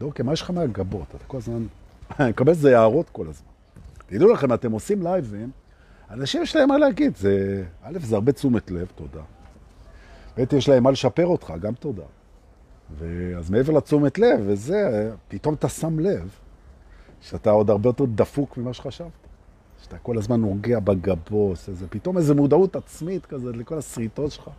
דורקה, 0.00 0.22
מה 0.22 0.32
יש 0.32 0.42
לך 0.42 0.50
מהגבות? 0.50 1.06
אתה 1.08 1.24
כל 1.26 1.36
הזמן... 1.36 1.66
אני 2.20 2.30
מקבל 2.30 2.50
איזה 2.50 2.78
הערות 2.78 3.10
כל 3.10 3.28
הזמן. 3.28 3.48
תדעו 4.06 4.32
לכם, 4.32 4.52
אתם 4.52 4.72
עושים 4.72 5.02
לייבים, 5.02 5.50
אנשים 6.10 6.42
יש 6.42 6.56
להם 6.56 6.68
מה 6.68 6.78
להגיד. 6.78 7.16
זה, 7.16 7.64
א', 7.82 7.98
זה 8.02 8.14
הרבה 8.14 8.32
תשומת 8.32 8.70
לב, 8.70 8.86
תודה. 8.94 9.22
ב', 10.36 10.52
יש 10.52 10.68
להם 10.68 10.82
מה 10.82 10.90
לשפר 10.90 11.26
אותך, 11.26 11.52
גם 11.60 11.74
תודה. 11.74 12.02
ואז 12.98 13.50
מעבר 13.50 13.72
לתשומת 13.72 14.18
לב, 14.18 14.40
וזה, 14.46 15.10
פתאום 15.28 15.54
אתה 15.54 15.68
שם 15.68 15.98
לב 15.98 16.30
שאתה 17.20 17.50
עוד 17.50 17.70
הרבה 17.70 17.88
יותר 17.88 18.04
דפוק 18.14 18.58
ממה 18.58 18.72
שחשבת. 18.72 19.23
שאתה 19.84 19.98
כל 19.98 20.18
הזמן 20.18 20.40
נוגע 20.40 20.80
בגבוס, 20.80 21.68
איזה, 21.68 21.88
פתאום 21.88 22.16
איזו 22.16 22.34
מודעות 22.34 22.76
עצמית 22.76 23.26
כזה 23.26 23.52
לכל 23.52 23.78
הסריטות 23.78 24.32
שלך. 24.32 24.50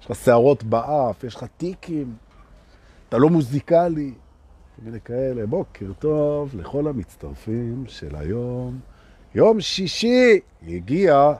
יש 0.00 0.10
לך 0.10 0.16
שערות 0.16 0.64
באף, 0.64 1.24
יש 1.24 1.34
לך 1.34 1.44
טיקים, 1.56 2.14
אתה 3.08 3.18
לא 3.18 3.30
מוזיקלי, 3.30 4.12
מיני 4.82 5.00
כאלה. 5.00 5.46
בוקר 5.46 5.92
טוב 5.98 6.50
לכל 6.54 6.88
המצטרפים 6.88 7.84
של 7.86 8.16
היום. 8.16 8.80
יום 9.34 9.60
שישי 9.60 10.40
הגיע, 10.68 11.32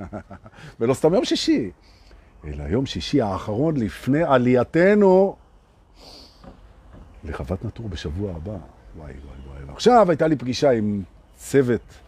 ולא 0.80 0.94
סתם 0.94 1.14
יום 1.14 1.24
שישי, 1.24 1.70
אלא 2.44 2.64
יום 2.64 2.86
שישי 2.86 3.20
האחרון 3.20 3.76
לפני 3.76 4.22
עלייתנו 4.22 5.36
לחוות 7.24 7.64
נטור 7.64 7.88
בשבוע 7.88 8.30
הבא. 8.36 8.56
וואי, 8.96 9.12
וואי, 9.12 9.62
וואי. 9.62 9.74
עכשיו 9.74 10.10
הייתה 10.10 10.26
לי 10.26 10.36
פגישה 10.36 10.70
עם 10.70 11.02
צוות 11.36 12.05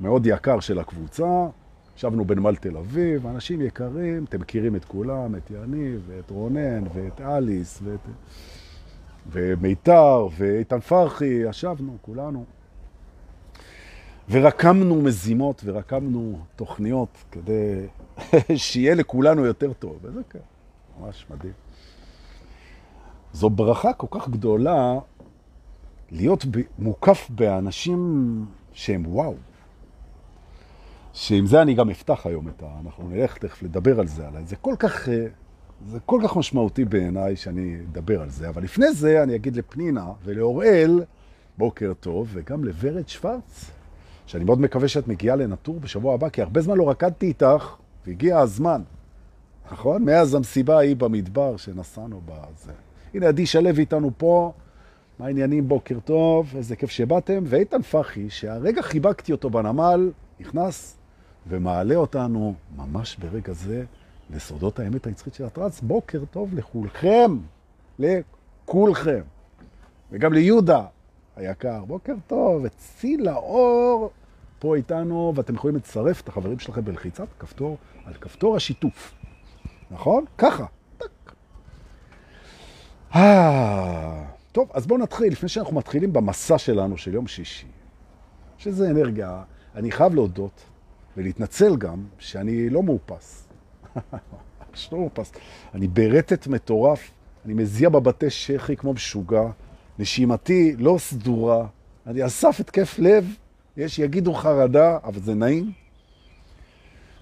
מאוד 0.00 0.26
יקר 0.26 0.60
של 0.60 0.78
הקבוצה. 0.78 1.46
ישבנו 1.96 2.24
בנמל 2.24 2.56
תל 2.56 2.76
אביב, 2.76 3.26
אנשים 3.26 3.60
יקרים, 3.62 4.24
אתם 4.24 4.40
מכירים 4.40 4.76
את 4.76 4.84
כולם, 4.84 5.34
את 5.34 5.50
יניב, 5.50 6.04
ואת 6.06 6.30
רונן, 6.30 6.84
ואת 6.94 7.20
אליס, 7.20 7.80
ואת... 7.84 8.00
ומיתר, 9.32 10.28
ואיתן 10.36 10.80
פרחי, 10.80 11.24
ישבנו, 11.48 11.96
כולנו. 12.02 12.44
ורקמנו 14.30 15.02
מזימות 15.02 15.62
ורקמנו 15.64 16.38
תוכניות 16.56 17.24
כדי 17.32 17.86
שיהיה 18.56 18.94
לכולנו 18.94 19.44
יותר 19.44 19.72
טוב. 19.72 19.98
וזה 20.02 20.20
כן, 20.30 20.38
ממש 21.00 21.26
מדהים. 21.30 21.52
זו 23.32 23.50
ברכה 23.50 23.92
כל 23.92 24.06
כך 24.10 24.28
גדולה 24.28 24.98
להיות 26.10 26.44
מוקף 26.78 27.30
באנשים 27.30 28.44
שהם 28.72 29.04
וואו. 29.06 29.34
שעם 31.14 31.46
זה 31.46 31.62
אני 31.62 31.74
גם 31.74 31.90
אפתח 31.90 32.26
היום 32.26 32.48
את 32.48 32.62
ה... 32.62 32.66
אנחנו 32.84 33.08
נלך 33.08 33.38
תכף 33.38 33.62
לדבר 33.62 34.00
על 34.00 34.06
זה, 34.06 34.28
עליי. 34.28 34.44
זה 34.46 34.56
כל 34.56 34.74
כך, 34.78 35.08
אה, 35.08 35.26
זה 35.86 35.98
כל 36.06 36.20
כך 36.24 36.36
משמעותי 36.36 36.84
בעיניי 36.84 37.36
שאני 37.36 37.76
אדבר 37.90 38.22
על 38.22 38.30
זה. 38.30 38.48
אבל 38.48 38.62
לפני 38.62 38.92
זה 38.92 39.22
אני 39.22 39.34
אגיד 39.34 39.56
לפנינה 39.56 40.06
ולאוראל, 40.24 41.04
בוקר 41.58 41.92
טוב, 42.00 42.28
וגם 42.32 42.64
לוורד 42.64 43.08
שוורץ, 43.08 43.70
שאני 44.26 44.44
מאוד 44.44 44.60
מקווה 44.60 44.88
שאת 44.88 45.08
מגיעה 45.08 45.36
לנטור 45.36 45.80
בשבוע 45.80 46.14
הבא, 46.14 46.28
כי 46.28 46.42
הרבה 46.42 46.60
זמן 46.60 46.76
לא 46.76 46.90
רקדתי 46.90 47.26
איתך, 47.26 47.76
והגיע 48.06 48.38
הזמן. 48.38 48.82
נכון? 49.72 50.04
מאז 50.04 50.34
המסיבה 50.34 50.76
ההיא 50.76 50.96
במדבר 50.96 51.56
שנסענו 51.56 52.20
בזה. 52.26 52.72
הנה, 53.14 53.28
עדי 53.28 53.46
שלו 53.46 53.70
איתנו 53.78 54.10
פה, 54.16 54.52
מה 55.18 55.26
העניינים? 55.26 55.68
בוקר 55.68 55.98
טוב, 56.04 56.52
איזה 56.56 56.76
כיף 56.76 56.90
שבאתם. 56.90 57.42
ואיתן 57.46 57.82
פחי, 57.82 58.30
שהרגע 58.30 58.82
חיבקתי 58.82 59.32
אותו 59.32 59.50
בנמל, 59.50 60.10
נכנס 60.40 60.96
ומעלה 61.48 61.94
אותנו 61.94 62.54
ממש 62.76 63.16
ברגע 63.16 63.52
זה 63.52 63.84
לסודות 64.30 64.78
האמת 64.78 65.06
היצחית 65.06 65.34
של 65.34 65.44
הטרנס. 65.44 65.80
בוקר 65.80 66.24
טוב 66.30 66.54
לכולכם, 66.54 67.38
לכולכם. 67.98 69.22
וגם 70.12 70.32
ליהודה 70.32 70.84
היקר, 71.36 71.84
בוקר 71.84 72.14
טוב, 72.26 72.62
וציל 72.64 73.28
האור 73.28 74.10
פה 74.58 74.76
איתנו, 74.76 75.32
ואתם 75.36 75.54
יכולים 75.54 75.76
לצרף 75.76 76.20
את 76.20 76.28
החברים 76.28 76.58
שלכם 76.58 76.84
בלחיצת 76.84 77.26
כפתור 77.38 77.76
על 78.04 78.14
כפתור 78.14 78.56
השיתוף. 78.56 79.14
נכון? 79.90 80.24
ככה. 80.38 80.66
אה, 83.14 84.24
טוב, 84.52 84.70
אז 84.74 84.86
בואו 84.86 84.98
נתחיל, 84.98 85.32
לפני 85.32 85.48
שאנחנו 85.48 85.76
מתחילים 85.76 86.12
במסע 86.12 86.58
שלנו 86.58 86.96
של 86.98 87.14
יום 87.14 87.26
שישי, 87.26 87.66
שזה 88.58 88.90
אנרגיה, 88.90 89.42
אני 89.74 89.90
חייב 89.90 90.14
להודות 90.14 90.64
ולהתנצל 91.16 91.76
גם 91.76 92.04
שאני 92.18 92.70
לא 92.70 92.82
מאופס. 92.82 93.48
ממש 94.70 94.88
לא 94.92 94.98
מאופס. 94.98 95.32
אני 95.74 95.88
ברטט 95.88 96.46
מטורף, 96.46 97.10
אני 97.44 97.54
מזיע 97.54 97.88
בבתי 97.88 98.30
שכי 98.30 98.76
כמו 98.76 98.92
משוגע, 98.92 99.42
נשימתי 99.98 100.76
לא 100.78 100.96
סדורה, 100.98 101.66
אני 102.06 102.26
אסף 102.26 102.60
את 102.60 102.70
כיף 102.70 102.98
לב, 102.98 103.36
יש 103.76 103.98
יגידו 103.98 104.34
חרדה, 104.34 104.98
אבל 105.04 105.20
זה 105.20 105.34
נעים. 105.34 105.72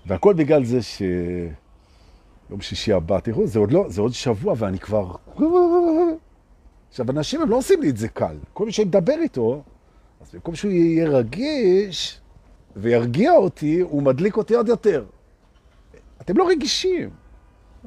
והכל 0.06 0.34
בגלל 0.34 0.64
זה 0.64 0.82
ש... 0.82 1.02
יום 2.50 2.60
שישי 2.60 2.92
הבא, 2.92 3.20
תראו, 3.20 3.46
זה 3.46 3.58
עוד 3.58 3.72
לא, 3.72 3.84
זה 3.88 4.00
עוד 4.00 4.12
שבוע 4.12 4.54
ואני 4.56 4.78
כבר... 4.78 5.14
עכשיו, 6.88 7.10
אנשים 7.10 7.42
הם 7.42 7.50
לא 7.50 7.56
עושים 7.56 7.82
לי 7.82 7.90
את 7.90 7.96
זה 7.96 8.08
קל. 8.08 8.36
כל 8.52 8.66
מי 8.66 8.72
שמדבר 8.72 9.14
איתו, 9.22 9.62
אז 10.20 10.30
במקום 10.34 10.54
שהוא 10.54 10.72
יהיה 10.72 11.08
רגיש 11.08 12.20
וירגיע 12.76 13.32
אותי, 13.32 13.80
הוא 13.80 14.02
מדליק 14.02 14.36
אותי 14.36 14.54
עוד 14.54 14.68
יותר. 14.68 15.04
אתם 16.20 16.36
לא 16.36 16.48
רגישים. 16.48 17.10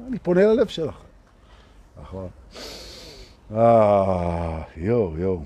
אני 0.08 0.18
פונה 0.18 0.42
ללב 0.42 0.66
שלכם. 0.66 1.06
נכון. 2.02 2.28
אה, 3.54 4.62
יואו, 4.76 5.18
יואו. 5.18 5.40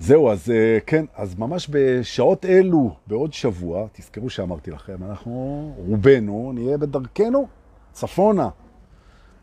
זהו, 0.00 0.30
אז 0.30 0.50
אה, 0.50 0.78
כן, 0.86 1.04
אז 1.14 1.38
ממש 1.38 1.68
בשעות 1.70 2.44
אלו, 2.44 2.94
בעוד 3.06 3.32
שבוע, 3.32 3.86
תזכרו 3.92 4.30
שאמרתי 4.30 4.70
לכם, 4.70 4.96
אנחנו, 5.10 5.74
רובנו, 5.76 6.52
נהיה 6.54 6.78
בדרכנו 6.78 7.48
צפונה, 7.92 8.48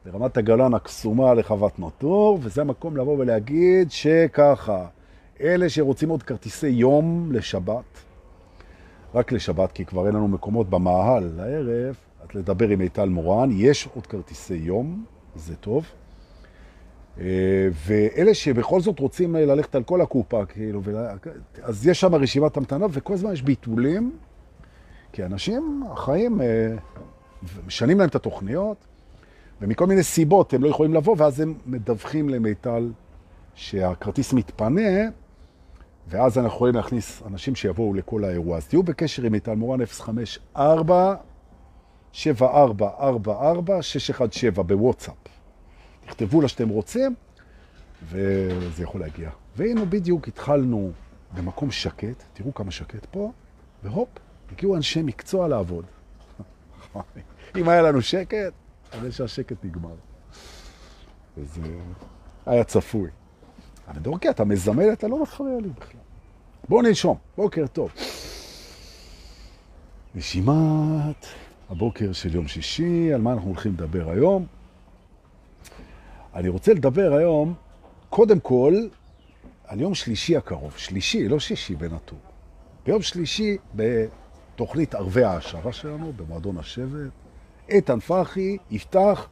לרמת 0.06 0.38
הגלן 0.38 0.74
הקסומה 0.74 1.34
לחוות 1.34 1.80
נוטור, 1.80 2.40
וזה 2.42 2.62
המקום 2.62 2.98
לבוא 2.98 3.18
ולהגיד 3.20 3.92
שככה, 3.92 4.86
אלה 5.42 5.70
שרוצים 5.70 6.10
עוד 6.10 6.24
כרטיסי 6.24 6.68
יום 6.68 7.30
לשבת, 7.32 8.07
רק 9.14 9.32
לשבת, 9.32 9.72
כי 9.72 9.86
כבר 9.86 10.08
אין 10.08 10.16
לנו 10.16 10.28
מקומות 10.28 10.70
במאהל 10.70 11.32
לערב, 11.36 11.96
אז 12.22 12.28
לדבר 12.36 12.70
עם 12.70 12.82
איטל 12.82 13.10
מורן, 13.10 13.50
יש 13.52 13.88
עוד 13.96 14.08
כרטיסי 14.08 14.56
יום, 14.56 15.06
זה 15.36 15.56
טוב. 15.56 15.86
אה, 17.20 17.70
ואלה 17.88 18.34
שבכל 18.34 18.82
זאת 18.82 19.00
רוצים 19.00 19.36
ללכת 19.36 19.76
על 19.76 19.84
כל 19.84 20.02
הקופה, 20.02 20.46
כאילו, 20.46 20.82
אז 21.64 21.88
יש 21.88 22.00
שם 22.00 22.16
רשימת 22.16 22.58
המתנה, 22.58 22.86
וכל 22.92 23.14
הזמן 23.14 23.34
יש 23.34 23.42
ביטולים, 23.42 24.18
כי 25.12 25.26
אנשים, 25.26 25.84
החיים, 25.92 26.42
אה, 26.42 26.76
משנים 27.68 28.00
להם 28.00 28.10
את 28.10 28.16
התוכניות, 28.16 28.78
ומכל 29.62 29.88
מיני 29.88 30.04
סיבות 30.04 30.54
הם 30.54 30.64
לא 30.64 30.70
יכולים 30.70 30.94
לבוא, 30.94 31.16
ואז 31.18 31.40
הם 31.40 31.54
מדווחים 31.66 32.30
למיטל 32.30 32.92
שהכרטיס 33.56 34.34
מתפנה, 34.34 35.10
ואז 36.10 36.38
אנחנו 36.38 36.56
יכולים 36.56 36.76
להכניס 36.76 37.22
אנשים 37.28 37.56
שיבואו 37.56 37.94
לכל 37.94 38.24
האירוע. 38.24 38.58
אז 38.58 38.68
תהיו 38.68 38.84
בקשר 38.84 39.24
עם 39.24 39.32
מיטל 39.32 39.56
מורן 39.56 39.86
054 39.86 41.16
7444 42.12 43.82
617 43.82 44.64
בוואטסאפ. 44.64 45.16
תכתבו 46.06 46.42
לה 46.42 46.48
שאתם 46.48 46.70
רוצים, 46.70 47.16
וזה 48.04 48.84
יכול 48.84 49.02
להגיע. 49.02 49.30
והנה 49.56 49.86
בדיוק 49.86 50.28
התחלנו 50.28 50.92
במקום 51.36 51.72
שקט, 51.72 52.24
תראו 52.34 52.54
כמה 52.54 52.72
שקט 52.72 53.06
פה, 53.06 53.32
והופ, 53.84 54.10
הגיעו 54.52 54.76
אנשי 54.76 55.02
מקצוע 55.02 55.48
לעבוד. 55.48 55.86
אם 57.58 57.70
היה 57.70 57.82
לנו 57.82 58.02
שקט, 58.02 58.54
הרי 58.92 59.12
שהשקט 59.12 59.66
נגמר. 59.66 59.96
וזה 61.38 61.62
היה 62.46 62.64
צפוי. 62.64 63.10
אבל 63.88 64.00
דורקי, 64.00 64.30
אתה 64.30 64.46
מזמל, 64.46 64.94
אתה 64.94 65.08
לא 65.08 65.22
מפריע 65.22 65.58
לי 65.62 65.70
בכלל. 65.70 66.02
בואו 66.70 66.82
נשום, 66.82 67.18
בוקר 67.38 67.68
טוב. 67.68 67.92
נשימת 70.16 71.26
הבוקר 71.70 72.14
של 72.14 72.36
יום 72.36 72.48
שישי, 72.48 73.14
על 73.14 73.22
מה 73.22 73.34
אנחנו 73.34 73.48
הולכים 73.48 73.74
לדבר 73.74 74.10
היום? 74.10 74.46
אני 76.36 76.50
רוצה 76.50 76.74
לדבר 76.74 77.14
היום, 77.14 77.54
קודם 78.10 78.40
כל, 78.40 78.76
על 79.66 79.82
יום 79.82 79.96
שלישי 79.96 80.38
הקרוב. 80.38 80.74
שלישי, 80.78 81.28
לא 81.28 81.40
שישי 81.40 81.76
בנטור. 81.76 82.20
ביום 82.86 83.02
שלישי, 83.02 83.58
בתוכנית 83.76 84.96
ערבי 84.96 85.24
העשרה 85.24 85.74
שלנו, 85.74 86.14
במועדון 86.16 86.58
השבט, 86.58 87.12
איתן 87.70 88.00
פרחי 88.00 88.58
יפתח, 88.72 89.28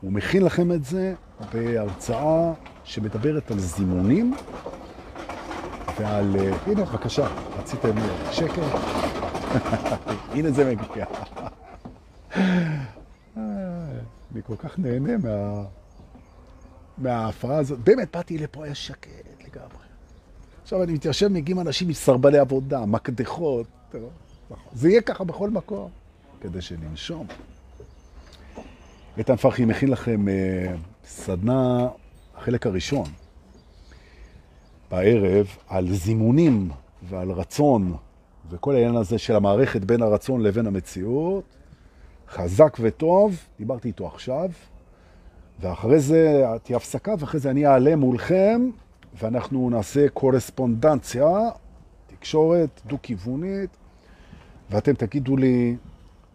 הוא 0.00 0.12
מכין 0.12 0.42
לכם 0.42 0.72
את 0.72 0.84
זה 0.84 1.14
בהרצאה 1.52 2.52
שמדברת 2.84 3.50
על 3.50 3.58
זימונים, 3.58 4.34
ועל... 5.98 6.36
אה, 6.36 6.56
הנה, 6.66 6.84
בבקשה, 6.84 7.26
רציתם 7.58 7.94
שקל? 8.32 8.62
הנה 10.34 10.50
זה 10.50 10.74
מגיע. 10.74 11.06
אני 13.36 14.42
כל 14.46 14.56
כך 14.58 14.78
נהנה 14.78 15.16
מה... 15.16 15.62
מההפרעה 16.98 17.58
הזאת. 17.58 17.78
באמת, 17.78 18.16
באתי 18.16 18.38
לפה, 18.38 18.64
היה 18.64 18.74
שקט 18.74 19.10
לגמרי. 19.40 19.86
עכשיו 20.62 20.82
אני 20.82 20.92
מתיישב, 20.92 21.28
מגיעים 21.28 21.60
אנשים 21.60 21.88
מסרבלי 21.88 22.38
עבודה, 22.38 22.86
מקדחות. 22.86 23.66
זה 24.72 24.88
יהיה 24.88 25.00
ככה 25.00 25.24
בכל 25.24 25.50
מקום, 25.50 25.90
כדי 26.40 26.60
שננשום. 26.60 27.26
איתן 29.18 29.36
פרחי 29.36 29.64
מכין 29.64 29.88
לכם 29.88 30.28
אה, 30.28 30.74
סדנה, 31.06 31.88
החלק 32.36 32.66
הראשון, 32.66 33.06
בערב, 34.90 35.46
על 35.68 35.92
זימונים 35.92 36.70
ועל 37.08 37.30
רצון, 37.30 37.96
וכל 38.50 38.74
העניין 38.74 38.96
הזה 38.96 39.18
של 39.18 39.36
המערכת 39.36 39.84
בין 39.84 40.02
הרצון 40.02 40.40
לבין 40.40 40.66
המציאות. 40.66 41.44
חזק 42.28 42.76
וטוב, 42.80 43.36
דיברתי 43.58 43.88
איתו 43.88 44.06
עכשיו, 44.06 44.50
ואחרי 45.60 46.00
זה 46.00 46.44
תהיה 46.62 46.76
הפסקה, 46.76 47.14
ואחרי 47.18 47.40
זה 47.40 47.50
אני 47.50 47.66
אעלה 47.66 47.96
מולכם, 47.96 48.70
ואנחנו 49.18 49.70
נעשה 49.70 50.08
קורספונדנציה, 50.08 51.28
תקשורת 52.06 52.80
דו-כיוונית, 52.86 53.70
ואתם 54.70 54.92
תגידו 54.92 55.36
לי 55.36 55.76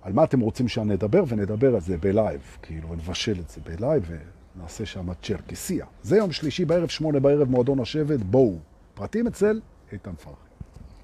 על 0.02 0.14
מה 0.14 0.24
אתם 0.24 0.40
רוצים 0.40 0.68
שאני 0.68 0.94
אדבר, 0.94 1.24
ונדבר 1.28 1.76
על 1.76 1.82
זה 1.82 1.98
בלייב, 1.98 2.42
כאילו, 2.62 2.96
נבשל 2.96 3.40
את 3.40 3.50
זה 3.50 3.62
בלייב, 3.66 4.12
ונעשה 4.56 4.86
שם 4.86 5.13
צ'רקסיה. 5.13 5.86
זה 6.03 6.18
יום 6.18 6.31
שלישי 6.31 6.65
בערב, 6.65 6.89
שמונה 6.89 7.19
בערב, 7.19 7.50
מועדון 7.50 7.80
השבט, 7.80 8.19
בואו. 8.19 8.57
פרטים 8.94 9.27
אצל 9.27 9.62
איתן 9.92 10.15
פרחי. 10.15 10.51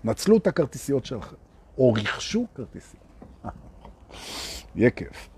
נצלו 0.04 0.38
את 0.38 0.48
הכרטיסיות 0.48 1.06
שלכם, 1.06 1.36
או 1.78 1.94
רכשו 1.94 2.46
כרטיסיות. 2.56 3.04
יהיה 4.76 4.90
כיף. 4.90 5.30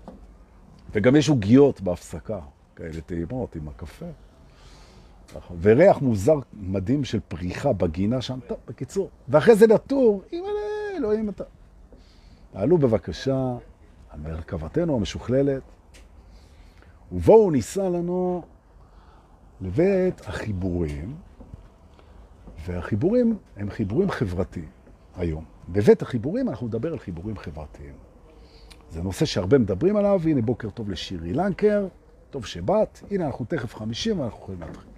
וגם 0.92 1.16
יש 1.16 1.28
עוגיות 1.28 1.80
בהפסקה, 1.80 2.40
כאלה 2.76 3.00
טעימות 3.00 3.56
עם 3.56 3.68
הקפה. 3.68 4.06
וריח 5.60 5.98
מוזר 5.98 6.38
מדהים 6.52 7.04
של 7.04 7.20
פריחה 7.28 7.72
בגינה 7.72 8.22
שם, 8.22 8.38
טוב, 8.46 8.58
בקיצור. 8.68 9.10
ואחרי 9.28 9.56
זה 9.56 9.66
לטור, 9.66 10.22
אימא'לה, 10.32 10.96
אלוהים 10.96 11.28
אתה. 11.28 11.44
תעלו 12.52 12.78
בבקשה 12.78 13.56
על 14.10 14.20
מרכבתנו 14.20 14.96
המשוכללת, 14.96 15.62
ובואו 17.12 17.50
ניסע 17.50 17.88
לנו 17.88 18.42
לבית 19.60 20.20
החיבורים, 20.20 21.16
והחיבורים 22.66 23.36
הם 23.56 23.70
חיבורים 23.70 24.10
חברתיים 24.10 24.68
היום. 25.16 25.44
בבית 25.68 26.02
החיבורים 26.02 26.48
אנחנו 26.48 26.66
נדבר 26.66 26.92
על 26.92 26.98
חיבורים 26.98 27.36
חברתיים. 27.36 27.94
זה 28.90 29.02
נושא 29.02 29.24
שהרבה 29.24 29.58
מדברים 29.58 29.96
עליו, 29.96 30.20
הנה 30.24 30.42
בוקר 30.42 30.70
טוב 30.70 30.90
לשירי 30.90 31.32
לנקר, 31.32 31.86
טוב 32.30 32.46
שבאת, 32.46 32.98
הנה 33.10 33.26
אנחנו 33.26 33.44
תכף 33.44 33.74
חמישים 33.74 34.20
ואנחנו 34.20 34.38
יכולים 34.38 34.60
להתחיל. 34.60 34.90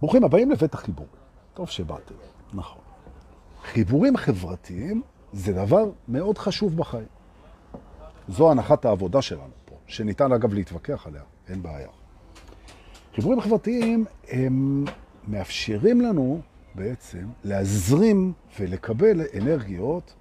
ברוכים 0.00 0.24
הבאים 0.24 0.50
לבית 0.50 0.74
החיבור, 0.74 1.06
טוב 1.54 1.68
שבאתם, 1.68 2.14
נכון. 2.54 2.82
חיבורים 3.62 4.16
חברתיים 4.16 5.02
זה 5.32 5.52
דבר 5.52 5.90
מאוד 6.08 6.38
חשוב 6.38 6.76
בחיים. 6.76 7.21
זו 8.28 8.50
הנחת 8.50 8.84
העבודה 8.84 9.22
שלנו 9.22 9.52
פה, 9.64 9.74
שניתן 9.86 10.32
אגב 10.32 10.54
להתווכח 10.54 11.06
עליה, 11.06 11.22
אין 11.48 11.62
בעיה. 11.62 11.88
חיבורים 13.14 13.40
חברתיים 13.40 14.04
הם 14.28 14.84
מאפשרים 15.28 16.00
לנו 16.00 16.40
בעצם 16.74 17.26
להזרים 17.44 18.32
ולקבל 18.60 19.20
אנרגיות 19.40 20.14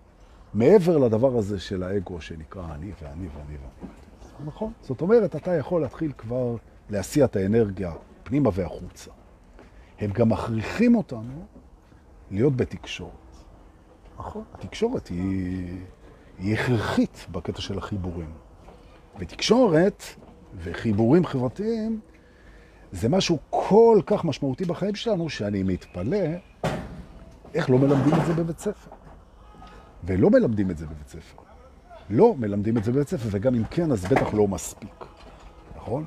מעבר 0.53 0.97
לדבר 0.97 1.37
הזה 1.37 1.59
של 1.59 1.83
האגו 1.83 2.21
שנקרא 2.21 2.73
אני 2.75 2.91
ואני 3.01 3.27
ואני 3.27 3.57
ואני. 3.57 3.91
נכון? 4.45 4.73
זאת 4.81 5.01
אומרת, 5.01 5.35
אתה 5.35 5.55
יכול 5.55 5.81
להתחיל 5.81 6.11
כבר 6.17 6.55
להסיע 6.89 7.25
את 7.25 7.35
האנרגיה 7.35 7.93
פנימה 8.23 8.49
והחוצה. 8.53 9.11
הם 9.99 10.11
גם 10.11 10.29
מכריחים 10.29 10.95
אותנו 10.95 11.45
להיות 12.31 12.55
בתקשורת. 12.55 13.11
נכון. 14.19 14.43
התקשורת 14.53 15.07
היא, 15.07 15.79
היא 16.41 16.53
הכרחית 16.53 17.25
בקטע 17.31 17.61
של 17.61 17.77
החיבורים. 17.77 18.29
ותקשורת 19.19 20.03
וחיבורים 20.57 21.25
חברתיים 21.25 21.99
זה 22.91 23.09
משהו 23.09 23.37
כל 23.49 24.01
כך 24.05 24.25
משמעותי 24.25 24.65
בחיים 24.65 24.95
שלנו, 24.95 25.29
שאני 25.29 25.63
מתפלא 25.63 26.17
איך 27.53 27.69
לא 27.69 27.77
מלמדים 27.77 28.13
את 28.13 28.25
זה 28.25 28.33
בבית 28.33 28.59
ספר. 28.59 28.91
ולא 30.03 30.29
מלמדים 30.29 30.71
את 30.71 30.77
זה 30.77 30.85
בבית 30.85 31.07
ספר. 31.07 31.41
לא 32.09 32.35
מלמדים 32.37 32.77
את 32.77 32.83
זה 32.83 32.91
בבית 32.91 33.07
ספר, 33.09 33.29
וגם 33.31 33.55
אם 33.55 33.63
כן, 33.63 33.91
אז 33.91 34.05
בטח 34.05 34.33
לא 34.33 34.47
מספיק. 34.47 35.05
נכון? 35.75 36.05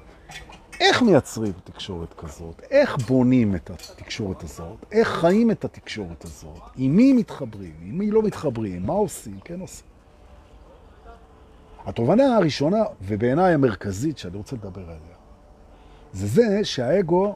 איך 0.81 1.03
מייצרים 1.03 1.53
תקשורת 1.65 2.15
כזאת? 2.15 2.63
איך 2.71 2.97
בונים 2.97 3.55
את 3.55 3.71
התקשורת 3.71 4.43
הזאת? 4.43 4.85
איך 4.93 5.09
חיים 5.09 5.51
את 5.51 5.65
התקשורת 5.65 6.25
הזאת? 6.25 6.63
עם 6.77 6.97
מי 6.97 7.13
מתחברים? 7.13 7.75
עם 7.83 7.99
מי 7.99 8.11
לא 8.11 8.23
מתחברים? 8.23 8.87
מה 8.87 8.93
עושים? 8.93 9.39
כן 9.45 9.61
עושים. 9.61 9.94
התובנה 11.87 12.37
הראשונה, 12.37 12.83
ובעיניי 13.03 13.55
המרכזית 13.55 14.19
שאני 14.19 14.37
רוצה 14.37 14.57
לדבר 14.57 14.83
עליה, 14.83 15.17
זה 16.13 16.27
זה 16.27 16.65
שהאגו 16.65 17.35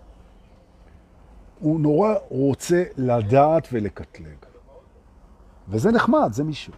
הוא 1.58 1.80
נורא 1.80 2.14
רוצה 2.28 2.84
לדעת 2.96 3.68
ולקטלג. 3.72 4.36
וזה 5.68 5.90
נחמד, 5.90 6.32
זה 6.32 6.44
מישהו. 6.44 6.72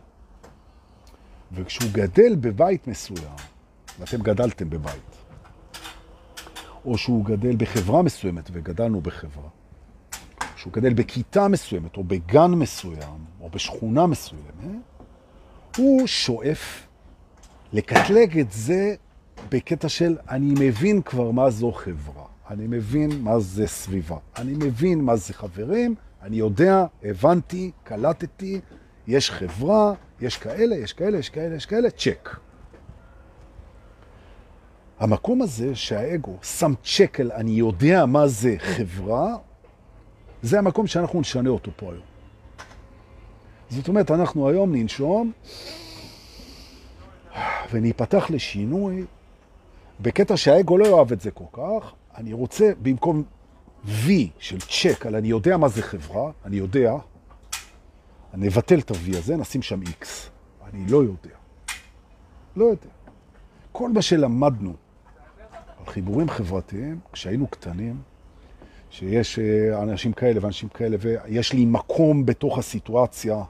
וכשהוא 1.53 1.91
גדל 1.93 2.37
בבית 2.37 2.87
מסוים, 2.87 3.37
ואתם 3.99 4.23
גדלתם 4.23 4.71
בבית, 4.71 5.17
או 6.85 6.99
שהוא 6.99 7.25
גדל 7.25 7.57
בחברה 7.57 8.03
מסוימת, 8.03 8.51
וגדלנו 8.53 9.01
בחברה, 9.01 9.49
שהוא 10.57 10.73
גדל 10.73 10.95
בכיתה 10.95 11.49
מסוימת, 11.49 11.97
או 11.97 12.05
בגן 12.05 12.51
מסוים, 12.51 13.25
או 13.41 13.51
בשכונה 13.51 14.07
מסוימת, 14.07 14.65
הוא 15.77 16.07
שואף 16.07 16.87
לקטלג 17.73 18.39
את 18.39 18.53
זה 18.53 18.95
בקטע 19.49 19.89
של 19.89 20.17
אני 20.29 20.55
מבין 20.69 21.03
כבר 21.03 21.31
מה 21.31 21.51
זו 21.51 21.73
חברה, 21.73 22.25
אני 22.51 22.67
מבין 22.67 23.11
מה 23.21 23.41
זה 23.41 23.67
סביבה, 23.67 24.17
אני 24.39 24.53
מבין 24.53 25.01
מה 25.01 25.17
זה 25.17 25.35
חברים, 25.35 25.95
אני 26.23 26.37
יודע, 26.37 26.87
הבנתי, 27.05 27.71
קלטתי, 27.85 28.61
יש 29.07 29.31
חברה, 29.31 29.93
יש 30.21 30.37
כאלה, 30.37 30.77
יש 30.77 30.93
כאלה, 30.93 31.19
יש 31.19 31.29
כאלה, 31.29 31.57
יש 31.57 31.67
כאלה, 31.67 31.91
צ'ק. 31.91 32.37
המקום 34.99 35.43
הזה 35.43 35.75
שהאגו 35.75 36.37
שם 36.43 36.73
צ'ק 36.85 37.21
על 37.21 37.33
אני 37.33 37.51
יודע 37.51 38.07
מה 38.07 38.27
זה 38.29 38.57
חברה, 38.59 39.37
זה 40.43 40.59
המקום 40.59 40.87
שאנחנו 40.87 41.21
נשנה 41.21 41.51
אותו 41.51 41.71
פה 41.77 41.93
היום. 41.93 42.03
זאת 43.71 43.89
אומרת, 43.89 44.11
אנחנו 44.11 44.49
היום 44.49 44.75
ננשום 44.75 45.33
וניפתח 47.73 48.31
לשינוי 48.31 49.05
בקטע 50.01 50.37
שהאגו 50.37 50.79
לא 50.79 50.87
יאהב 50.87 51.13
את 51.13 51.21
זה 51.21 51.31
כל 51.31 51.45
כך. 51.53 51.93
אני 52.17 52.33
רוצה, 52.33 52.73
במקום 52.83 53.23
V 53.87 54.09
של 54.39 54.59
צ'ק 54.61 55.07
על 55.07 55.17
אני 55.17 55.29
יודע 55.29 55.57
מה 55.57 55.69
זה 55.69 55.83
חברה, 55.83 56.31
אני 56.45 56.57
יודע, 56.57 56.95
נבטל 58.35 58.79
את 58.79 58.91
ה-V 58.91 59.17
הזה, 59.17 59.37
נשים 59.37 59.63
שם 59.63 59.83
X. 59.83 60.07
אני 60.73 60.87
לא 60.89 60.97
יודע. 60.97 61.37
לא 62.57 62.65
יודע. 62.65 62.89
כל 63.73 63.91
מה 63.91 64.03
שלמדנו 64.03 64.73
על 65.79 65.87
חיבורים 65.87 66.29
חברתיים, 66.29 67.01
כשהיינו 67.13 67.47
קטנים, 67.47 67.97
שיש 68.91 69.39
אה, 69.39 69.83
אנשים 69.83 70.13
כאלה 70.13 70.41
ואנשים 70.43 70.69
כאלה, 70.69 70.97
ויש 71.01 71.53
לי 71.53 71.65
מקום 71.65 72.27
בתוך 72.27 72.59
הסיטואציה, 72.59 73.43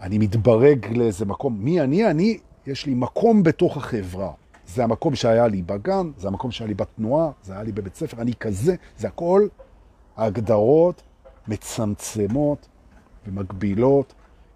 אני 0.00 0.18
מתברג 0.18 0.86
לאיזה 0.96 1.24
מקום. 1.24 1.64
מי 1.64 1.80
אני? 1.80 2.10
אני, 2.10 2.38
יש 2.66 2.86
לי 2.86 2.94
מקום 2.94 3.42
בתוך 3.42 3.76
החברה. 3.76 4.32
זה 4.66 4.84
המקום 4.84 5.14
שהיה 5.14 5.46
לי 5.46 5.62
בגן, 5.62 6.10
זה 6.16 6.28
המקום 6.28 6.50
שהיה 6.50 6.68
לי 6.68 6.74
בתנועה, 6.74 7.30
זה 7.42 7.52
היה 7.52 7.62
לי 7.62 7.72
בבית 7.72 7.94
ספר, 7.94 8.22
אני 8.22 8.34
כזה, 8.34 8.74
זה 8.98 9.08
הכל 9.08 9.48
הגדרות 10.16 11.02
מצמצמות 11.48 12.68
ומגבילות, 13.26 14.14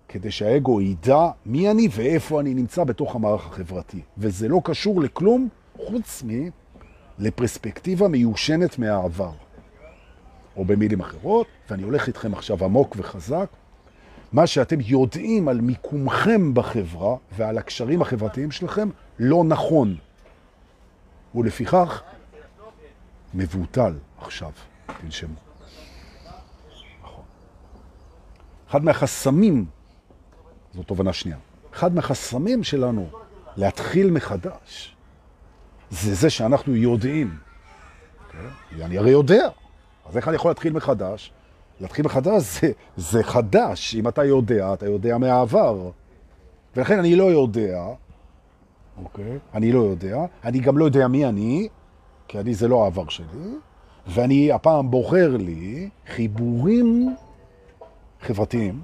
כדי 0.09 0.31
שהאגו 0.31 0.81
ידע 0.81 1.29
מי 1.47 1.71
אני 1.71 1.89
ואיפה 1.91 2.41
אני 2.41 2.55
נמצא 2.55 2.85
בתוך 2.85 3.15
המערך 3.15 3.47
החברתי. 3.47 4.01
וזה 4.19 4.49
לא 4.49 4.61
קשור 4.65 5.01
לכלום 5.01 5.49
חוץ 5.77 6.23
מלפרספקטיבה 7.19 8.09
מיושנת 8.09 8.79
מהעבר. 8.79 9.33
או 10.57 10.65
במילים 10.65 11.01
אחרות, 11.01 11.47
ואני 11.71 11.83
הולך 11.83 12.07
איתכם 12.07 12.33
עכשיו 12.33 12.65
עמוק 12.65 12.95
וחזק, 12.99 13.49
מה 14.37 14.47
שאתם 14.47 14.77
יודעים 14.81 15.49
על 15.49 15.61
מיקומכם 15.61 16.55
בחברה 16.55 17.17
ועל 17.37 17.59
הקשרים 17.59 18.03
החברתיים 18.03 18.51
שלכם 18.51 18.89
לא 19.19 19.45
נכון. 19.45 19.97
ולפיכך 21.35 22.03
מבוטל 23.35 23.95
עכשיו, 24.19 24.51
תנשמו. 25.01 25.35
אחד 28.71 28.85
מהחסמים, 28.85 29.65
זו 30.75 30.83
תובנה 30.83 31.13
שנייה, 31.13 31.39
אחד 31.73 31.95
מהחסמים 31.95 32.65
שלנו 32.65 33.09
להתחיל 33.57 34.11
מחדש, 34.11 34.97
זה 35.91 36.15
זה 36.15 36.31
שאנחנו 36.31 36.77
יודעים. 36.77 37.37
Okay? 37.37 38.35
אוקיי? 38.73 38.85
אני 38.85 38.99
הרי 38.99 39.11
יודע, 39.11 39.49
אז 40.07 40.17
איך 40.17 40.29
אני 40.29 40.37
יכול 40.37 40.51
להתחיל 40.51 40.73
מחדש? 40.73 41.33
להתחיל 41.81 42.05
מחדש 42.05 42.43
זה, 42.43 42.73
זה 42.97 43.23
חדש. 43.23 43.95
אם 43.95 44.09
אתה 44.09 44.25
יודע, 44.25 44.73
אתה 44.75 44.87
יודע 44.87 45.19
מהעבר. 45.19 45.91
ולכן 46.77 46.99
אני 46.99 47.17
לא 47.17 47.25
יודע, 47.25 47.85
אוקיי? 49.03 49.39
אני 49.55 49.73
לא 49.73 49.81
יודע. 49.81 50.17
אני 50.45 50.59
גם 50.59 50.79
לא 50.79 50.85
יודע 50.85 51.09
מי 51.09 51.27
אני, 51.27 51.69
כי 52.29 52.39
אני 52.41 52.55
זה 52.55 52.69
לא 52.69 52.85
העבר 52.85 53.09
שלי. 53.09 53.27
ואני 54.07 54.53
הפעם 54.53 54.91
בוחר 54.91 55.37
לי 55.37 55.89
חיבורים 56.07 57.17
חברתיים, 58.21 58.81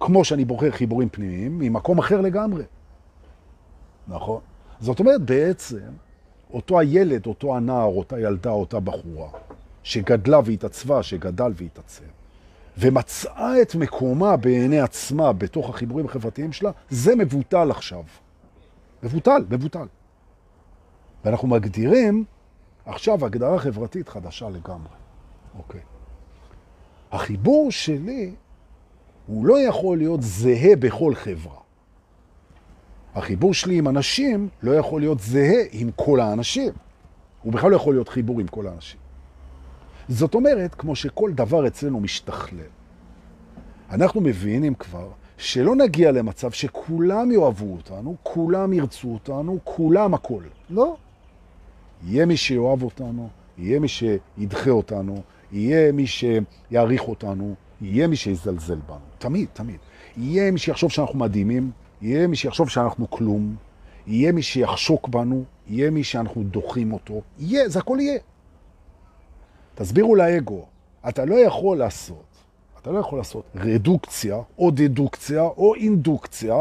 כמו 0.00 0.24
שאני 0.24 0.44
בוחר 0.44 0.70
חיבורים 0.70 1.08
פנימיים, 1.08 1.58
ממקום 1.58 1.98
אחר 1.98 2.20
לגמרי. 2.20 2.64
נכון? 4.08 4.40
זאת 4.80 5.00
אומרת, 5.00 5.22
בעצם, 5.22 5.90
אותו 6.52 6.80
הילד, 6.80 7.26
אותו 7.26 7.56
הנער, 7.56 7.84
אותה 7.84 8.20
ילדה, 8.20 8.50
אותה 8.50 8.80
בחורה, 8.80 9.28
שגדלה 9.88 10.40
והתעצבה, 10.44 11.02
שגדל 11.02 11.52
והתעצב, 11.56 12.04
ומצאה 12.78 13.62
את 13.62 13.74
מקומה 13.74 14.36
בעיני 14.36 14.80
עצמה 14.80 15.32
בתוך 15.32 15.70
החיבורים 15.70 16.06
החברתיים 16.06 16.52
שלה, 16.52 16.70
זה 16.90 17.16
מבוטל 17.16 17.70
עכשיו. 17.70 18.02
מבוטל, 19.02 19.44
מבוטל. 19.50 19.86
ואנחנו 21.24 21.48
מגדירים 21.48 22.24
עכשיו 22.86 23.24
הגדרה 23.24 23.58
חברתית 23.58 24.08
חדשה 24.08 24.48
לגמרי. 24.48 24.92
אוקיי. 25.58 25.80
החיבור 27.12 27.70
שלי 27.70 28.34
הוא 29.26 29.46
לא 29.46 29.60
יכול 29.60 29.98
להיות 29.98 30.22
זהה 30.22 30.76
בכל 30.78 31.14
חברה. 31.14 31.60
החיבור 33.14 33.54
שלי 33.54 33.78
עם 33.78 33.88
אנשים 33.88 34.48
לא 34.62 34.72
יכול 34.72 35.00
להיות 35.00 35.20
זהה 35.20 35.62
עם 35.72 35.90
כל 35.96 36.20
האנשים. 36.20 36.72
הוא 37.42 37.52
בכלל 37.52 37.70
לא 37.70 37.76
יכול 37.76 37.94
להיות 37.94 38.08
חיבור 38.08 38.40
עם 38.40 38.46
כל 38.46 38.66
האנשים. 38.66 39.07
זאת 40.08 40.34
אומרת, 40.34 40.74
כמו 40.74 40.96
שכל 40.96 41.32
דבר 41.32 41.66
אצלנו 41.66 42.00
משתכלל. 42.00 42.58
אנחנו 43.90 44.20
מבינים 44.20 44.74
כבר 44.74 45.08
שלא 45.36 45.76
נגיע 45.76 46.12
למצב 46.12 46.50
שכולם 46.50 47.30
יאהבו 47.30 47.72
אותנו, 47.72 48.16
כולם 48.22 48.72
ירצו 48.72 49.08
אותנו, 49.12 49.58
כולם 49.64 50.14
הכל. 50.14 50.42
לא. 50.70 50.96
יהיה 52.06 52.26
מי 52.26 52.36
שיאהב 52.36 52.82
אותנו, 52.82 53.28
יהיה 53.58 53.80
מי 53.80 53.88
שידחה 53.88 54.70
אותנו, 54.70 55.22
יהיה 55.52 55.92
מי 55.92 56.06
שיעריך 56.06 57.08
אותנו, 57.08 57.54
יהיה 57.80 58.06
מי 58.06 58.16
שיזלזל 58.16 58.78
בנו. 58.86 58.98
תמיד, 59.18 59.48
תמיד. 59.52 59.78
יהיה 60.16 60.50
מי 60.50 60.58
שיחשוב 60.58 60.90
שאנחנו 60.90 61.18
מדהימים, 61.18 61.70
יהיה 62.02 62.26
מי 62.26 62.36
שיחשוב 62.36 62.68
שאנחנו 62.68 63.10
כלום, 63.10 63.56
יהיה 64.06 64.32
מי 64.32 64.42
שיחשוק 64.42 65.08
בנו, 65.08 65.44
יהיה 65.66 65.90
מי 65.90 66.04
שאנחנו 66.04 66.42
דוחים 66.42 66.92
אותו, 66.92 67.22
יהיה, 67.38 67.68
זה 67.68 67.78
הכל 67.78 67.98
יהיה. 68.00 68.18
תסבירו 69.78 70.16
לאגו, 70.16 70.64
אתה 71.08 71.24
לא 71.24 71.34
יכול 71.34 71.78
לעשות, 71.78 72.24
אתה 72.82 72.90
לא 72.90 72.98
יכול 72.98 73.18
לעשות 73.18 73.44
רדוקציה, 73.54 74.36
או 74.58 74.70
דדוקציה, 74.70 75.42
או 75.42 75.74
אינדוקציה, 75.74 76.56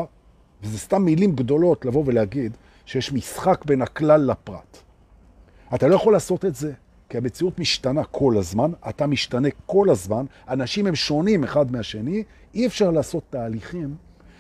וזה 0.64 0.78
סתם 0.80 1.02
מילים 1.02 1.36
גדולות 1.36 1.86
לבוא 1.86 2.04
ולהגיד 2.06 2.58
שיש 2.86 3.14
משחק 3.14 3.66
בין 3.66 3.82
הכלל 3.82 4.22
לפרט. 4.22 4.78
אתה 5.76 5.88
לא 5.88 5.96
יכול 5.96 6.14
לעשות 6.14 6.46
את 6.46 6.56
זה, 6.56 6.74
כי 7.10 7.18
המציאות 7.18 7.60
משתנה 7.60 8.04
כל 8.04 8.38
הזמן, 8.38 8.72
אתה 8.90 9.08
משתנה 9.08 9.50
כל 9.66 9.90
הזמן, 9.90 10.26
אנשים 10.50 10.88
הם 10.88 10.96
שונים 10.96 11.44
אחד 11.44 11.72
מהשני, 11.72 12.24
אי 12.54 12.68
אפשר 12.68 12.92
לעשות 12.92 13.24
תהליכים 13.30 13.96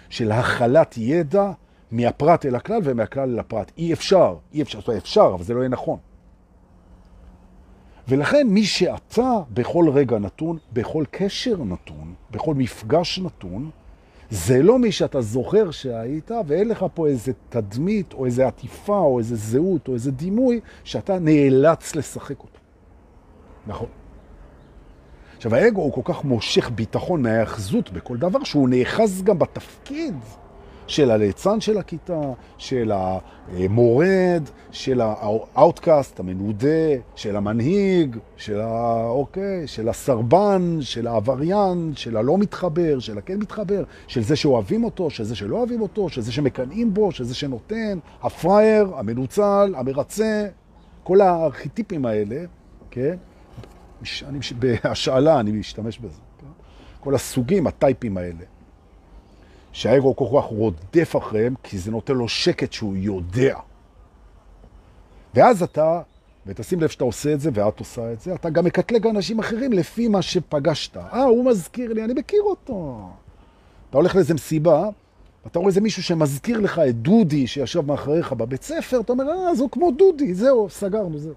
של 0.10 0.32
הכלת 0.32 0.96
ידע 0.98 1.52
מהפרט 1.92 2.46
אל 2.46 2.56
הכלל 2.56 2.80
ומהכלל 2.84 3.30
אל 3.30 3.40
הפרט. 3.40 3.72
אי 3.78 3.94
אפשר, 3.94 4.36
אי 4.54 4.62
אפשר, 4.62 4.80
אפשר, 4.98 5.32
אבל 5.36 5.44
זה 5.44 5.54
לא 5.54 5.60
יהיה 5.60 5.70
נכון. 5.70 6.00
ולכן 8.08 8.48
מי 8.48 8.64
שאתה 8.64 9.32
בכל 9.54 9.90
רגע 9.94 10.20
נתון, 10.20 10.58
בכל 10.74 11.04
קשר 11.12 11.64
נתון, 11.64 12.14
בכל 12.32 12.54
מפגש 12.54 13.20
נתון, 13.20 13.70
זה 14.30 14.64
לא 14.64 14.80
מי 14.80 14.92
שאתה 14.92 15.22
זוכר 15.22 15.72
שהיית, 15.72 16.32
ואין 16.48 16.70
לך 16.70 16.86
פה 16.94 17.08
איזה 17.08 17.32
תדמית, 17.50 18.14
או 18.14 18.26
איזה 18.26 18.48
עטיפה, 18.48 18.98
או 18.98 19.20
איזה 19.20 19.36
זהות, 19.36 19.88
או 19.88 19.94
איזה 19.94 20.12
דימוי, 20.12 20.60
שאתה 20.84 21.20
נאלץ 21.20 21.96
לשחק 21.96 22.40
אותו. 22.40 22.60
נכון. 23.68 23.88
עכשיו, 25.38 25.56
האגו 25.56 25.82
הוא 25.82 25.94
כל 25.94 26.14
כך 26.14 26.24
מושך 26.24 26.70
ביטחון 26.70 27.22
מהאחזות 27.22 27.92
בכל 27.92 28.18
דבר, 28.18 28.44
שהוא 28.44 28.70
נאחז 28.70 29.24
גם 29.24 29.40
בתפקיד 29.40 30.16
של 30.88 31.12
הליצן 31.12 31.62
של 31.62 31.78
הכיתה, 31.78 32.22
של 32.58 32.92
המורד, 32.92 34.44
של 34.72 35.02
ה 35.02 35.15
outcast, 35.15 36.20
המנודה, 36.20 36.90
של 37.16 37.36
המנהיג, 37.36 38.18
של, 38.38 38.62
ה... 38.62 39.04
אוקיי, 39.08 39.68
של 39.68 39.90
הסרבן, 39.90 40.78
של 40.82 41.08
העבריין, 41.08 41.92
של 41.96 42.18
הלא 42.18 42.38
מתחבר, 42.38 43.00
של 43.00 43.18
הכן 43.18 43.40
מתחבר, 43.40 43.84
של 44.08 44.24
זה 44.24 44.36
שאוהבים 44.36 44.84
אותו, 44.84 45.10
של 45.10 45.24
זה 45.24 45.36
שלא 45.36 45.58
אוהבים 45.58 45.82
אותו, 45.82 46.10
של 46.10 46.22
זה 46.22 46.32
שמקנאים 46.32 46.94
בו, 46.94 47.12
של 47.12 47.24
זה 47.24 47.36
שנותן, 47.36 48.00
הפרייר, 48.24 48.94
המנוצל, 48.96 49.74
המרצה, 49.78 50.48
כל 51.04 51.22
הארכיטיפים 51.22 52.06
האלה, 52.06 52.46
כן? 52.92 53.16
אני, 54.28 54.40
בהשאלה 54.60 55.40
אני 55.40 55.52
משתמש 55.52 56.00
בזה. 56.00 56.20
כן? 56.40 56.46
כל 57.00 57.16
הסוגים, 57.16 57.68
הטייפים 57.68 58.18
האלה. 58.18 58.57
שהאגו 59.78 60.16
כל 60.16 60.26
כך 60.38 60.46
רודף 60.46 61.16
אחריהם, 61.18 61.54
כי 61.64 61.78
זה 61.78 61.92
נותן 61.92 62.14
לו 62.14 62.28
שקט 62.28 62.74
שהוא 62.74 62.96
יודע. 62.96 63.58
ואז 65.34 65.64
אתה, 65.64 66.02
ותשים 66.46 66.82
לב 66.82 66.90
שאתה 66.90 67.04
עושה 67.04 67.34
את 67.34 67.40
זה, 67.40 67.50
ואת 67.54 67.80
עושה 67.80 68.14
את 68.14 68.22
זה, 68.22 68.36
אתה 68.36 68.50
גם 68.50 68.66
מקטלג 68.66 69.08
אנשים 69.08 69.40
אחרים 69.40 69.74
לפי 69.74 70.08
מה 70.08 70.22
שפגשת. 70.22 70.98
אה, 70.98 71.24
הוא 71.24 71.46
מזכיר 71.46 71.94
לי, 71.94 72.04
אני 72.04 72.14
מכיר 72.14 72.42
אותו. 72.42 73.10
אתה 73.90 73.98
הולך 73.98 74.16
לאיזה 74.16 74.34
מסיבה, 74.34 74.90
אתה 75.48 75.60
רואה 75.60 75.70
איזה 75.70 75.82
מישהו 75.82 76.04
שמזכיר 76.04 76.60
לך 76.60 76.82
את 76.90 76.96
דודי 76.96 77.48
שישב 77.48 77.82
מאחריך 77.82 78.34
בבית 78.34 78.64
ספר, 78.64 79.00
אתה 79.00 79.12
אומר, 79.12 79.30
אה, 79.30 79.56
זו 79.56 79.68
כמו 79.72 79.92
דודי, 79.92 80.34
זהו, 80.34 80.70
סגרנו, 80.70 81.20
זהו. 81.20 81.34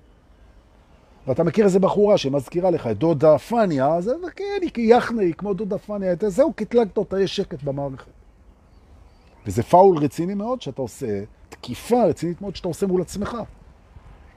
ואתה 1.27 1.45
מכיר 1.45 1.65
איזה 1.65 1.79
בחורה 1.79 2.19
שמזכירה 2.19 2.71
לך 2.71 2.87
את 2.87 2.99
דודה 2.99 3.39
פניה, 3.39 3.95
אז 3.95 4.11
כן, 4.37 4.45
היא 4.77 4.95
יחנה, 4.95 5.23
היא 5.23 5.35
כמו 5.35 5.55
דודה 5.55 5.79
פניה, 5.79 6.15
זהו, 6.29 6.53
קטלגת 6.53 6.97
אותה, 6.97 7.21
יש 7.21 7.37
שקט 7.37 7.63
במערכת. 7.63 8.20
וזה 9.47 9.63
פאול 9.63 9.99
רציני 9.99 10.35
מאוד 10.35 10.63
שאתה 10.63 10.83
עושה, 10.83 11.23
תקיפה 11.49 12.05
רצינית 12.05 12.43
מאוד 12.43 12.57
שאתה 12.57 12.69
עושה 12.69 12.87
מול 12.87 13.03
עצמך. 13.03 13.37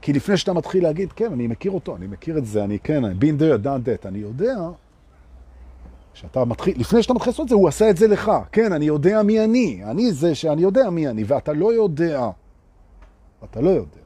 כי 0.01 0.13
לפני 0.13 0.37
שאתה 0.37 0.53
מתחיל 0.53 0.83
להגיד, 0.83 1.11
כן, 1.11 1.33
אני 1.33 1.47
מכיר 1.47 1.71
אותו, 1.71 1.95
אני 1.95 2.07
מכיר 2.07 2.37
את 2.37 2.45
זה, 2.45 2.63
אני 2.63 2.79
כן, 2.79 3.05
אני 3.05 3.13
been 3.19 3.39
there, 3.39 3.65
done 3.65 3.87
that, 3.87 4.07
אני 4.07 4.19
יודע, 4.19 4.55
שאתה 6.13 6.45
מתחיל, 6.45 6.79
לפני 6.79 7.03
שאתה 7.03 7.13
מתחיל 7.13 7.29
לעשות 7.31 7.43
את 7.43 7.49
זה, 7.49 7.55
הוא 7.55 7.67
עשה 7.67 7.89
את 7.89 7.97
זה 7.97 8.07
לך. 8.07 8.31
כן, 8.51 8.73
אני 8.73 8.85
יודע 8.85 9.23
מי 9.23 9.43
אני, 9.43 9.81
אני 9.83 10.11
זה 10.11 10.35
שאני 10.35 10.61
יודע 10.61 10.89
מי 10.89 11.07
אני, 11.07 11.23
ואתה 11.23 11.53
לא 11.53 11.73
יודע. 11.73 12.29
אתה 13.43 13.61
לא 13.61 13.69
יודע. 13.69 14.01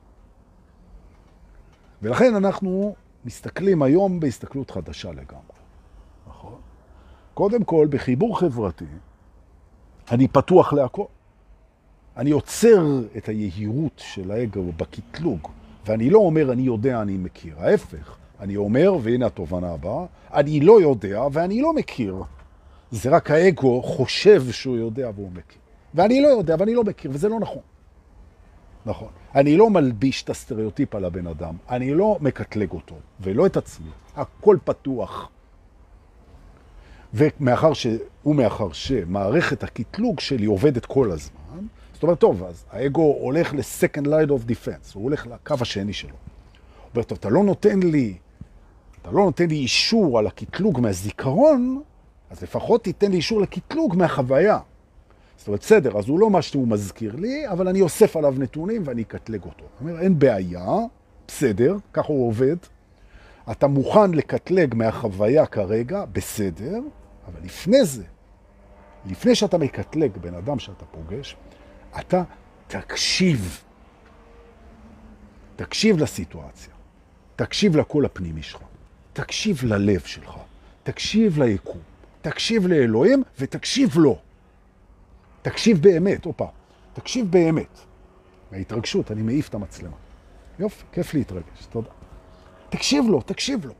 ולכן 2.02 2.36
אנחנו 2.36 2.96
מסתכלים 3.26 3.82
היום 3.82 4.20
בהסתכלות 4.20 4.72
חדשה 4.72 5.12
לגמרי. 5.12 5.58
נכון? 6.28 6.56
קודם 7.34 7.64
כל, 7.64 7.88
בחיבור 7.90 8.40
חברתי, 8.40 8.86
אני 10.12 10.28
פתוח 10.28 10.74
להכל. 10.74 11.04
אני 12.18 12.32
עוצר 12.32 12.86
את 13.18 13.30
היהירות 13.30 13.92
של 13.98 14.32
האגו 14.32 14.72
בקטלוג, 14.78 15.48
ואני 15.86 16.10
לא 16.10 16.20
אומר 16.20 16.52
אני 16.52 16.62
יודע, 16.62 17.02
אני 17.02 17.18
מכיר. 17.18 17.56
ההפך, 17.60 18.16
אני 18.40 18.58
אומר, 18.58 18.96
והנה 19.02 19.26
התובנה 19.26 19.72
הבאה, 19.72 20.06
אני 20.34 20.60
לא 20.60 20.82
יודע 20.82 21.24
ואני 21.32 21.62
לא 21.62 21.74
מכיר. 21.74 22.16
זה 22.92 23.10
רק 23.10 23.32
האגו 23.32 23.82
חושב 23.84 24.52
שהוא 24.52 24.78
יודע 24.78 25.10
והוא 25.16 25.32
מכיר. 25.32 25.62
ואני 25.94 26.22
לא 26.22 26.28
יודע 26.28 26.56
ואני 26.60 26.74
לא 26.74 26.84
מכיר, 26.84 27.12
וזה 27.14 27.30
לא 27.30 27.40
נכון. 27.40 27.62
נכון. 28.86 29.10
אני 29.36 29.58
לא 29.58 29.70
מלביש 29.70 30.24
את 30.24 30.30
הסטריאוטיפ 30.30 30.96
על 30.96 31.06
הבן 31.06 31.28
אדם, 31.28 31.56
אני 31.70 31.94
לא 31.94 32.18
מקטלג 32.22 32.72
אותו, 32.72 32.96
ולא 33.22 33.46
את 33.46 33.58
עצמי. 33.58 33.90
הכל 34.16 34.58
פתוח. 34.64 35.30
ומאחר 37.18 37.74
ש... 37.74 37.88
ומאחר 38.26 38.72
שמערכת 38.72 39.64
הקטלוג 39.64 40.20
שלי 40.20 40.46
עובדת 40.46 40.86
כל 40.86 41.12
הזמן, 41.12 41.66
זאת 41.94 42.04
אומרת, 42.04 42.20
טוב, 42.20 42.44
אז 42.44 42.66
האגו 42.72 43.18
הולך 43.20 43.54
ל-second 43.54 44.06
line 44.06 44.30
of 44.30 44.50
defense, 44.50 44.92
הוא 44.94 45.04
הולך 45.04 45.28
לקו 45.28 45.56
השני 45.62 45.94
שלו. 45.94 46.10
הוא 46.10 46.18
אומר, 46.96 47.04
טוב, 47.04 47.18
אתה 47.18 47.30
לא 47.30 47.44
נותן 47.44 47.80
לי, 47.80 48.14
אתה 49.02 49.12
לא 49.12 49.26
נותן 49.26 49.48
לי 49.48 49.56
אישור 49.56 50.20
על 50.20 50.28
הקטלוג 50.28 50.80
מהזיכרון, 50.80 51.82
אז 52.30 52.42
לפחות 52.42 52.84
תיתן 52.84 53.12
לי 53.12 53.18
אישור 53.18 53.42
לקטלוג 53.42 53.96
מהחוויה. 53.96 54.60
זאת 55.38 55.48
אומרת, 55.48 55.62
בסדר, 55.62 55.98
אז 55.98 56.08
הוא 56.08 56.20
לא 56.20 56.30
מה 56.30 56.42
שהוא 56.42 56.68
מזכיר 56.68 57.16
לי, 57.16 57.48
אבל 57.48 57.68
אני 57.68 57.82
אוסף 57.82 58.16
עליו 58.16 58.36
נתונים 58.38 58.82
ואני 58.86 59.02
אקטלג 59.02 59.44
אותו. 59.44 59.64
הוא 59.80 59.90
אומר, 59.90 60.02
אין 60.02 60.20
בעיה, 60.20 60.68
בסדר, 61.28 61.78
ככה 61.94 62.08
הוא 62.08 62.28
עובד. 62.28 62.58
אתה 63.52 63.68
מוכן 63.68 64.12
לקטלג 64.12 64.76
מהחוויה 64.76 65.46
כרגע, 65.46 66.06
בסדר, 66.12 66.80
אבל 67.28 67.40
לפני 67.44 67.86
זה, 67.86 68.04
לפני 69.06 69.36
שאתה 69.36 69.58
מקטלג 69.58 70.18
בן 70.18 70.34
אדם 70.34 70.60
שאתה 70.60 70.86
פוגש, 70.86 71.36
אתה 72.00 72.24
תקשיב. 72.68 73.64
תקשיב 75.56 75.98
לסיטואציה, 75.98 76.74
תקשיב 77.36 77.76
לקול 77.76 78.06
הפנימי 78.06 78.44
שלך, 78.44 78.62
תקשיב 79.14 79.64
ללב 79.64 80.00
שלך, 80.00 80.32
תקשיב 80.84 81.42
ליקום, 81.44 81.82
תקשיב 82.22 82.68
לאלוהים 82.68 83.24
ותקשיב 83.40 83.98
לו. 83.98 84.20
תקשיב 85.42 85.82
באמת, 85.82 86.26
הופה, 86.26 86.48
תקשיב 86.94 87.32
באמת. 87.32 87.80
מההתרגשות, 88.52 89.12
אני 89.12 89.22
מעיף 89.22 89.50
את 89.50 89.56
המצלמה. 89.56 89.96
יופי, 90.60 90.84
כיף 90.92 91.14
להתרגש, 91.14 91.66
תודה. 91.70 91.90
תקשיב 92.70 93.06
לו, 93.10 93.22
תקשיב 93.22 93.66
לו. 93.66 93.74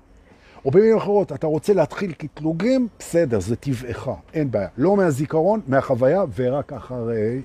או 0.68 0.72
במילים 0.72 0.98
אחרות, 0.98 1.32
אתה 1.32 1.48
רוצה 1.48 1.74
להתחיל 1.74 2.12
קטלוגים, 2.12 2.88
בסדר, 3.00 3.40
זה 3.40 3.56
טבעך, 3.56 4.10
אין 4.34 4.52
בעיה. 4.52 4.68
לא 4.78 4.96
מהזיכרון, 4.96 5.62
מהחוויה, 5.68 6.24
ורק 6.36 6.74
אחרי 6.74 7.42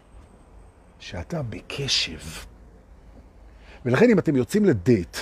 שאתה 0.98 1.42
בקשב. 1.42 2.18
ולכן 3.84 4.10
אם 4.10 4.18
אתם 4.18 4.36
יוצאים 4.36 4.64
לדייט, 4.64 5.16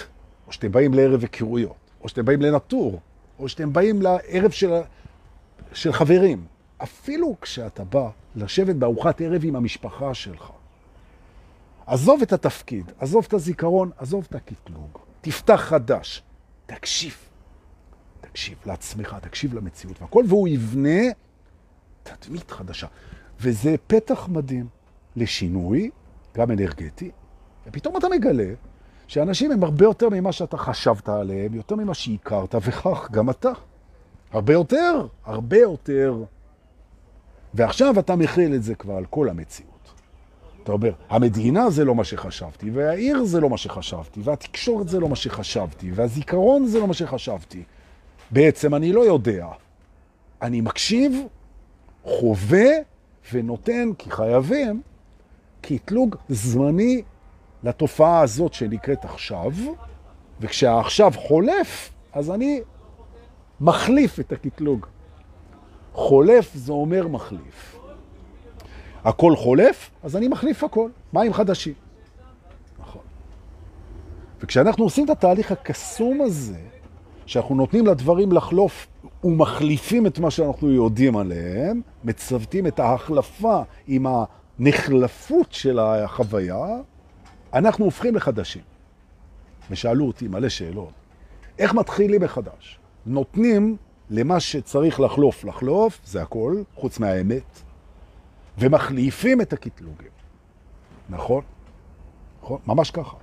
או 0.46 0.52
שאתם 0.52 0.72
באים 0.72 0.94
לערב 0.94 1.20
היכרויות, 1.20 1.76
או 2.00 2.08
שאתם 2.08 2.24
באים 2.24 2.42
לנטור, 2.42 3.00
או 3.38 3.48
שאתם 3.48 3.72
באים 3.72 4.02
לערב 4.02 4.50
של, 4.50 4.72
של 5.72 5.92
חברים, 5.92 6.44
אפילו 6.82 7.36
כשאתה 7.40 7.84
בא 7.84 8.08
לשבת 8.36 8.76
בארוחת 8.76 9.20
ערב 9.20 9.44
עם 9.44 9.56
המשפחה 9.56 10.14
שלך, 10.14 10.50
עזוב 11.86 12.22
את 12.22 12.32
התפקיד, 12.32 12.92
עזוב 12.98 13.24
את 13.28 13.32
הזיכרון, 13.32 13.90
עזוב 13.96 14.26
את 14.30 14.34
הקטלוג, 14.34 14.98
תפתח 15.20 15.60
חדש, 15.60 16.22
תקשיב. 16.66 17.29
תקשיב 18.20 18.58
לעצמך, 18.66 19.16
תקשיב 19.20 19.54
למציאות 19.54 20.02
והכל, 20.02 20.24
והוא 20.28 20.48
יבנה 20.48 21.00
תדמית 22.02 22.50
חדשה. 22.50 22.86
וזה 23.40 23.74
פתח 23.86 24.28
מדהים 24.28 24.66
לשינוי, 25.16 25.90
גם 26.34 26.50
אנרגטי, 26.50 27.10
ופתאום 27.66 27.96
אתה 27.96 28.08
מגלה 28.08 28.52
שאנשים 29.06 29.52
הם 29.52 29.64
הרבה 29.64 29.84
יותר 29.84 30.08
ממה 30.08 30.32
שאתה 30.32 30.56
חשבת 30.56 31.08
עליהם, 31.08 31.54
יותר 31.54 31.76
ממה 31.76 31.94
שהכרת, 31.94 32.54
וכך 32.54 33.08
גם 33.10 33.30
אתה. 33.30 33.50
הרבה 34.32 34.52
יותר, 34.52 35.06
הרבה 35.24 35.58
יותר. 35.58 36.24
ועכשיו 37.54 37.98
אתה 37.98 38.16
מכיל 38.16 38.54
את 38.54 38.62
זה 38.62 38.74
כבר 38.74 38.94
על 38.94 39.04
כל 39.06 39.28
המציאות. 39.28 39.70
אתה 40.62 40.72
אומר, 40.72 40.92
המדינה 41.08 41.70
זה 41.70 41.84
לא 41.84 41.94
מה 41.94 42.04
שחשבתי, 42.04 42.70
והעיר 42.70 43.24
זה 43.24 43.40
לא 43.40 43.50
מה 43.50 43.56
שחשבתי, 43.56 44.20
והתקשורת 44.24 44.88
זה 44.88 45.00
לא 45.00 45.08
מה 45.08 45.16
שחשבתי, 45.16 45.92
והזיכרון 45.92 46.66
זה 46.66 46.78
לא 46.78 46.86
מה 46.86 46.94
שחשבתי. 46.94 47.62
בעצם 48.30 48.74
אני 48.74 48.92
לא 48.92 49.00
יודע. 49.00 49.46
אני 50.42 50.60
מקשיב, 50.60 51.20
חווה 52.04 52.70
ונותן, 53.32 53.90
כי 53.98 54.10
חייבים, 54.10 54.82
קטלוג 55.60 56.16
זמני 56.28 57.02
לתופעה 57.62 58.20
הזאת 58.20 58.54
שנקראת 58.54 59.04
עכשיו, 59.04 59.52
וכשהעכשיו 60.40 61.12
חולף, 61.16 61.90
אז 62.12 62.30
אני 62.30 62.60
מחליף 63.60 64.20
את 64.20 64.32
הקטלוג. 64.32 64.86
חולף 65.92 66.54
זה 66.54 66.72
אומר 66.72 67.08
מחליף. 67.08 67.78
הכל 69.04 69.36
חולף, 69.36 69.90
אז 70.02 70.16
אני 70.16 70.28
מחליף 70.28 70.64
הכל. 70.64 70.90
מים 71.12 71.32
חדשים. 71.32 71.74
נכון. 72.80 73.02
וכשאנחנו 74.40 74.84
עושים 74.84 75.04
את 75.04 75.10
התהליך 75.10 75.52
הקסום 75.52 76.20
הזה, 76.20 76.58
שאנחנו 77.30 77.54
נותנים 77.54 77.86
לדברים 77.86 78.32
לחלוף 78.32 78.86
ומחליפים 79.24 80.06
את 80.06 80.18
מה 80.18 80.30
שאנחנו 80.30 80.70
יודעים 80.70 81.16
עליהם, 81.16 81.80
מצוותים 82.04 82.66
את 82.66 82.80
ההחלפה 82.80 83.62
עם 83.86 84.06
הנחלפות 84.58 85.52
של 85.52 85.78
החוויה, 85.78 86.66
אנחנו 87.54 87.84
הופכים 87.84 88.16
לחדשים. 88.16 88.62
ושאלו 89.70 90.06
אותי 90.06 90.28
מלא 90.28 90.48
שאלות. 90.48 90.92
איך 91.58 91.74
מתחילים 91.74 92.22
מחדש? 92.22 92.78
נותנים 93.06 93.76
למה 94.10 94.40
שצריך 94.40 95.00
לחלוף 95.00 95.44
לחלוף, 95.44 96.00
זה 96.04 96.22
הכל, 96.22 96.62
חוץ 96.74 96.98
מהאמת, 96.98 97.60
ומחליפים 98.58 99.40
את 99.40 99.52
הקטלוגים. 99.52 100.10
נכון? 101.10 101.42
נכון? 102.42 102.58
ממש 102.66 102.90
ככה. 102.90 103.16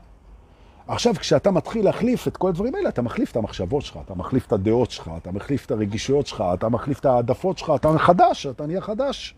עכשיו, 0.88 1.16
כשאתה 1.16 1.52
מתחיל 1.52 1.86
להחליף 1.86 2.28
את 2.28 2.38
כל 2.38 2.50
הדברים 2.50 2.76
האלה, 2.76 2.90
אתה 2.90 3.02
מחליף 3.02 3.32
את 3.32 3.36
המחשבות 3.36 3.82
שלך, 3.82 4.00
אתה 4.06 4.16
מחליף 4.16 4.48
את 4.48 4.52
הדעות 4.52 4.92
שלך, 4.92 5.12
אתה 5.18 5.32
מחליף 5.32 5.66
את 5.66 5.72
הרגישויות 5.72 6.28
שלך, 6.28 6.44
אתה 6.54 6.70
מחליף 6.70 7.00
את 7.00 7.06
העדפות 7.06 7.58
שלך, 7.58 7.72
אתה 7.76 7.98
חדש, 7.98 8.46
אתה 8.46 8.66
נהיה 8.66 8.82
חדש. 8.82 9.36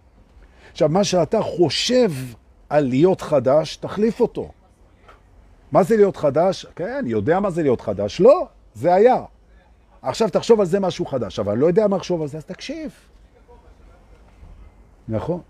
עכשיו, 0.72 0.90
מה 0.90 1.04
שאתה 1.04 1.42
חושב 1.42 2.12
על 2.70 2.84
להיות 2.84 3.22
חדש, 3.22 3.76
תחליף 3.76 4.20
אותו. 4.20 4.52
מה 5.72 5.84
זה 5.84 5.98
להיות 5.98 6.18
חדש? 6.18 6.66
כן, 6.76 7.04
יודע 7.08 7.40
מה 7.40 7.50
זה 7.50 7.62
להיות 7.62 7.82
חדש. 7.82 8.22
לא, 8.22 8.48
זה 8.74 8.94
היה. 8.94 9.24
עכשיו 10.02 10.30
תחשוב 10.30 10.60
על 10.60 10.66
זה 10.66 10.80
משהו 10.80 11.06
חדש, 11.06 11.40
אבל 11.40 11.52
אני 11.52 11.62
לא 11.62 11.68
יודע 11.68 11.88
מה 11.88 11.98
לחשוב 11.98 12.22
על 12.22 12.28
זה, 12.28 12.38
אז 12.38 12.46
תקשיב. 12.46 12.92
נכון. 15.08 15.42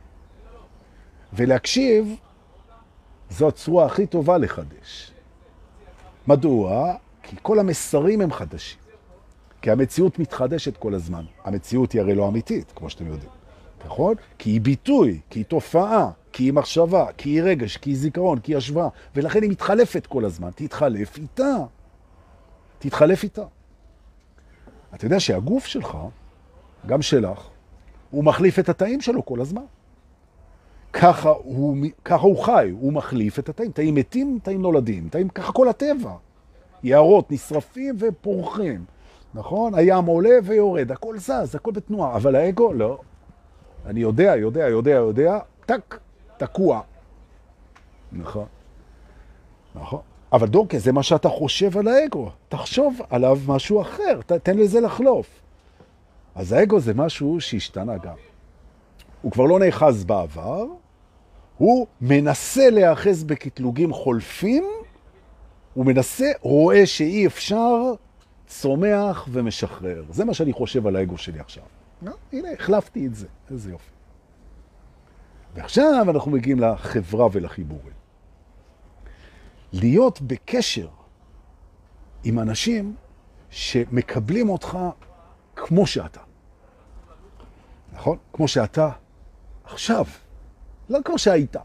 ולהקשיב 1.34 2.16
זו 3.30 3.48
הצורה 3.48 3.86
הכי 3.86 4.08
טובה 4.08 4.38
לחדש. 4.38 5.12
מדוע? 6.30 6.96
כי 7.24 7.36
כל 7.42 7.60
המסרים 7.60 8.22
הם 8.22 8.32
חדשים. 8.32 8.80
כי 9.62 9.72
המציאות 9.72 10.20
מתחדשת 10.20 10.78
כל 10.78 10.94
הזמן. 10.94 11.26
המציאות 11.44 11.92
היא 11.92 12.02
הרי 12.02 12.16
לא 12.16 12.28
אמיתית, 12.28 12.72
כמו 12.76 12.90
שאתם 12.90 13.08
יודעים. 13.08 13.32
נכון? 13.86 14.16
כי 14.38 14.50
היא 14.50 14.62
ביטוי, 14.62 15.20
כי 15.30 15.40
היא 15.40 15.46
תופעה, 15.46 16.12
כי 16.32 16.44
היא 16.44 16.54
מחשבה, 16.54 17.06
כי 17.18 17.30
היא 17.30 17.42
רגש, 17.42 17.78
כי 17.78 17.90
היא 17.90 17.98
זיכרון, 17.98 18.40
כי 18.40 18.52
היא 18.52 18.58
השוואה, 18.58 18.88
ולכן 19.16 19.44
היא 19.44 19.52
מתחלפת 19.52 20.06
כל 20.06 20.26
הזמן. 20.26 20.50
תתחלף 20.56 21.18
איתה. 21.18 21.56
תתחלף 22.80 23.24
איתה. 23.24 23.46
אתה 24.94 25.06
יודע 25.06 25.20
שהגוף 25.20 25.66
שלך, 25.66 25.98
גם 26.86 27.02
שלך, 27.02 27.48
הוא 28.12 28.24
מחליף 28.24 28.60
את 28.60 28.70
התאים 28.70 29.02
שלו 29.02 29.26
כל 29.26 29.42
הזמן. 29.42 29.66
ככה 30.94 31.30
הוא, 31.30 31.78
ככה 32.06 32.26
הוא 32.26 32.44
חי, 32.44 32.70
הוא 32.80 32.94
מחליף 32.94 33.40
את 33.40 33.50
התאים. 33.50 33.72
תאים 33.72 33.96
מתים, 33.96 34.40
תאים 34.44 34.62
נולדים, 34.62 35.10
תאים, 35.10 35.30
ככה 35.30 35.52
כל 35.52 35.70
הטבע. 35.70 36.12
יערות 36.84 37.32
נשרפים 37.32 37.96
ופורחים, 38.00 38.86
נכון? 39.34 39.76
הים 39.76 40.06
עולה 40.06 40.36
ויורד, 40.44 40.92
הכל 40.92 41.18
זז, 41.18 41.56
הכל 41.56 41.72
בתנועה, 41.72 42.16
אבל 42.16 42.36
האגו, 42.36 42.74
לא. 42.74 43.00
אני 43.86 44.00
יודע, 44.00 44.36
יודע, 44.36 44.68
יודע, 44.68 44.92
יודע, 44.92 45.40
טק, 45.66 46.00
תקוע. 46.38 46.82
נכון. 48.12 48.46
נכון. 49.76 50.00
אבל 50.34 50.48
דורקה, 50.48 50.80
זה 50.80 50.92
מה 50.92 51.04
שאתה 51.04 51.30
חושב 51.30 51.78
על 51.78 51.88
האגו. 51.88 52.30
תחשוב 52.50 53.00
עליו 53.10 53.40
משהו 53.48 53.82
אחר, 53.82 54.20
תן 54.44 54.58
לזה 54.58 54.80
לחלוף. 54.82 55.28
אז 56.36 56.52
האגו 56.52 56.80
זה 56.80 56.94
משהו 56.94 57.42
שהשתנה 57.42 57.98
גם. 57.98 58.29
הוא 59.22 59.32
כבר 59.32 59.46
לא 59.46 59.60
נאחז 59.60 60.04
בעבר, 60.04 60.66
הוא 61.58 61.88
מנסה 62.02 62.70
להאחז 62.70 63.24
בקטלוגים 63.24 63.94
חולפים, 63.94 64.64
הוא 65.74 65.86
מנסה, 65.86 66.32
רואה 66.42 66.86
שאי 66.86 67.28
אפשר, 67.28 67.94
צומח 68.48 69.28
ומשחרר. 69.32 70.04
זה 70.10 70.26
מה 70.26 70.34
שאני 70.34 70.54
חושב 70.54 70.88
על 70.88 70.96
האגו 70.96 71.18
שלי 71.18 71.40
עכשיו. 71.40 71.64
לא, 72.02 72.12
הנה, 72.34 72.48
החלפתי 72.52 73.06
את 73.06 73.16
זה, 73.16 73.28
איזה 73.52 73.72
יופי. 73.72 73.92
ועכשיו 75.56 76.06
אנחנו 76.10 76.32
מגיעים 76.32 76.60
לחברה 76.60 77.28
ולחיבורים. 77.32 77.94
להיות 79.74 80.22
בקשר 80.22 80.88
עם 82.24 82.40
אנשים 82.40 82.96
שמקבלים 83.50 84.50
אותך 84.50 84.78
כמו 85.56 85.88
שאתה. 85.88 86.20
נכון? 87.94 88.18
כמו 88.34 88.48
שאתה 88.48 88.90
עכשיו, 89.72 90.06
לא 90.90 91.00
כמו 91.06 91.18
שהיית, 91.18 91.56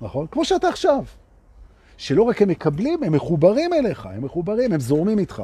נכון? 0.00 0.26
כמו 0.30 0.44
שאתה 0.44 0.68
עכשיו. 0.68 1.04
שלא 1.96 2.22
רק 2.22 2.42
הם 2.42 2.48
מקבלים, 2.48 3.02
הם 3.02 3.12
מחוברים 3.12 3.72
אליך, 3.72 4.06
הם 4.06 4.24
מחוברים, 4.24 4.72
הם 4.72 4.80
זורמים 4.80 5.18
איתך. 5.18 5.42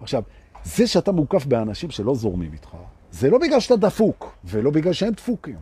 עכשיו, 0.00 0.22
זה 0.64 0.86
שאתה 0.86 1.12
מוקף 1.12 1.46
באנשים 1.46 1.90
שלא 1.90 2.14
זורמים 2.14 2.52
איתך, 2.52 2.68
זה 3.10 3.30
לא 3.30 3.38
בגלל 3.38 3.60
שאתה 3.60 3.76
דפוק, 3.76 4.36
ולא 4.44 4.70
בגלל 4.70 4.92
שהם 4.92 5.12
דפוקים. 5.12 5.56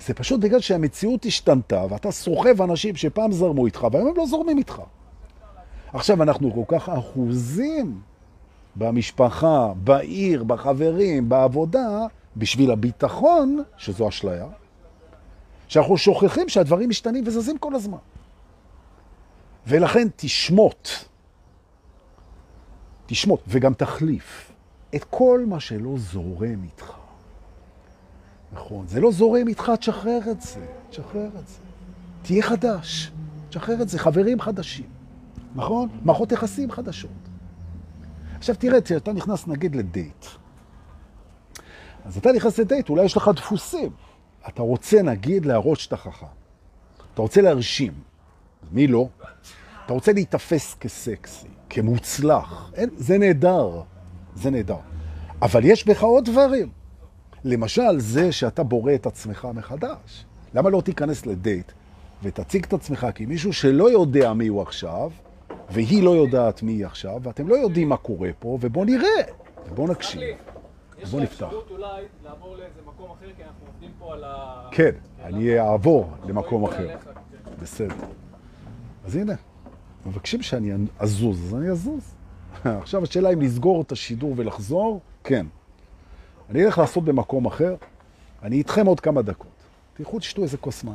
זה 0.00 0.14
פשוט 0.14 0.40
בגלל 0.40 0.60
שהמציאות 0.60 1.24
השתנתה, 1.24 1.84
ואתה 1.90 2.10
סוחב 2.10 2.62
אנשים 2.62 2.96
שפעם 2.96 3.32
זרמו 3.32 3.66
איתך, 3.66 3.86
והיום 3.92 4.08
הם 4.08 4.16
לא 4.16 4.26
זורמים 4.26 4.58
איתך. 4.58 4.82
עכשיו, 5.92 6.22
אנחנו 6.22 6.52
כל 6.54 6.78
כך 6.78 6.88
אחוזים 6.88 8.00
במשפחה, 8.76 9.72
בעיר, 9.76 10.44
בחברים, 10.44 11.28
בעבודה, 11.28 12.06
בשביל 12.36 12.70
הביטחון, 12.70 13.62
שזו 13.76 14.08
אשליה, 14.08 14.46
שאנחנו 15.68 15.96
שוכחים 15.96 16.48
שהדברים 16.48 16.88
משתנים 16.88 17.24
וזזים 17.26 17.58
כל 17.58 17.74
הזמן. 17.74 17.98
ולכן 19.66 20.08
תשמוט, 20.16 20.88
תשמוט, 23.06 23.40
וגם 23.48 23.74
תחליף 23.74 24.52
את 24.94 25.04
כל 25.04 25.44
מה 25.48 25.60
שלא 25.60 25.94
זורם 25.96 26.64
איתך. 26.64 26.92
נכון, 28.52 28.86
זה 28.86 29.00
לא 29.00 29.12
זורם 29.12 29.48
איתך, 29.48 29.72
תשחרר 29.78 30.18
את 30.30 30.40
זה, 30.40 30.66
תשחרר 30.90 31.26
את 31.26 31.48
זה. 31.48 31.58
תהיה 32.22 32.42
חדש, 32.42 33.10
תשחרר 33.48 33.82
את 33.82 33.88
זה, 33.88 33.98
חברים 33.98 34.40
חדשים, 34.40 34.88
נכון? 35.54 35.88
מערכות 36.04 36.32
יחסים 36.32 36.70
חדשות. 36.70 37.10
עכשיו 38.38 38.56
תראה, 38.56 38.78
אתה 38.78 39.12
נכנס 39.12 39.46
נגיד 39.46 39.76
לדייט. 39.76 40.26
אז 42.04 42.16
אתה 42.16 42.32
נכנס 42.32 42.58
לדייט, 42.58 42.88
אולי 42.88 43.04
יש 43.04 43.16
לך 43.16 43.30
דפוסים. 43.36 43.90
אתה 44.48 44.62
רוצה 44.62 45.02
נגיד 45.02 45.46
להראות 45.46 45.78
שאתה 45.78 45.96
חכם. 45.96 46.26
אתה 47.14 47.22
רוצה 47.22 47.40
להרשים. 47.40 47.92
מי 48.72 48.86
לא? 48.86 49.08
אתה 49.86 49.92
רוצה 49.92 50.12
להיתפס 50.12 50.74
כסקסי, 50.74 51.46
כמוצלח. 51.70 52.70
אין, 52.74 52.88
זה 52.96 53.18
נהדר, 53.18 53.82
זה 54.34 54.50
נהדר. 54.50 54.76
אבל 55.42 55.64
יש 55.64 55.86
בך 55.86 56.02
עוד 56.02 56.24
דברים. 56.24 56.68
למשל, 57.44 57.98
זה 57.98 58.32
שאתה 58.32 58.62
בורא 58.62 58.94
את 58.94 59.06
עצמך 59.06 59.48
מחדש. 59.54 60.24
למה 60.54 60.70
לא 60.70 60.80
תיכנס 60.80 61.26
לדייט 61.26 61.72
ותציג 62.22 62.64
את 62.64 62.72
עצמך 62.72 63.06
כמישהו 63.14 63.52
שלא 63.52 63.90
יודע 63.90 64.32
מי 64.32 64.46
הוא 64.46 64.62
עכשיו, 64.62 65.10
והיא 65.70 66.02
לא 66.02 66.10
יודעת 66.10 66.62
מי 66.62 66.72
היא 66.72 66.86
עכשיו, 66.86 67.20
ואתם 67.22 67.48
לא 67.48 67.54
יודעים 67.54 67.88
מה 67.88 67.96
קורה 67.96 68.30
פה, 68.38 68.58
ובואו 68.60 68.84
נראה, 68.84 69.22
ובואו 69.66 69.88
נקשיב. 69.88 70.53
יש 71.04 71.14
לך 71.14 71.22
אפשרות 71.22 71.70
אולי 71.70 72.04
לעבור 72.24 72.56
לאיזה 72.56 72.80
מקום 72.86 73.10
אחר, 73.10 73.26
כי 73.36 73.44
אנחנו 73.44 73.66
עובדים 73.66 73.90
פה 73.98 74.12
על 74.14 74.24
ה... 74.24 74.68
כן, 74.70 74.90
אני 75.22 75.60
אעבור 75.60 76.10
למקום 76.24 76.64
אחר. 76.64 76.96
בסדר. 77.62 77.94
אז 79.04 79.16
הנה, 79.16 79.34
מבקשים 80.06 80.42
שאני 80.42 80.72
אזוז, 80.98 81.44
אז 81.46 81.54
אני 81.54 81.70
אזוז. 81.70 82.14
עכשיו 82.64 83.02
השאלה 83.02 83.32
אם 83.32 83.40
לסגור 83.40 83.82
את 83.82 83.92
השידור 83.92 84.34
ולחזור, 84.36 85.00
כן. 85.24 85.46
אני 86.50 86.64
אלך 86.64 86.78
לעשות 86.78 87.04
במקום 87.04 87.46
אחר, 87.46 87.74
אני 88.42 88.56
איתכם 88.56 88.86
עוד 88.86 89.00
כמה 89.00 89.22
דקות. 89.22 89.48
תלכו 89.94 90.18
תשתו 90.18 90.42
איזה 90.42 90.56
כוס 90.56 90.84
מים. 90.84 90.94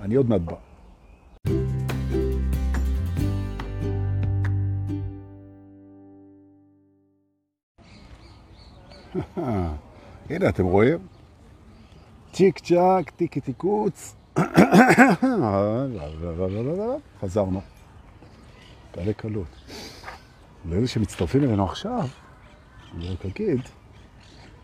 אני 0.00 0.14
עוד 0.14 0.28
מעט 0.28 0.40
בא. 0.40 1.81
הנה, 10.30 10.48
אתם 10.48 10.64
רואים? 10.64 10.98
צ'יק 12.32 12.58
צ'אק, 12.58 13.10
טיקי 13.10 13.40
טיקוץ. 13.40 14.14
חזרנו. 17.22 17.60
קלה 18.92 19.12
קלות. 19.12 19.46
לאלה 20.64 20.86
שמצטרפים 20.86 21.44
אלינו 21.44 21.64
עכשיו, 21.64 22.08
אני 22.96 23.08
רק 23.08 23.26
אגיד 23.26 23.60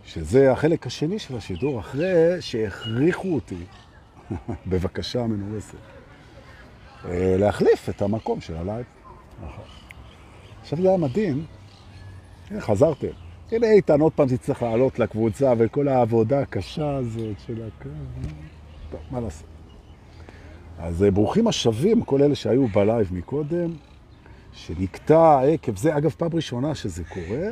שזה 0.04 0.52
החלק 0.52 0.86
השני 0.86 1.18
של 1.18 1.36
השידור, 1.36 1.80
אחרי 1.80 2.36
שהכריחו 2.40 3.34
אותי, 3.34 3.64
בבקשה 4.70 5.26
מנומסת, 5.26 5.74
להחליף 7.14 7.88
את 7.88 8.02
המקום 8.02 8.40
של 8.40 8.56
הלייב. 8.56 8.86
עכשיו 10.60 10.82
זה 10.82 10.88
היה 10.88 10.98
מדהים, 10.98 11.44
הנה 12.50 12.60
חזרתם. 12.60 13.27
הנה 13.52 13.66
איתן, 13.66 14.00
עוד 14.00 14.12
פעם 14.12 14.28
תצטרך 14.28 14.62
לעלות 14.62 14.98
לקבוצה 14.98 15.52
וכל 15.58 15.88
העבודה 15.88 16.40
הקשה 16.40 16.94
הזאת 16.96 17.36
של 17.46 17.62
הקו. 17.62 17.88
טוב, 18.90 19.00
מה 19.10 19.20
לעשות? 19.20 19.46
אז 20.78 21.04
ברוכים 21.14 21.48
השבים, 21.48 22.02
כל 22.02 22.22
אלה 22.22 22.34
שהיו 22.34 22.66
בלייב 22.66 23.08
מקודם, 23.14 23.70
שנקטע 24.52 25.40
עקב 25.40 25.76
זה, 25.76 25.96
אגב, 25.96 26.10
פעם 26.10 26.30
ראשונה 26.34 26.74
שזה 26.74 27.04
קורה, 27.04 27.48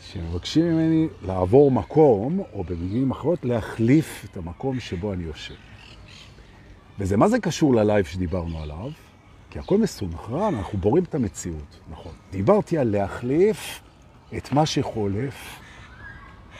שמבקשים 0.00 0.64
ממני 0.64 1.08
לעבור 1.22 1.70
מקום, 1.70 2.40
או 2.52 2.64
במילים 2.64 3.10
אחרות, 3.10 3.44
להחליף 3.44 4.26
את 4.30 4.36
המקום 4.36 4.80
שבו 4.80 5.12
אני 5.12 5.24
יושב. 5.24 5.54
וזה, 6.98 7.16
מה 7.16 7.28
זה 7.28 7.38
קשור 7.38 7.74
ללייב 7.74 8.04
שדיברנו 8.04 8.58
עליו? 8.62 8.90
כי 9.50 9.58
הכל 9.58 9.78
מסונכרן, 9.78 10.54
אנחנו 10.54 10.78
בורים 10.78 11.04
את 11.04 11.14
המציאות, 11.14 11.80
נכון. 11.90 12.12
דיברתי 12.32 12.78
על 12.78 12.88
להחליף 12.90 13.80
את 14.36 14.52
מה 14.52 14.66
שחולף, 14.66 15.60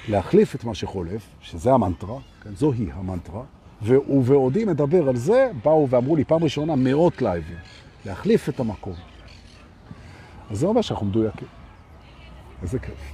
להחליף 0.09 0.55
את 0.55 0.65
מה 0.65 0.75
שחולף, 0.75 1.27
שזה 1.41 1.73
המנטרה, 1.73 2.19
כן, 2.43 2.55
זוהי 2.55 2.87
המנטרה, 2.93 3.43
ובעודי 3.83 4.65
מדבר 4.65 5.09
על 5.09 5.17
זה, 5.17 5.51
באו 5.65 5.89
ואמרו 5.91 6.17
לי 6.17 6.25
פעם 6.25 6.45
ראשונה 6.45 6.77
מאות 6.77 7.23
לייבים, 7.23 7.57
להחליף 8.07 8.49
את 8.49 8.61
המקום. 8.61 8.95
אז 10.51 10.59
זה 10.59 10.67
אומר 10.67 10.81
שאנחנו 10.81 11.07
מדויקים. 11.07 11.49
איזה 12.63 12.79
כיף. 12.79 13.13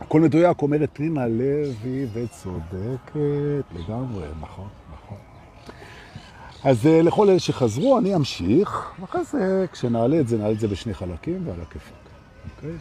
הכל 0.00 0.20
מדויק, 0.20 0.62
אומרת 0.62 0.90
פנינה 0.92 1.26
לוי, 1.26 2.06
וצודקת 2.12 3.64
לגמרי, 3.74 4.24
נכון, 4.40 4.68
נכון. 4.92 5.18
אז 6.64 6.86
לכל 6.86 7.28
אלה 7.28 7.38
שחזרו, 7.38 7.98
אני 7.98 8.14
אמשיך, 8.14 8.92
ואחרי 9.00 9.24
זה, 9.24 9.66
כשנעלה 9.72 10.20
את 10.20 10.28
זה, 10.28 10.38
נעלה 10.38 10.52
את 10.52 10.60
זה 10.60 10.68
בשני 10.68 10.94
חלקים 10.94 11.46
ועל 11.46 11.60
הכיפות. 11.60 11.98
אוקיי? 12.56 12.76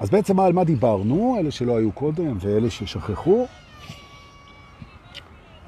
אז 0.00 0.10
בעצם 0.10 0.40
על 0.40 0.52
מה 0.52 0.64
דיברנו, 0.64 1.36
אלה 1.38 1.50
שלא 1.50 1.76
היו 1.78 1.92
קודם 1.92 2.36
ואלה 2.40 2.70
ששכחו? 2.70 3.46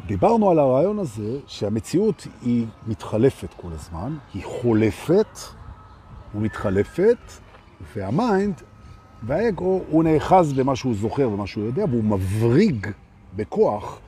דיברנו 0.07 0.51
על 0.51 0.59
הרעיון 0.59 0.99
הזה 0.99 1.39
שהמציאות 1.47 2.27
היא 2.43 2.67
מתחלפת 2.87 3.49
כל 3.57 3.69
הזמן, 3.73 4.17
היא 4.35 4.45
חולפת 4.45 5.39
ומתחלפת, 6.35 7.17
והמיינד 7.95 8.63
והאגו 9.23 9.81
הוא 9.89 10.05
נאחז 10.05 10.53
במה 10.53 10.77
שהוא 10.77 10.95
זוכר 10.95 11.31
ומה 11.31 11.47
שהוא 11.47 11.65
יודע, 11.65 11.85
והוא 11.91 12.05
מבריג 12.05 12.87
בכוח 13.37 14.01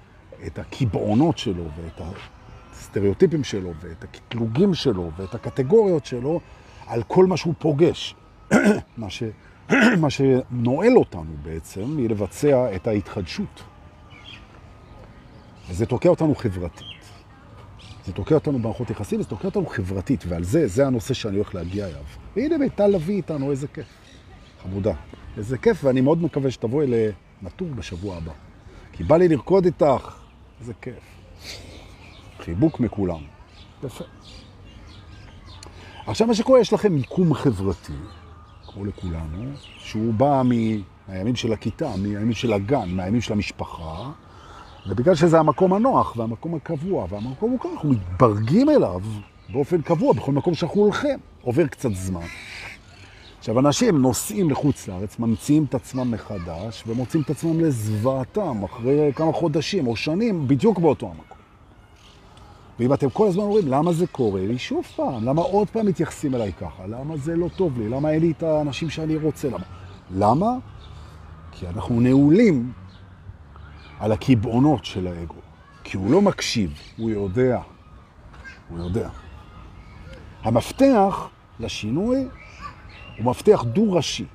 את 0.46 0.58
הקבעונות 0.58 1.38
שלו 1.38 1.64
ואת 1.64 2.06
הסטריאוטיפים 2.72 3.44
שלו 3.44 3.72
ואת 3.80 4.04
הקטלוגים 4.04 4.74
שלו 4.74 5.10
ואת 5.16 5.34
הקטגוריות 5.34 6.06
שלו 6.06 6.40
על 6.86 7.02
כל 7.02 7.26
מה 7.26 7.36
שהוא 7.36 7.54
פוגש. 7.58 8.14
מה, 8.96 9.10
ש... 9.10 9.22
מה 10.00 10.10
שנועל 10.10 10.96
אותנו 10.96 11.36
בעצם 11.42 11.98
היא 11.98 12.08
לבצע 12.08 12.76
את 12.76 12.86
ההתחדשות. 12.86 13.62
וזה 15.68 15.86
תוקע 15.86 16.08
אותנו 16.08 16.34
חברתית. 16.34 16.86
זה 18.06 18.12
תוקע 18.12 18.34
אותנו 18.34 18.58
במערכות 18.58 18.90
יחסים, 18.90 19.22
זה 19.22 19.28
תוקע 19.28 19.48
אותנו 19.48 19.66
חברתית, 19.66 20.24
ועל 20.28 20.44
זה, 20.44 20.66
זה 20.66 20.86
הנושא 20.86 21.14
שאני 21.14 21.36
הולך 21.36 21.54
להגיע 21.54 21.86
אליו. 21.86 22.02
והנה 22.36 22.58
ביתה 22.58 22.86
לביא 22.86 23.16
איתנו, 23.16 23.50
איזה 23.50 23.68
כיף. 23.68 23.86
חמודה. 24.62 24.92
איזה 25.36 25.58
כיף, 25.58 25.84
ואני 25.84 26.00
מאוד 26.00 26.22
מקווה 26.22 26.50
שתבואי 26.50 26.86
לנטור 27.42 27.68
בשבוע 27.68 28.16
הבא. 28.16 28.32
כי 28.92 29.04
בא 29.04 29.16
לי 29.16 29.28
לרקוד 29.28 29.64
איתך, 29.64 30.16
איזה 30.60 30.72
כיף. 30.80 30.94
חיבוק 32.40 32.80
מכולם. 32.80 33.20
יפה. 33.84 34.04
עכשיו 36.06 36.26
מה 36.26 36.34
שקורה, 36.34 36.60
יש 36.60 36.72
לכם 36.72 36.92
מיקום 36.92 37.34
חברתי, 37.34 37.92
כמו 38.74 38.84
לכולנו, 38.84 39.44
שהוא 39.78 40.14
בא 40.14 40.42
מהימים 41.08 41.36
של 41.36 41.52
הכיתה, 41.52 41.90
מהימים 41.96 42.32
של 42.32 42.52
הגן, 42.52 42.88
מהימים 42.88 43.20
של 43.20 43.32
המשפחה, 43.32 44.10
ובגלל 44.86 45.14
שזה 45.14 45.38
המקום 45.38 45.72
הנוח 45.72 46.16
והמקום 46.16 46.54
הקבוע 46.54 47.06
והמקום 47.10 47.50
מוכר, 47.50 47.68
אנחנו 47.72 47.88
מתברגים 47.88 48.70
אליו 48.70 49.00
באופן 49.52 49.82
קבוע 49.82 50.12
בכל 50.12 50.32
מקום 50.32 50.54
שאנחנו 50.54 50.80
הולכים. 50.80 51.18
עובר 51.42 51.66
קצת 51.66 51.92
זמן. 51.92 52.26
עכשיו, 53.38 53.58
אנשים 53.58 54.02
נוסעים 54.02 54.50
לחוץ 54.50 54.88
לארץ, 54.88 55.18
ממציאים 55.18 55.64
את 55.64 55.74
עצמם 55.74 56.10
מחדש, 56.10 56.84
ומוצאים 56.86 57.22
את 57.22 57.30
עצמם 57.30 57.60
לזוועתם 57.60 58.62
אחרי 58.62 59.12
כמה 59.16 59.32
חודשים 59.32 59.86
או 59.86 59.96
שנים, 59.96 60.48
בדיוק 60.48 60.78
באותו 60.78 61.06
המקום. 61.06 61.39
ואם 62.80 62.92
אתם 62.92 63.10
כל 63.10 63.28
הזמן 63.28 63.42
אומרים, 63.42 63.68
למה 63.68 63.92
זה 63.92 64.06
קורה 64.06 64.40
לי? 64.46 64.58
שוב 64.58 64.84
פעם, 64.96 65.24
למה 65.24 65.42
עוד 65.42 65.70
פעם 65.70 65.86
מתייחסים 65.86 66.34
אליי 66.34 66.52
ככה? 66.52 66.86
למה 66.86 67.16
זה 67.16 67.36
לא 67.36 67.48
טוב 67.56 67.78
לי? 67.78 67.88
למה 67.88 68.10
אין 68.10 68.20
לי 68.20 68.30
את 68.30 68.42
האנשים 68.42 68.90
שאני 68.90 69.16
רוצה? 69.16 69.48
למה? 69.48 69.64
למה? 70.10 70.56
כי 71.52 71.66
אנחנו 71.68 72.00
נעולים 72.00 72.72
על 73.98 74.12
הקבעונות 74.12 74.84
של 74.84 75.06
האגו. 75.06 75.34
כי 75.84 75.96
הוא 75.96 76.10
לא 76.10 76.22
מקשיב, 76.22 76.72
הוא 76.96 77.10
יודע. 77.10 77.60
הוא 78.68 78.78
יודע. 78.78 79.08
המפתח 80.42 81.28
לשינוי 81.60 82.28
הוא 83.18 83.26
מפתח 83.26 83.64
דו-ראשי. 83.72 84.26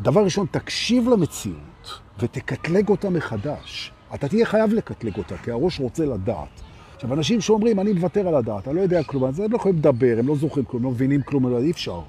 דבר 0.00 0.24
ראשון, 0.24 0.46
תקשיב 0.50 1.08
למציאות 1.08 2.00
ותקטלג 2.18 2.88
אותה 2.88 3.10
מחדש. 3.10 3.92
אתה 4.14 4.28
תהיה 4.28 4.46
חייב 4.46 4.72
לקטלג 4.72 5.18
אותה, 5.18 5.36
כי 5.38 5.50
הראש 5.50 5.80
רוצה 5.80 6.06
לדעת. 6.06 6.69
עכשיו, 7.00 7.14
אנשים 7.14 7.40
שאומרים, 7.40 7.80
אני 7.80 7.92
מוותר 7.92 8.28
על 8.28 8.34
הדעת, 8.34 8.68
אני 8.68 8.76
לא 8.76 8.80
יודע 8.80 9.02
כלום, 9.02 9.24
אז 9.24 9.40
הם 9.40 9.52
לא 9.52 9.56
יכולים 9.56 9.78
לדבר, 9.78 10.16
הם 10.18 10.28
לא 10.28 10.36
זוכרים 10.36 10.64
כלום, 10.64 10.82
לא 10.82 10.90
מבינים 10.90 11.22
כלום, 11.22 11.56
אי 11.56 11.70
אפשר. 11.70 12.00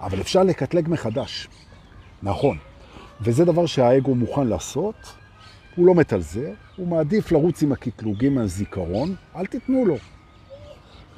אבל 0.00 0.20
אפשר 0.20 0.42
לקטלג 0.42 0.88
מחדש. 0.88 1.48
נכון. 2.22 2.58
וזה 3.20 3.44
דבר 3.44 3.66
שהאגו 3.66 4.14
מוכן 4.14 4.46
לעשות, 4.46 4.94
הוא 5.76 5.86
לא 5.86 5.94
מת 5.94 6.12
על 6.12 6.22
זה, 6.22 6.52
הוא 6.76 6.88
מעדיף 6.88 7.32
לרוץ 7.32 7.62
עם 7.62 7.72
הקטלוגים 7.72 8.34
מהזיכרון, 8.34 9.14
אל 9.36 9.46
תיתנו 9.46 9.84
לו. 9.84 9.96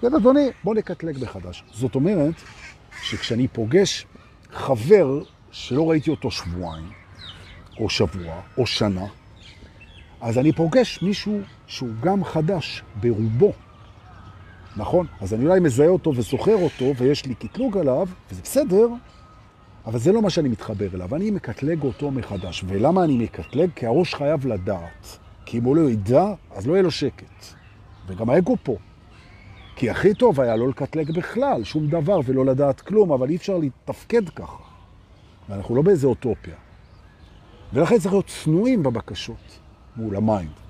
כן, 0.01 0.15
אדוני, 0.15 0.49
בוא 0.65 0.75
נקטלג 0.75 1.19
מחדש. 1.23 1.65
זאת 1.73 1.95
אומרת, 1.95 2.35
שכשאני 3.03 3.49
פוגש 3.49 4.07
חבר 4.53 5.23
שלא 5.51 5.91
ראיתי 5.91 6.11
אותו 6.11 6.31
שבועיים, 6.31 6.89
או 7.79 7.91
שבוע, 7.91 8.41
או 8.59 8.67
שנה, 8.67 9.07
אז 10.21 10.39
אני 10.39 10.53
פוגש 10.53 11.03
מישהו 11.03 11.41
שהוא 11.69 11.91
גם 12.01 12.25
חדש 12.25 12.83
ברובו. 13.01 13.53
נכון? 14.77 15.07
אז 15.21 15.35
אני 15.35 15.45
אולי 15.45 15.61
מזהה 15.61 15.89
אותו 15.89 16.13
וזוכר 16.17 16.55
אותו, 16.55 16.97
ויש 16.97 17.27
לי 17.27 17.35
קטלוג 17.35 17.79
עליו, 17.79 18.09
וזה 18.31 18.43
בסדר, 18.43 18.89
אבל 19.87 19.99
זה 19.99 20.13
לא 20.13 20.23
מה 20.23 20.31
שאני 20.31 20.49
מתחבר 20.49 20.89
אליו. 20.95 21.15
אני 21.15 21.31
מקטלג 21.31 21.83
אותו 21.83 22.11
מחדש. 22.11 22.65
ולמה 22.67 23.05
אני 23.05 23.19
מקטלג? 23.19 23.71
כי 23.77 23.87
הראש 23.87 24.15
חייב 24.15 24.47
לדעת. 24.47 25.19
כי 25.47 25.59
אם 25.59 25.65
הוא 25.65 25.77
לא 25.77 25.91
ידע, 25.91 26.25
אז 26.55 26.67
לא 26.67 26.73
יהיה 26.73 26.83
לו 26.83 26.91
שקט. 26.91 27.45
וגם 28.07 28.31
האגו 28.31 28.57
פה. 28.63 28.77
כי 29.77 29.91
הכי 29.91 30.15
טוב 30.15 30.41
היה 30.41 30.57
לא 30.57 30.69
לקטלג 30.69 31.11
בכלל, 31.17 31.65
שום 31.65 31.87
דבר, 31.87 32.21
ולא 32.25 32.47
לדעת 32.47 32.81
כלום, 32.81 33.13
אבל 33.13 33.29
אי 33.29 33.37
אפשר 33.37 33.59
להתפקד 33.59 34.29
ככה. 34.29 34.63
ואנחנו 35.49 35.77
לא 35.77 35.83
באיזה 35.83 36.07
אוטופיה. 36.07 36.55
ולכן 37.73 37.99
צריך 37.99 38.13
להיות 38.15 38.27
צנועים 38.27 38.83
בבקשות 38.83 39.59
מול 39.97 40.17
ה 40.17 40.25
mind. 40.25 40.68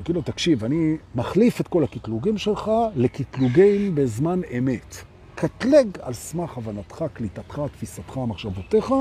וכאילו, 0.00 0.22
תקשיב, 0.22 0.64
אני 0.64 0.96
מחליף 1.14 1.60
את 1.60 1.68
כל 1.68 1.84
הקטלוגים 1.84 2.38
שלך 2.38 2.70
לקטלוגים 2.96 3.94
בזמן 3.94 4.40
אמת. 4.58 4.96
קטלג 5.34 5.98
על 6.02 6.12
סמך 6.12 6.58
הבנתך, 6.58 7.04
קליטתך, 7.12 7.62
תפיסתך, 7.72 8.16
מחשבותיך, 8.16 8.94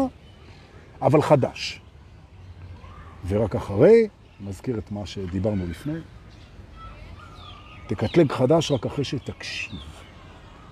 אבל 1.02 1.22
חדש. 1.22 1.82
ורק 3.28 3.56
אחרי, 3.56 4.08
נזכיר 4.40 4.78
את 4.78 4.92
מה 4.92 5.06
שדיברנו 5.06 5.66
לפני, 5.70 6.00
תקטלג 7.88 8.32
חדש 8.32 8.72
רק 8.72 8.86
אחרי 8.86 9.04
שתקשיב. 9.04 9.80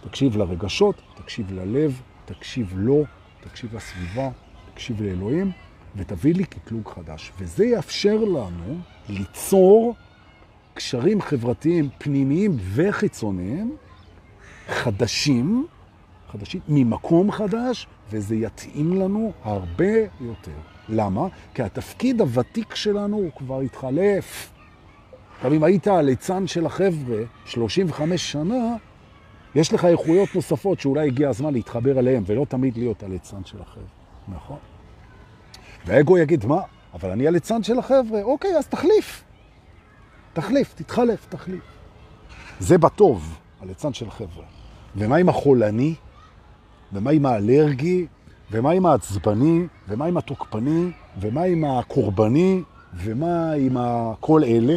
תקשיב 0.02 0.38
לרגשות, 0.38 1.02
תקשיב 1.16 1.52
ללב, 1.52 2.02
תקשיב 2.26 2.74
לו, 2.76 3.04
תקשיב 3.42 3.76
לסביבה, 3.76 4.30
תקשיב 4.74 5.02
לאלוהים, 5.02 5.52
ותביא 5.96 6.34
לי 6.34 6.46
קטלוג 6.46 6.90
חדש. 6.96 7.32
וזה 7.38 7.66
יאפשר 7.66 8.16
לנו 8.16 8.78
ליצור 9.10 9.96
קשרים 10.74 11.22
חברתיים 11.22 11.90
פנימיים 11.98 12.58
וחיצוניים 12.74 13.76
חדשים, 14.68 15.68
חדשים, 16.32 16.62
ממקום 16.68 17.32
חדש, 17.32 17.88
וזה 18.12 18.36
יתאים 18.36 18.94
לנו 18.94 19.32
הרבה 19.44 19.94
יותר. 20.22 20.52
למה? 20.90 21.28
כי 21.54 21.64
התפקיד 21.64 22.22
הוותיק 22.22 22.76
שלנו 22.76 23.18
הוא 23.18 23.32
כבר 23.38 23.60
התחלף. 23.60 24.52
עכשיו, 25.36 25.54
אם 25.54 25.64
היית 25.64 25.88
הליצן 25.88 26.48
של 26.48 26.66
החבר'ה 26.66 27.22
35 27.46 28.32
שנה, 28.32 28.76
יש 29.56 29.74
לך 29.74 29.86
איכויות 29.86 30.36
נוספות 30.36 30.80
שאולי 30.80 31.08
הגיע 31.08 31.30
הזמן 31.30 31.54
להתחבר 31.54 32.00
אליהם, 32.00 32.24
ולא 32.26 32.46
תמיד 32.50 32.78
להיות 32.78 33.04
הליצן 33.04 33.46
של 33.46 33.62
החבר'ה. 33.62 33.86
נכון? 34.28 34.58
והאגו 35.86 36.18
יגיד, 36.18 36.46
מה? 36.46 36.62
אבל 36.94 37.10
אני 37.10 37.28
הליצן 37.28 37.64
של 37.64 37.80
החבר'ה. 37.80 38.22
אוקיי, 38.22 38.58
אז 38.58 38.68
תחליף. 38.68 39.24
תחליף, 40.34 40.74
תתחלף, 40.74 41.26
תחליף. 41.30 41.64
זה 42.60 42.78
בטוב, 42.78 43.40
הליצן 43.62 43.94
של 43.94 44.08
החבר'ה. 44.08 44.46
ומה 44.96 45.16
עם 45.16 45.30
החולני? 45.30 45.96
ומה 46.94 47.12
עם 47.12 47.26
האלרגי? 47.26 48.06
ומה 48.52 48.72
עם 48.72 48.86
העצבני? 48.86 49.68
ומה 49.88 50.06
עם 50.06 50.18
התוקפני? 50.18 50.92
ומה 51.20 51.42
עם 51.42 51.66
הקורבני? 51.66 52.62
ומה 52.94 53.52
עם 53.52 53.78
כל 54.20 54.44
אלה? 54.44 54.76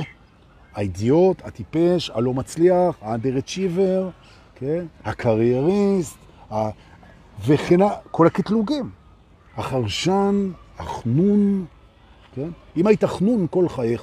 האידיוט, 0.75 1.43
הטיפש, 1.45 2.11
הלא 2.11 2.35
מצליח, 2.35 2.97
האנדר-אצ'יבר, 3.03 4.11
כן? 4.55 4.85
הקרייריסט, 5.05 6.17
ה... 6.53 6.57
וכן 7.47 7.81
כל 8.11 8.27
הקטלוגים. 8.27 8.90
החרשן, 9.57 10.51
החנון, 10.79 11.64
כן? 12.35 12.49
אם 12.77 12.87
היית 12.87 13.05
חנון 13.05 13.47
כל 13.51 13.69
חייך, 13.69 14.03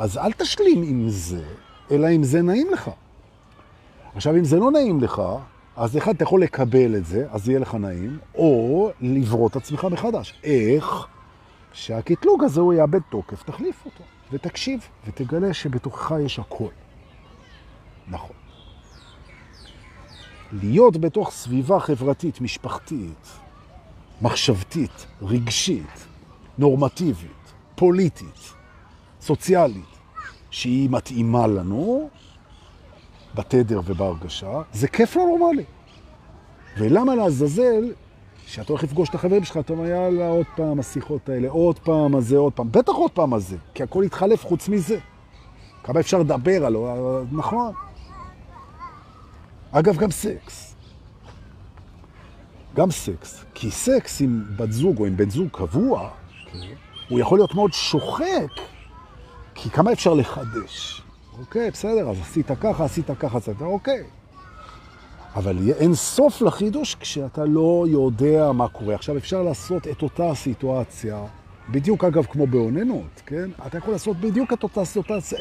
אז 0.00 0.18
אל 0.18 0.32
תשלים 0.32 0.82
עם 0.82 1.08
זה, 1.08 1.44
אלא 1.90 2.08
אם 2.16 2.22
זה 2.24 2.42
נעים 2.42 2.70
לך. 2.72 2.90
עכשיו, 4.14 4.36
אם 4.36 4.44
זה 4.44 4.56
לא 4.58 4.70
נעים 4.70 5.00
לך, 5.00 5.22
אז 5.76 5.96
אחד, 5.96 6.14
אתה 6.14 6.22
יכול 6.22 6.42
לקבל 6.42 6.96
את 6.96 7.06
זה, 7.06 7.26
אז 7.30 7.48
יהיה 7.48 7.58
לך 7.58 7.74
נעים, 7.74 8.18
או 8.34 8.90
לברוא 9.00 9.48
את 9.48 9.56
עצמך 9.56 9.84
מחדש. 9.84 10.40
איך? 10.44 11.06
שהקטלוג 11.72 12.44
הזה 12.44 12.60
הוא 12.60 12.72
יאבד 12.72 13.00
תוקף, 13.10 13.42
תחליף 13.42 13.84
אותו, 13.84 14.04
ותקשיב, 14.32 14.88
ותגלה 15.06 15.54
שבתוכך 15.54 16.14
יש 16.24 16.38
הכל. 16.38 16.70
נכון. 18.08 18.36
להיות 20.52 20.96
בתוך 20.96 21.30
סביבה 21.30 21.80
חברתית, 21.80 22.40
משפחתית, 22.40 23.28
מחשבתית, 24.22 25.06
רגשית, 25.22 26.06
נורמטיבית, 26.58 27.52
פוליטית, 27.74 28.59
סוציאלית, 29.20 29.84
שהיא 30.50 30.90
מתאימה 30.90 31.46
לנו, 31.46 32.08
בתדר 33.34 33.80
ובהרגשה, 33.84 34.62
זה 34.72 34.88
כיף 34.88 35.16
לא 35.16 35.22
נורמלי. 35.22 35.64
ולמה 36.78 37.14
לעזאזל, 37.14 37.92
שאתה 38.46 38.72
הולך 38.72 38.82
לפגוש 38.82 39.08
את 39.08 39.14
החברים 39.14 39.44
שלך, 39.44 39.56
אתה 39.56 39.72
אומר, 39.72 39.86
יאללה, 39.86 40.28
עוד 40.28 40.46
פעם 40.56 40.80
השיחות 40.80 41.28
האלה, 41.28 41.48
עוד 41.48 41.78
פעם 41.78 42.16
הזה, 42.16 42.36
עוד 42.36 42.52
פעם, 42.52 42.72
בטח 42.72 42.92
עוד 42.92 43.10
פעם 43.10 43.34
הזה, 43.34 43.56
כי 43.74 43.82
הכל 43.82 44.02
יתחלף 44.06 44.44
חוץ 44.44 44.68
מזה. 44.68 44.98
כמה 45.82 46.00
אפשר 46.00 46.18
לדבר 46.18 46.64
עלו, 46.66 46.88
נכון. 47.32 47.72
אגב, 49.72 49.96
גם 49.96 50.10
סקס. 50.10 50.74
גם 52.74 52.90
סקס. 52.90 53.44
כי 53.54 53.70
סקס 53.70 54.20
עם 54.20 54.44
בת 54.56 54.72
זוג 54.72 54.98
או 54.98 55.06
עם 55.06 55.16
בן 55.16 55.30
זוג 55.30 55.48
קבוע, 55.52 56.10
הוא 57.08 57.20
יכול 57.20 57.38
להיות 57.38 57.54
מאוד 57.54 57.72
שוחק, 57.72 58.50
כי 59.62 59.70
כמה 59.70 59.92
אפשר 59.92 60.14
לחדש? 60.14 61.02
אוקיי, 61.38 61.70
בסדר, 61.70 62.10
אז 62.10 62.16
עשית 62.20 62.50
ככה, 62.60 62.84
עשית 62.84 63.10
ככה, 63.18 63.38
עשית, 63.38 63.62
אוקיי. 63.62 64.02
אבל 65.34 65.56
אין 65.78 65.94
סוף 65.94 66.42
לחידוש 66.42 66.94
כשאתה 66.94 67.44
לא 67.44 67.86
יודע 67.88 68.52
מה 68.52 68.68
קורה. 68.68 68.94
עכשיו, 68.94 69.16
אפשר 69.16 69.42
לעשות 69.42 69.88
את 69.88 70.02
אותה 70.02 70.34
סיטואציה, 70.34 71.24
בדיוק 71.70 72.04
אגב 72.04 72.24
כמו 72.24 72.46
באוננות, 72.46 73.22
כן? 73.26 73.50
אתה 73.66 73.78
יכול 73.78 73.92
לעשות 73.92 74.16
בדיוק 74.16 74.52
את 74.52 74.62
אותה 74.62 74.84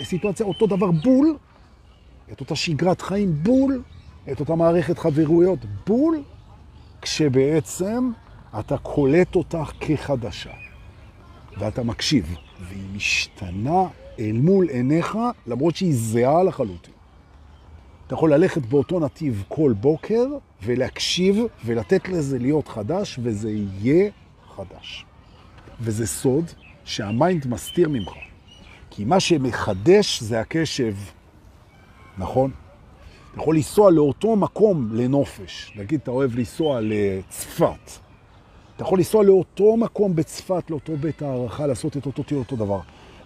סיטואציה, 0.03 0.45
אותו 0.45 0.67
דבר 0.67 0.91
בול, 0.91 1.38
את 2.32 2.39
אותה 2.41 2.55
שגרת 2.55 3.01
חיים 3.01 3.34
בול, 3.43 3.82
את 4.32 4.39
אותה 4.39 4.55
מערכת 4.55 4.97
חברויות 4.97 5.60
בול, 5.88 6.23
כשבעצם 7.01 8.12
אתה 8.60 8.77
קולט 8.77 9.36
אותה 9.36 9.63
כחדשה. 9.79 10.53
ואתה 11.58 11.84
מקשיב, 11.84 12.36
והיא 12.60 12.95
משתנה 12.95 13.88
אל 14.19 14.38
מול 14.41 14.69
עיניך, 14.69 15.17
למרות 15.47 15.75
שהיא 15.75 15.93
זהה 15.95 16.43
לחלוטין. 16.43 16.93
אתה 18.08 18.15
יכול 18.15 18.34
ללכת 18.34 18.62
באותו 18.62 18.99
נתיב 18.99 19.43
כל 19.47 19.73
בוקר 19.79 20.25
ולהקשיב 20.63 21.38
ולתת 21.65 22.10
לזה 22.10 22.39
להיות 22.39 22.67
חדש, 22.67 23.19
וזה 23.23 23.51
יהיה 23.51 24.10
חדש. 24.55 25.05
וזה 25.82 26.08
סוד 26.08 26.45
שהמיינד 26.86 27.47
מסתיר 27.47 27.89
ממך. 27.89 28.12
כי 28.89 29.05
מה 29.05 29.19
שמחדש 29.19 30.23
זה 30.23 30.39
הקשב, 30.39 30.95
נכון? 32.17 32.51
אתה 33.32 33.41
יכול 33.41 33.55
לנסוע 33.55 33.91
לאותו 33.91 34.36
מקום 34.36 34.89
לנופש. 34.93 35.73
נגיד, 35.75 35.99
אתה 36.03 36.12
אוהב 36.12 36.36
לנסוע 36.36 36.79
לצפת. 36.82 37.91
אתה 38.75 38.84
יכול 38.84 38.97
לנסוע 38.97 39.23
לאותו 39.23 39.77
מקום 39.77 40.15
בצפת, 40.15 40.69
לאותו 40.69 40.97
בית 40.97 41.21
הערכה, 41.21 41.67
לעשות 41.67 41.97
את 41.97 42.05
אותו, 42.05 42.23
אותו 42.36 42.55
דבר. 42.55 42.79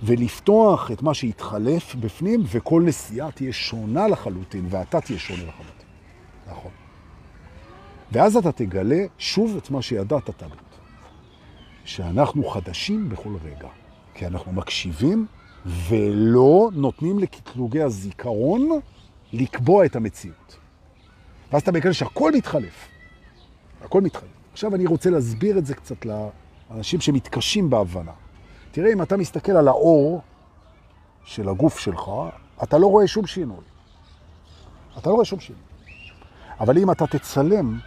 ולפתוח 0.03 0.91
את 0.91 1.01
מה 1.01 1.13
שהתחלף 1.13 1.95
בפנים, 1.95 2.43
וכל 2.45 2.83
נסיעה 2.85 3.31
תהיה 3.31 3.53
שונה 3.53 4.07
לחלוטין, 4.07 4.65
ואתה 4.69 5.01
תהיה 5.01 5.19
שונה 5.19 5.43
לחלוטין. 5.43 5.87
נכון. 6.47 6.71
ואז 8.11 8.37
אתה 8.37 8.51
תגלה 8.51 9.05
שוב 9.17 9.57
את 9.57 9.69
מה 9.69 9.81
שידעת 9.81 10.29
תמיד. 10.29 10.53
שאנחנו 11.85 12.43
חדשים 12.43 13.09
בכל 13.09 13.35
רגע, 13.43 13.67
כי 14.13 14.27
אנחנו 14.27 14.53
מקשיבים 14.53 15.25
ולא 15.65 16.69
נותנים 16.73 17.19
לקטלוגי 17.19 17.81
הזיכרון 17.81 18.69
לקבוע 19.33 19.85
את 19.85 19.95
המציאות. 19.95 20.57
ואז 21.51 21.61
אתה 21.61 21.71
מגלה 21.71 21.93
שהכל 21.93 22.31
מתחלף. 22.31 22.87
הכל 23.81 24.01
מתחלף. 24.01 24.29
עכשיו 24.51 24.75
אני 24.75 24.85
רוצה 24.85 25.09
להסביר 25.09 25.57
את 25.57 25.65
זה 25.65 25.75
קצת 25.75 26.05
לאנשים 26.05 27.01
שמתקשים 27.01 27.69
בהבנה. 27.69 28.11
תראה, 28.73 28.93
אם 28.93 29.01
אתה 29.01 29.17
מסתכל 29.17 29.51
על 29.51 29.67
האור 29.67 30.21
של 31.23 31.49
הגוף 31.49 31.79
שלך, 31.79 32.11
אתה 32.63 32.77
לא 32.77 32.87
רואה 32.87 33.07
שום 33.07 33.27
שינוי. 33.27 33.63
אתה 34.97 35.09
לא 35.09 35.15
רואה 35.15 35.25
שום 35.25 35.39
שינוי. 35.39 35.61
אבל 36.59 36.77
אם 36.77 36.91
אתה 36.91 37.07
תצלם 37.07 37.79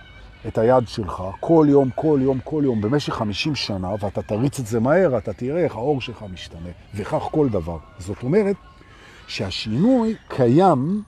את 0.49 0.59
היד 0.59 0.88
שלך 0.88 1.22
כל 1.40 1.66
יום, 1.68 1.90
כל 1.94 2.18
יום, 2.22 2.38
כל 2.44 2.62
יום, 2.64 2.81
במשך 2.81 3.12
50 3.12 3.55
שנה, 3.55 3.90
ואתה 4.01 4.22
תריץ 4.22 4.59
את 4.61 4.66
זה 4.66 4.81
מהר, 4.81 5.18
אתה 5.18 5.33
תראה 5.33 5.64
איך 5.64 5.75
האור 5.75 6.01
שלך 6.01 6.25
משתנה, 6.33 6.70
וכך 6.94 7.22
כל 7.31 7.49
דבר. 7.49 7.79
זאת 7.99 8.22
אומרת 8.22 8.57
שהשינוי 9.27 10.14
קיים, 10.29 11.03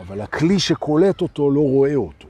אבל 0.00 0.20
הכלי 0.20 0.58
שקולט 0.58 1.20
אותו 1.20 1.50
לא 1.50 1.60
רואה 1.60 1.94
אותו. 1.94 2.28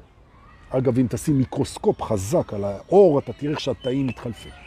אגב, 0.70 0.98
אם 0.98 1.06
תשים 1.10 1.38
מיקרוסקופ 1.38 2.02
חזק 2.02 2.54
על 2.54 2.64
האור, 2.64 3.18
אתה 3.18 3.32
תראה 3.32 3.58
שהתאים 3.58 4.06
מתחלפים. 4.06 4.65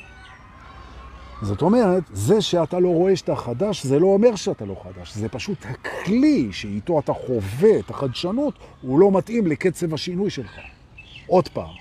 זאת 1.42 1.62
אומרת, 1.62 2.04
זה 2.14 2.42
שאתה 2.42 2.80
לא 2.80 2.88
רואה 2.88 3.16
שאתה 3.16 3.36
חדש, 3.36 3.86
זה 3.86 4.00
לא 4.00 4.08
אומר 4.08 4.36
שאתה 4.36 4.66
לא 4.66 4.76
חדש. 4.84 5.16
זה 5.16 5.30
פשוט 5.30 5.58
הכלי 5.66 6.50
שאיתו 6.52 7.00
אתה 7.00 7.14
חווה 7.14 7.80
את 7.80 7.90
החדשנות, 7.90 8.54
הוא 8.82 9.00
לא 9.00 9.12
מתאים 9.12 9.48
לקצב 9.48 9.94
השינוי 9.94 10.30
שלך. 10.30 10.60
עוד 11.28 11.48
פעם, 11.48 11.76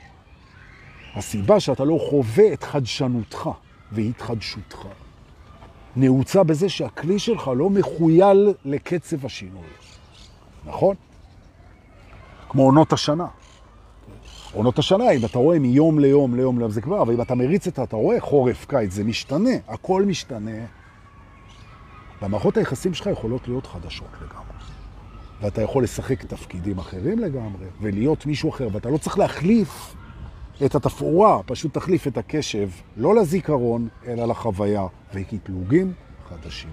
הסיבה 1.14 1.61
שאתה 1.61 1.85
לא 1.85 1.99
חווה 2.11 2.53
את 2.53 2.62
חדשנותך 2.62 3.51
והתחדשותך 3.92 4.79
נעוצה 5.97 6.42
בזה 6.42 6.68
שהכלי 6.68 7.18
שלך 7.18 7.51
לא 7.57 7.71
מחויל 7.71 8.55
לקצב 8.64 9.27
השינוי. 9.27 9.68
נכון? 10.64 10.97
כמו 12.49 12.62
עונות 12.62 12.92
השנה. 12.92 13.27
עונות 14.52 14.78
השנה, 14.78 15.11
אם 15.11 15.24
אתה 15.24 15.38
רואה 15.38 15.58
מיום 15.58 15.98
ליום 15.98 16.34
ליום 16.34 16.58
ליום 16.58 16.70
זה 16.70 16.80
כבר, 16.80 17.02
אבל 17.02 17.14
אם 17.14 17.20
אתה 17.20 17.34
מריץ 17.34 17.66
את 17.66 17.78
אתה 17.78 17.96
רואה 17.96 18.20
חורף, 18.20 18.66
קיץ, 18.66 18.92
זה 18.92 19.04
משתנה, 19.04 19.50
הכל 19.68 20.04
משתנה. 20.04 20.66
והמערכות 22.22 22.56
היחסים 22.56 22.94
שלך 22.94 23.06
יכולות 23.06 23.48
להיות 23.48 23.66
חדשות 23.66 24.08
לגמרי. 24.16 24.44
ואתה 25.40 25.62
יכול 25.62 25.82
לשחק 25.82 26.24
תפקידים 26.24 26.78
אחרים 26.78 27.18
לגמרי, 27.18 27.66
ולהיות 27.80 28.26
מישהו 28.26 28.50
אחר, 28.50 28.68
ואתה 28.72 28.90
לא 28.90 28.98
צריך 28.98 29.18
להחליף 29.18 29.94
את 30.64 30.74
התפאורה, 30.74 31.42
פשוט 31.46 31.74
תחליף 31.74 32.06
את 32.06 32.18
הקשב, 32.18 32.68
לא 32.96 33.16
לזיכרון, 33.16 33.88
אלא 34.06 34.24
לחוויה, 34.24 34.87
וקטלוגים 35.14 35.92
חדשים. 36.28 36.70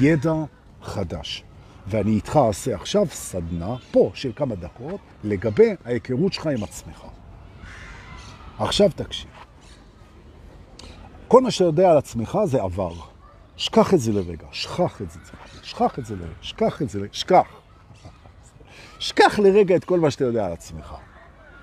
ידע 0.00 0.34
חדש. 0.82 1.44
ואני 1.86 2.10
איתך 2.10 2.38
אעשה 2.46 2.74
עכשיו 2.74 3.06
סדנה, 3.10 3.76
פה, 3.90 4.10
של 4.14 4.32
כמה 4.36 4.54
דקות, 4.54 5.00
לגבי 5.24 5.74
ההיכרות 5.84 6.32
שלך 6.32 6.46
עם 6.46 6.64
עצמך. 6.64 7.04
עכשיו 8.58 8.90
תקשיב. 8.96 9.30
כל 11.28 11.42
מה 11.42 11.50
שאתה 11.50 11.64
יודע 11.64 11.90
על 11.90 11.98
עצמך 11.98 12.38
זה 12.44 12.62
עבר. 12.62 12.92
שכח 13.56 13.94
את 13.94 14.00
זה 14.00 14.12
לרגע, 14.12 14.46
שכח 14.52 15.02
את 15.02 15.10
זה, 15.10 15.18
שכח 15.62 15.98
את 15.98 16.06
זה 16.06 16.16
לרגע, 16.16 16.32
שכח 16.40 16.82
את 16.82 16.90
זה 16.90 16.98
לרגע, 16.98 17.12
שכח. 17.12 17.46
שכח 18.98 19.38
לרגע 19.38 19.76
את 19.76 19.84
כל 19.84 20.00
מה 20.00 20.10
שאתה 20.10 20.24
יודע 20.24 20.46
על 20.46 20.52
עצמך. 20.52 20.94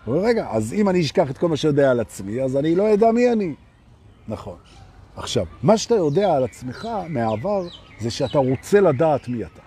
רגע, 0.08 0.48
אז 0.50 0.74
אם 0.74 0.90
אני 0.90 1.02
אשכח 1.02 1.32
את 1.32 1.38
כל 1.38 1.50
מה 1.50 1.58
שיודע 1.58 1.92
על 1.92 2.00
עצמי, 2.00 2.42
אז 2.42 2.58
אני 2.58 2.76
לא 2.76 2.84
יודע 2.84 3.12
מי 3.12 3.32
אני. 3.32 3.56
נכון. 4.28 4.58
עכשיו, 5.16 5.46
מה 5.64 5.78
שאתה 5.78 5.96
יודע 5.96 6.34
על 6.34 6.44
עצמך 6.44 6.88
מהעבר, 7.10 7.68
זה 8.00 8.12
שאתה 8.12 8.38
רוצה 8.38 8.82
לדעת 8.82 9.28
מי 9.28 9.44
אתה. 9.44 9.63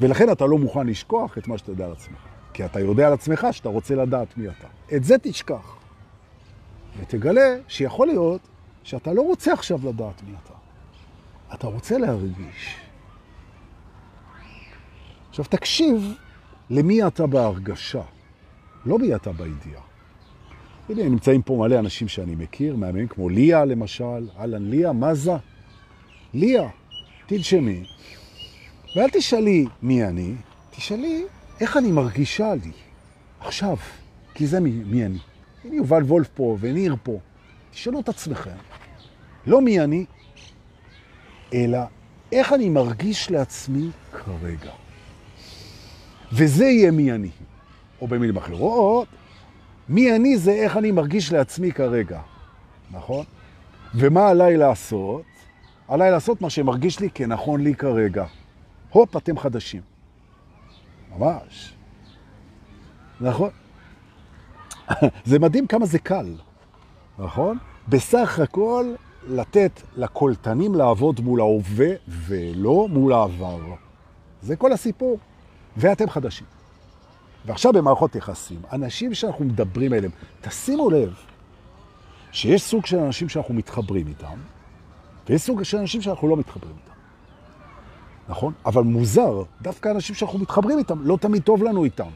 ולכן 0.00 0.32
אתה 0.32 0.46
לא 0.46 0.58
מוכן 0.58 0.86
לשכוח 0.86 1.38
את 1.38 1.48
מה 1.48 1.58
שאתה 1.58 1.70
יודע 1.70 1.84
על 1.84 1.92
עצמך. 1.92 2.18
כי 2.52 2.64
אתה 2.64 2.80
יודע 2.80 3.06
על 3.06 3.12
עצמך 3.12 3.46
שאתה 3.52 3.68
רוצה 3.68 3.94
לדעת 3.94 4.36
מי 4.36 4.48
אתה. 4.48 4.96
את 4.96 5.04
זה 5.04 5.18
תשכח. 5.22 5.76
ותגלה 7.00 7.56
שיכול 7.68 8.06
להיות 8.06 8.40
שאתה 8.82 9.12
לא 9.12 9.22
רוצה 9.22 9.52
עכשיו 9.52 9.78
לדעת 9.88 10.22
מי 10.22 10.34
אתה. 10.44 10.52
אתה 11.54 11.66
רוצה 11.66 11.98
להרגיש. 11.98 12.76
עכשיו 15.28 15.44
תקשיב 15.44 16.14
למי 16.70 17.06
אתה 17.06 17.26
בהרגשה, 17.26 18.02
לא 18.86 18.98
מי 18.98 19.14
אתה 19.14 19.32
בידיעה. 19.32 19.82
הנה, 20.88 21.02
נמצאים 21.02 21.42
פה 21.42 21.56
מלא 21.56 21.78
אנשים 21.78 22.08
שאני 22.08 22.34
מכיר, 22.34 22.76
מהממים, 22.76 23.08
כמו 23.08 23.28
ליה 23.28 23.64
למשל, 23.64 24.28
אהלן 24.38 24.70
ליה, 24.70 24.92
מה 24.92 25.14
זה? 25.14 25.32
ליה, 26.34 26.68
תנשמי, 27.26 27.84
ואל 28.94 29.10
תשאלי 29.12 29.66
מי 29.82 30.04
אני, 30.04 30.34
תשאלי 30.70 31.24
איך 31.60 31.76
אני 31.76 31.92
מרגישה 31.92 32.54
לי 32.54 32.72
עכשיו, 33.40 33.76
כי 34.34 34.46
זה 34.46 34.60
מי, 34.60 34.70
מי 34.70 35.06
אני. 35.06 35.18
הנה 35.64 35.74
יובל 35.74 36.02
וולף 36.02 36.28
פה 36.34 36.56
וניר 36.60 36.96
פה. 37.02 37.18
תשאלו 37.70 38.00
את 38.00 38.08
עצמכם, 38.08 38.56
לא 39.46 39.60
מי 39.60 39.80
אני, 39.80 40.04
אלא 41.54 41.78
איך 42.32 42.52
אני 42.52 42.68
מרגיש 42.68 43.30
לעצמי 43.30 43.90
כרגע. 44.12 44.70
וזה 46.32 46.64
יהיה 46.64 46.90
מי 46.90 47.12
אני. 47.12 47.30
או 48.00 48.06
במילים 48.06 48.36
אחרות, 48.36 49.08
מי 49.88 50.16
אני 50.16 50.38
זה 50.38 50.52
איך 50.52 50.76
אני 50.76 50.90
מרגיש 50.90 51.32
לעצמי 51.32 51.72
כרגע, 51.72 52.20
נכון? 52.90 53.24
ומה 53.94 54.28
עליי 54.28 54.56
לעשות? 54.56 55.22
עליי 55.88 56.10
לעשות 56.10 56.40
מה 56.40 56.50
שמרגיש 56.50 57.00
לי 57.00 57.10
כנכון 57.14 57.60
לי 57.60 57.74
כרגע. 57.74 58.24
הופ, 58.96 59.16
אתם 59.16 59.38
חדשים. 59.38 59.82
ממש. 61.18 61.74
נכון? 63.20 63.50
זה 65.24 65.38
מדהים 65.38 65.66
כמה 65.66 65.86
זה 65.86 65.98
קל, 65.98 66.34
נכון? 67.18 67.58
בסך 67.88 68.38
הכל 68.42 68.94
לתת 69.26 69.82
לקולטנים 69.96 70.74
לעבוד 70.74 71.20
מול 71.20 71.40
ההווה 71.40 71.88
ולא 72.08 72.88
מול 72.90 73.12
העבר. 73.12 73.60
זה 74.42 74.56
כל 74.56 74.72
הסיפור. 74.72 75.18
ואתם 75.76 76.10
חדשים. 76.10 76.46
ועכשיו 77.46 77.72
במערכות 77.72 78.16
יחסים, 78.16 78.60
אנשים 78.72 79.14
שאנחנו 79.14 79.44
מדברים 79.44 79.92
עליהם, 79.92 80.12
תשימו 80.40 80.90
לב 80.90 81.14
שיש 82.32 82.62
סוג 82.62 82.86
של 82.86 82.98
אנשים 82.98 83.28
שאנחנו 83.28 83.54
מתחברים 83.54 84.06
איתם, 84.06 84.38
ויש 85.28 85.42
סוג 85.42 85.62
של 85.62 85.78
אנשים 85.78 86.02
שאנחנו 86.02 86.28
לא 86.28 86.36
מתחברים 86.36 86.74
איתם. 86.84 86.95
נכון? 88.28 88.52
אבל 88.66 88.82
מוזר, 88.82 89.42
דווקא 89.62 89.88
אנשים 89.88 90.14
שאנחנו 90.14 90.38
מתחברים 90.38 90.78
איתם, 90.78 90.98
לא 91.02 91.18
תמיד 91.20 91.42
טוב 91.42 91.62
לנו 91.62 91.84
איתם. 91.84 92.08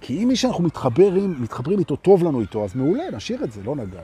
כי 0.00 0.22
אם 0.22 0.28
מי 0.28 0.36
שאנחנו 0.36 0.64
מתחברים, 0.64 1.42
מתחברים 1.42 1.78
איתו, 1.78 1.96
טוב 1.96 2.24
לנו 2.24 2.40
איתו, 2.40 2.64
אז 2.64 2.76
מעולה, 2.76 3.04
נשאיר 3.12 3.44
את 3.44 3.52
זה, 3.52 3.62
לא 3.62 3.76
נגע. 3.76 4.00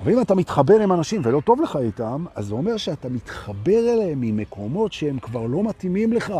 אבל 0.00 0.12
אם 0.12 0.20
אתה 0.20 0.34
מתחבר 0.34 0.80
עם 0.80 0.92
אנשים 0.92 1.20
ולא 1.24 1.40
טוב 1.40 1.60
לך 1.60 1.76
איתם, 1.76 2.24
אז 2.34 2.46
זה 2.46 2.54
אומר 2.54 2.76
שאתה 2.76 3.08
מתחבר 3.08 3.78
אליהם 3.78 4.20
ממקומות 4.20 4.92
שהם 4.92 5.18
כבר 5.18 5.46
לא 5.46 5.62
מתאימים 5.62 6.12
לך. 6.12 6.32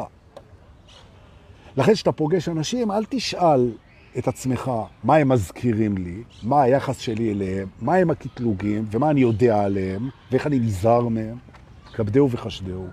לכן 1.77 1.95
כשאתה 1.95 2.13
פוגש 2.13 2.49
אנשים, 2.49 2.91
אל 2.91 3.05
תשאל 3.09 3.73
את 4.19 4.29
עצמך 4.29 4.71
מה 5.05 5.17
הם 5.17 5.29
מזכירים 5.29 5.99
לי, 5.99 6.23
מה 6.43 6.63
היחס 6.63 6.99
שלי 6.99 7.33
אליהם, 7.33 7.69
מה 7.81 7.95
הם 7.95 8.11
הקטלוגים 8.11 8.85
ומה 8.91 9.11
אני 9.11 9.21
יודע 9.21 9.65
עליהם 9.65 10.09
ואיך 10.31 10.47
אני 10.47 10.59
נזהר 10.59 11.09
מהם. 11.09 11.37
כבדהו 11.95 12.31
וחשדהו. 12.31 12.87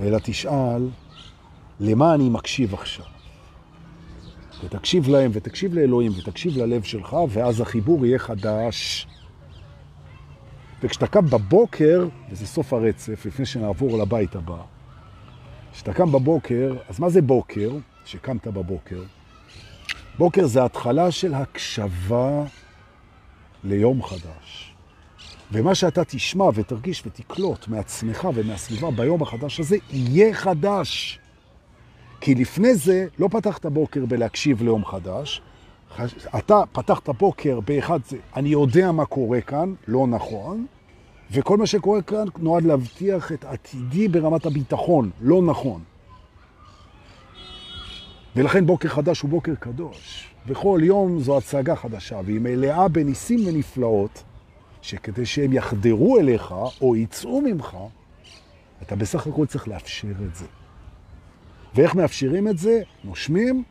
אלא 0.00 0.18
תשאל 0.22 0.88
למה 1.80 2.14
אני 2.14 2.28
מקשיב 2.28 2.74
עכשיו. 2.74 3.06
ותקשיב 4.64 5.08
להם 5.08 5.30
ותקשיב 5.34 5.74
לאלוהים 5.74 6.12
ותקשיב 6.18 6.56
ללב 6.56 6.82
שלך, 6.82 7.16
ואז 7.28 7.60
החיבור 7.60 8.06
יהיה 8.06 8.18
חדש. 8.18 9.06
וכשאתה 10.82 11.06
קם 11.06 11.26
בבוקר, 11.26 12.08
וזה 12.30 12.46
סוף 12.46 12.72
הרצף, 12.72 13.26
לפני 13.26 13.46
שנעבור 13.46 13.98
לבית 13.98 14.36
הבא, 14.36 14.62
כשאתה 15.72 15.92
קם 15.92 16.12
בבוקר, 16.12 16.74
אז 16.88 17.00
מה 17.00 17.08
זה 17.08 17.22
בוקר? 17.22 17.70
שקמת 18.04 18.46
בבוקר. 18.46 19.02
בוקר 20.18 20.46
זה 20.46 20.64
התחלה 20.64 21.10
של 21.10 21.34
הקשבה 21.34 22.44
ליום 23.64 24.02
חדש. 24.02 24.71
ומה 25.52 25.74
שאתה 25.74 26.04
תשמע 26.04 26.44
ותרגיש 26.54 27.02
ותקלוט 27.06 27.68
מעצמך 27.68 28.28
ומהסביבה 28.34 28.90
ביום 28.90 29.22
החדש 29.22 29.60
הזה, 29.60 29.76
יהיה 29.90 30.34
חדש. 30.34 31.18
כי 32.20 32.34
לפני 32.34 32.74
זה 32.74 33.06
לא 33.18 33.28
פתחת 33.28 33.66
בוקר 33.66 34.06
בלהקשיב 34.06 34.62
ליום 34.62 34.84
חדש, 34.84 35.42
אתה 36.38 36.62
פתחת 36.72 37.08
בוקר 37.08 37.60
באחד 37.60 37.98
זה, 38.08 38.16
אני 38.36 38.48
יודע 38.48 38.92
מה 38.92 39.04
קורה 39.04 39.40
כאן, 39.40 39.74
לא 39.88 40.06
נכון, 40.06 40.66
וכל 41.30 41.56
מה 41.56 41.66
שקורה 41.66 42.02
כאן 42.02 42.24
נועד 42.38 42.64
להבטיח 42.64 43.32
את 43.32 43.44
עתידי 43.44 44.08
ברמת 44.08 44.46
הביטחון, 44.46 45.10
לא 45.20 45.42
נכון. 45.42 45.82
ולכן 48.36 48.66
בוקר 48.66 48.88
חדש 48.88 49.20
הוא 49.20 49.30
בוקר 49.30 49.54
קדוש. 49.54 50.28
וכל 50.46 50.80
יום 50.82 51.20
זו 51.20 51.38
הצגה 51.38 51.76
חדשה, 51.76 52.20
והיא 52.24 52.40
מלאה 52.40 52.88
בניסים 52.88 53.40
ונפלאות, 53.46 54.22
שכדי 54.82 55.26
שהם 55.26 55.52
יחדרו 55.52 56.18
אליך 56.18 56.54
או 56.80 56.96
יצאו 56.96 57.40
ממך, 57.40 57.76
אתה 58.82 58.96
בסך 58.96 59.26
הכל 59.26 59.46
צריך 59.46 59.68
לאפשר 59.68 60.10
את 60.28 60.34
זה. 60.34 60.46
ואיך 61.74 61.94
מאפשרים 61.94 62.48
את 62.48 62.58
זה? 62.58 62.82
נושמים, 63.04 63.62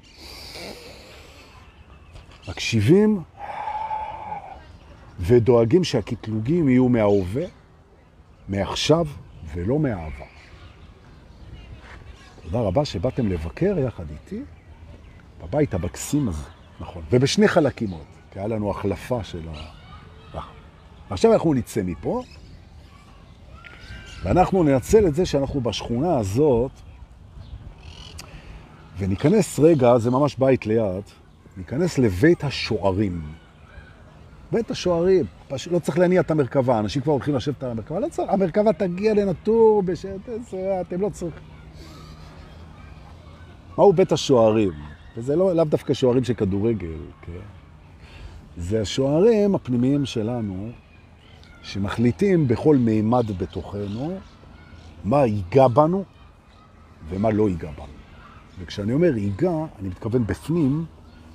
מקשיבים, 2.48 3.22
ודואגים 5.20 5.84
שהקטלוגים 5.84 6.70
יהיו 6.70 6.90
מההווה, 6.90 7.46
מעכשיו 8.48 9.08
ולא 9.54 9.80
מהעבר. 9.80 10.26
תודה 12.44 12.60
רבה 12.60 12.86
שבאתם 12.86 13.28
לבקר 13.28 13.80
יחד 13.80 14.06
איתי 14.10 14.42
בבית 15.44 15.74
הבקסים 15.74 16.28
הזה, 16.28 16.44
נכון, 16.80 17.04
ובשני 17.12 17.48
חלקים 17.48 17.90
עוד, 17.90 18.06
כי 18.32 18.40
היה 18.40 18.48
לנו 18.48 18.72
החלפה 18.72 19.24
של 19.24 19.50
ה... 19.50 19.81
עכשיו 21.12 21.34
אנחנו 21.34 21.54
נצא 21.54 21.82
מפה, 21.84 22.24
ואנחנו 24.24 24.64
ננצל 24.64 25.08
את 25.08 25.16
זה 25.16 25.26
שאנחנו 25.26 25.62
בשכונה 25.62 26.18
הזאת, 26.18 26.72
וניכנס 28.98 29.60
רגע, 29.60 29.98
זה 29.98 30.12
ממש 30.12 30.36
בית 30.36 30.66
ליד, 30.66 31.04
ניכנס 31.58 31.98
לבית 31.98 32.44
השוערים. 32.44 33.22
בית 34.52 34.72
השוערים. 34.72 35.26
פשוט 35.48 35.74
לא 35.74 35.80
צריך 35.80 36.00
להניע 36.00 36.22
את 36.22 36.32
המרכבה, 36.32 36.80
אנשים 36.80 37.02
כבר 37.02 37.14
הולכים 37.14 37.36
לשבת 37.36 37.64
על 37.64 37.72
המרכבה, 37.72 38.00
לא 38.00 38.08
צריך, 38.10 38.30
המרכבה 38.30 38.74
תגיע 38.74 39.14
לנטור 39.14 39.84
בשעת 39.84 40.30
עשר, 40.30 40.82
אתם 40.82 41.02
לא 41.02 41.10
צריכים. 41.10 41.44
מהו 43.78 43.94
בית 43.94 44.12
השוערים? 44.12 44.74
וזה 45.18 45.36
לא, 45.36 45.56
לאו 45.56 45.66
דווקא 45.66 45.94
שוערים 45.94 46.24
של 46.24 46.34
כדורגל, 46.34 46.98
כן? 47.22 47.32
זה 48.58 48.82
השוערים 48.82 49.56
הפנימיים 49.56 50.06
שלנו, 50.06 50.72
שמחליטים 51.64 52.48
בכל 52.48 52.76
מימד 52.76 53.26
בתוכנו 53.38 54.20
מה 55.04 55.26
ייגע 55.26 55.68
בנו 55.68 56.04
ומה 57.10 57.30
לא 57.30 57.50
ייגע 57.50 57.72
בנו. 57.72 57.86
וכשאני 58.60 58.94
אומר 58.94 59.18
ייגע, 59.18 59.52
אני 59.80 59.90
מתכוון 59.90 60.28
בפנים, 60.28 60.86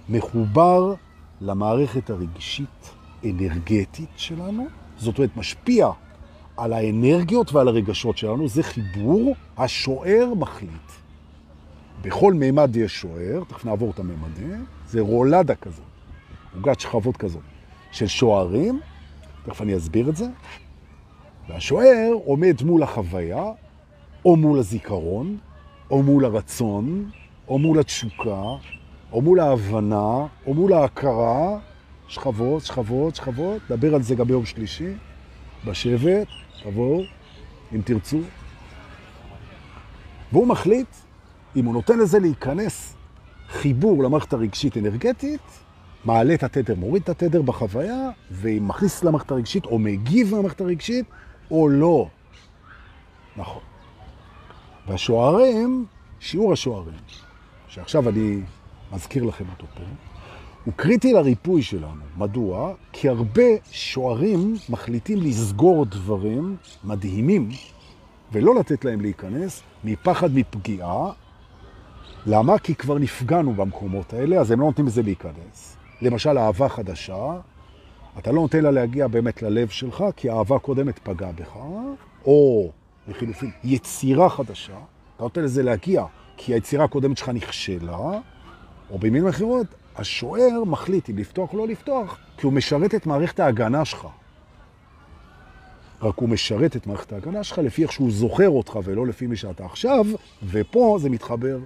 מחובר 0.08 0.94
למערכת 1.40 2.10
הרגשית, 2.10 2.94
אנרגטית 3.24 4.08
שלנו, 4.16 4.66
זאת 4.98 5.18
אומרת, 5.18 5.36
משפיע 5.36 5.90
על 6.56 6.72
האנרגיות 6.72 7.52
ועל 7.52 7.68
הרגשות 7.68 8.18
שלנו, 8.18 8.48
זה 8.48 8.62
חיבור, 8.62 9.34
השוער 9.56 10.32
מחליט. 10.36 10.70
בכל 12.02 12.34
מימד 12.34 12.76
יש 12.76 13.00
שוער, 13.00 13.42
תכף 13.48 13.64
נעבור 13.64 13.90
את 13.90 13.98
הממדים, 13.98 14.64
זה 14.86 15.00
רולדה 15.00 15.54
כזאת, 15.54 15.84
עוגת 16.54 16.80
שכבות 16.80 17.16
כזאת, 17.16 17.42
של 17.92 18.06
שוערים, 18.06 18.80
תכף 19.46 19.62
אני 19.62 19.76
אסביר 19.76 20.08
את 20.08 20.16
זה, 20.16 20.26
והשוער 21.48 22.12
עומד 22.24 22.62
מול 22.62 22.82
החוויה, 22.82 23.44
או 24.24 24.36
מול 24.36 24.58
הזיכרון, 24.58 25.38
או 25.90 26.02
מול 26.02 26.24
הרצון, 26.24 27.10
או 27.48 27.58
מול 27.58 27.78
התשוקה, 27.78 28.42
או 29.12 29.22
מול 29.22 29.40
ההבנה, 29.40 30.26
או 30.46 30.54
מול 30.54 30.72
ההכרה, 30.72 31.58
שכבות, 32.08 32.62
שכבות, 32.62 33.14
שכבות, 33.14 33.62
נדבר 33.70 33.94
על 33.94 34.02
זה 34.02 34.14
גם 34.14 34.26
ביום 34.26 34.46
שלישי, 34.46 34.92
בשבט, 35.64 36.26
תבואו, 36.62 37.02
אם 37.74 37.80
תרצו. 37.84 38.20
והוא 40.32 40.46
מחליט 40.46 40.88
אם 41.56 41.64
הוא 41.64 41.74
נותן 41.74 41.98
לזה 41.98 42.18
להיכנס 42.18 42.94
חיבור 43.48 44.02
למערכת 44.02 44.32
הרגשית 44.32 44.76
אנרגטית, 44.76 45.65
מעלה 46.06 46.34
את 46.34 46.42
התדר, 46.42 46.74
מוריד 46.74 47.02
את 47.02 47.08
התדר 47.08 47.42
בחוויה, 47.42 48.10
ומכניס 48.30 49.04
למערכת 49.04 49.30
הרגשית, 49.30 49.64
או 49.64 49.78
מגיב 49.78 50.34
למערכת 50.34 50.60
הרגשית, 50.60 51.06
או 51.50 51.68
לא. 51.68 52.08
נכון. 53.36 53.62
והשוערים, 54.88 55.86
שיעור 56.20 56.52
השוערים, 56.52 56.98
שעכשיו 57.68 58.08
אני 58.08 58.40
מזכיר 58.92 59.24
לכם 59.24 59.44
אותו 59.52 59.66
פה, 59.74 59.82
הוא 60.64 60.74
קריטי 60.76 61.12
לריפוי 61.12 61.62
שלנו. 61.62 62.02
מדוע? 62.16 62.74
כי 62.92 63.08
הרבה 63.08 63.42
שוערים 63.70 64.54
מחליטים 64.68 65.18
לסגור 65.18 65.84
דברים 65.84 66.56
מדהימים 66.84 67.48
ולא 68.32 68.54
לתת 68.54 68.84
להם 68.84 69.00
להיכנס 69.00 69.62
מפחד 69.84 70.34
מפגיעה. 70.34 71.10
למה? 72.26 72.58
כי 72.58 72.74
כבר 72.74 72.98
נפגענו 72.98 73.54
במקומות 73.54 74.12
האלה, 74.12 74.40
אז 74.40 74.50
הם 74.50 74.60
לא 74.60 74.66
נותנים 74.66 74.86
לזה 74.86 75.02
להיכנס. 75.02 75.75
למשל, 76.02 76.38
אהבה 76.38 76.68
חדשה, 76.68 77.32
אתה 78.18 78.32
לא 78.32 78.42
נותן 78.42 78.62
לה 78.62 78.70
להגיע 78.70 79.06
באמת 79.06 79.42
ללב 79.42 79.68
שלך, 79.68 80.04
כי 80.16 80.30
האהבה 80.30 80.58
קודמת 80.58 80.98
פגעה 80.98 81.32
בך, 81.32 81.56
או 82.24 82.70
לחילופין, 83.08 83.50
יצירה 83.64 84.28
חדשה, 84.28 84.76
אתה 85.16 85.24
נותן 85.24 85.42
לזה 85.42 85.62
להגיע, 85.62 86.04
כי 86.36 86.54
היצירה 86.54 86.84
הקודמת 86.84 87.18
שלך 87.18 87.28
נכשלה, 87.28 87.98
או 88.90 88.98
במילים 88.98 89.28
אחרות, 89.28 89.66
השוער 89.96 90.64
מחליט 90.66 91.10
אם 91.10 91.18
לפתוח 91.18 91.52
או 91.52 91.58
לא 91.58 91.66
לפתוח, 91.66 92.18
כי 92.36 92.46
הוא 92.46 92.52
משרת 92.52 92.94
את 92.94 93.06
מערכת 93.06 93.40
ההגנה 93.40 93.84
שלך. 93.84 94.06
רק 96.02 96.18
הוא 96.18 96.28
משרת 96.28 96.76
את 96.76 96.86
מערכת 96.86 97.12
ההגנה 97.12 97.44
שלך 97.44 97.58
לפי 97.58 97.82
איך 97.82 97.92
שהוא 97.92 98.10
זוכר 98.10 98.48
אותך 98.48 98.78
ולא 98.84 99.06
לפי 99.06 99.26
מי 99.26 99.36
שאתה 99.36 99.64
עכשיו, 99.64 100.06
ופה 100.44 100.98
זה 101.00 101.10
מתחבר 101.10 101.58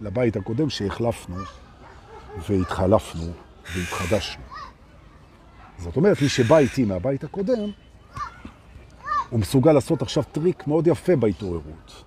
לבית 0.00 0.36
הקודם 0.36 0.70
שהחלפנו 0.70 1.36
והתחלפנו 2.48 3.32
והתחדשנו. 3.74 4.42
זאת 5.78 5.96
אומרת, 5.96 6.22
מי 6.22 6.28
שבא 6.28 6.58
איתי 6.58 6.84
מהבית 6.84 7.24
הקודם, 7.24 7.70
הוא 9.30 9.40
מסוגל 9.40 9.72
לעשות 9.72 10.02
עכשיו 10.02 10.22
טריק 10.32 10.66
מאוד 10.66 10.86
יפה 10.86 11.16
בהתעוררות. 11.16 12.04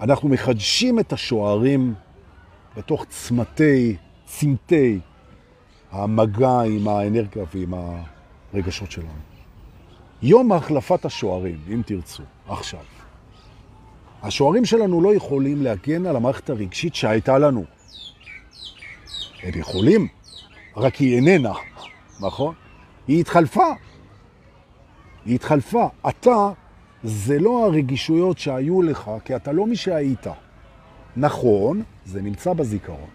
אנחנו 0.00 0.28
מחדשים 0.28 0.98
את 0.98 1.12
השוערים 1.12 1.94
בתוך 2.76 3.04
צמתי, 3.08 3.96
צמתי, 4.26 5.00
המגע 5.90 6.60
עם 6.60 6.88
האנרגיה 6.88 7.44
ועם 7.54 7.74
הרגשות 8.52 8.90
שלנו. 8.90 9.08
יום 10.22 10.52
החלפת 10.52 11.04
השוערים, 11.04 11.58
אם 11.68 11.82
תרצו, 11.86 12.22
עכשיו. 12.48 12.80
השוערים 14.22 14.64
שלנו 14.64 15.00
לא 15.00 15.14
יכולים 15.14 15.62
להגן 15.62 16.06
על 16.06 16.16
המערכת 16.16 16.50
הרגשית 16.50 16.94
שהייתה 16.94 17.38
לנו. 17.38 17.64
הם 19.42 19.52
יכולים, 19.54 20.08
רק 20.76 20.94
היא 20.94 21.16
איננה, 21.16 21.52
נכון? 22.20 22.54
היא 23.08 23.20
התחלפה. 23.20 23.66
היא 25.24 25.34
התחלפה. 25.34 25.88
אתה, 26.08 26.50
זה 27.02 27.38
לא 27.38 27.64
הרגישויות 27.64 28.38
שהיו 28.38 28.82
לך, 28.82 29.10
כי 29.24 29.36
אתה 29.36 29.52
לא 29.52 29.66
מי 29.66 29.76
שהיית. 29.76 30.26
נכון, 31.16 31.82
זה 32.04 32.22
נמצא 32.22 32.52
בזיכרון. 32.52 33.08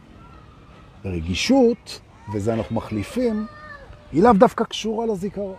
רגישות, 1.05 1.99
וזה 2.34 2.53
אנחנו 2.53 2.76
מחליפים, 2.76 3.45
היא 4.12 4.24
לאו 4.24 4.34
דווקא 4.34 4.64
קשורה 4.64 5.05
לזיכרון. 5.05 5.55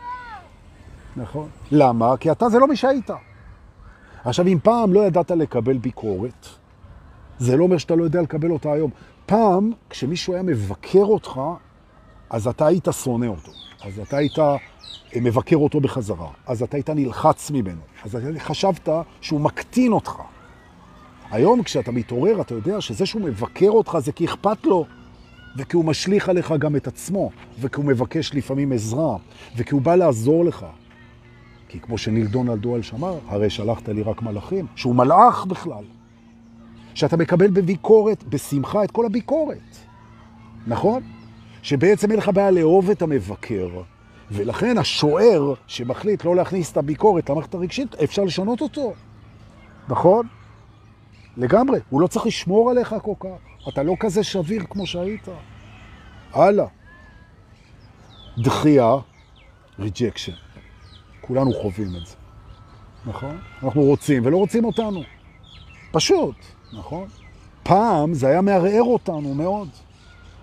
נכון. 1.17 1.49
למה? 1.71 2.17
כי 2.17 2.31
אתה 2.31 2.49
זה 2.49 2.59
לא 2.59 2.69
מי 2.69 2.77
שהיית. 2.77 3.11
עכשיו, 4.25 4.47
אם 4.47 4.59
פעם 4.63 4.93
לא 4.93 5.07
ידעת 5.07 5.31
לקבל 5.31 5.79
ביקורת, 5.79 6.47
זה 7.39 7.57
לא 7.57 7.65
אומר 7.65 7.79
שאתה 7.79 7.95
לא 7.95 8.05
יודע 8.05 8.23
לקבל 8.23 8.51
אותה 8.51 8.73
היום. 8.73 8.91
פעם, 9.27 9.73
כשמישהו 9.91 10.35
היה 10.35 10.43
מבקר 10.43 11.05
אותך, 11.05 11.41
אז 12.31 12.49
אתה 12.49 12.67
היית 12.67 12.89
שונא 13.03 13.27
אותו. 13.27 13.53
אז 13.85 13.99
אתה 13.99 14.17
היית 14.17 14.39
אה, 14.39 14.57
מבקר 15.21 15.57
אותו 15.57 15.81
בחזרה. 15.81 16.29
אז 16.47 16.63
אתה 16.63 16.77
היית 16.77 16.91
נלחץ 16.91 17.51
ממנו. 17.51 17.81
אז 18.05 18.17
אתה 18.17 18.41
חשבת 18.41 18.89
שהוא 19.21 19.41
מקטין 19.41 19.93
אותך. 19.93 20.13
היום 21.31 21.63
כשאתה 21.63 21.93
מתעורר, 21.93 22.41
אתה 22.41 22.55
יודע 22.55 22.81
שזה 22.81 23.07
שהוא 23.07 23.23
מבקר 23.23 23.71
אותך 23.71 23.99
זה 23.99 24.13
כי 24.13 24.25
אכפת 24.25 24.67
לו, 24.67 24.87
וכי 25.57 25.77
הוא 25.77 25.85
משליך 25.85 26.29
עליך 26.29 26.55
גם 26.59 26.77
את 26.77 26.87
עצמו, 26.87 27.31
וכי 27.61 27.77
הוא 27.77 27.85
מבקש 27.85 28.35
לפעמים 28.35 28.73
עזרה, 28.73 29.17
וכי 29.57 29.75
הוא 29.75 29.83
בא 29.83 29.95
לעזור 29.95 30.45
לך. 30.45 30.67
כי 31.69 31.81
כמו 31.81 31.99
שניל 31.99 32.27
דונלד 32.27 32.59
דואל 32.59 32.83
שמר, 32.83 33.19
הרי 33.27 33.51
שלחת 33.51 33.89
לי 33.89 34.03
רק 34.03 34.23
מלאכים, 34.23 34.67
שהוא 34.77 34.95
מלאך 34.95 35.47
בכלל. 35.47 35.85
שאתה 36.95 37.17
מקבל 37.17 37.51
בביקורת, 37.51 38.25
בשמחה, 38.25 38.85
את 38.85 38.91
כל 38.91 39.07
הביקורת. 39.07 39.77
נכון? 40.67 41.03
שבעצם 41.63 42.11
אין 42.11 42.19
לך 42.19 42.29
בעיה 42.29 42.51
לאהוב 42.51 42.91
את 42.91 43.03
המבקר, 43.03 43.69
ולכן 44.31 44.79
השוער 44.79 45.55
שמחליט 45.67 46.25
לא 46.25 46.37
להכניס 46.37 46.73
את 46.73 46.77
הביקורת 46.77 47.31
למערכת 47.31 47.55
הרגשית, 47.55 47.95
אפשר 47.95 48.25
לשנות 48.25 48.61
אותו. 48.61 48.95
נכון? 49.89 50.27
לגמרי. 51.37 51.81
הוא 51.91 52.01
לא 52.01 52.07
צריך 52.07 52.27
לשמור 52.27 52.71
עליך 52.71 52.95
כל 53.03 53.15
כך. 53.21 53.69
אתה 53.69 53.83
לא 53.83 53.95
כזה 54.01 54.23
שביר 54.23 54.65
כמו 54.71 54.87
שהיית. 54.87 55.29
הלאה. 56.33 56.67
דחייה, 58.39 58.97
ריג'קשן. 59.79 60.33
כולנו 61.21 61.53
חווים 61.53 61.89
את 61.97 62.07
זה. 62.07 62.15
נכון? 63.07 63.39
אנחנו 63.63 63.83
רוצים 63.83 64.27
ולא 64.27 64.37
רוצים 64.37 64.65
אותנו. 64.65 65.03
פשוט, 65.91 66.35
נכון? 66.73 67.09
פעם 67.63 68.15
זה 68.15 68.27
היה 68.27 68.41
מערער 68.41 68.83
אותנו 68.83 69.35
מאוד. 69.35 69.69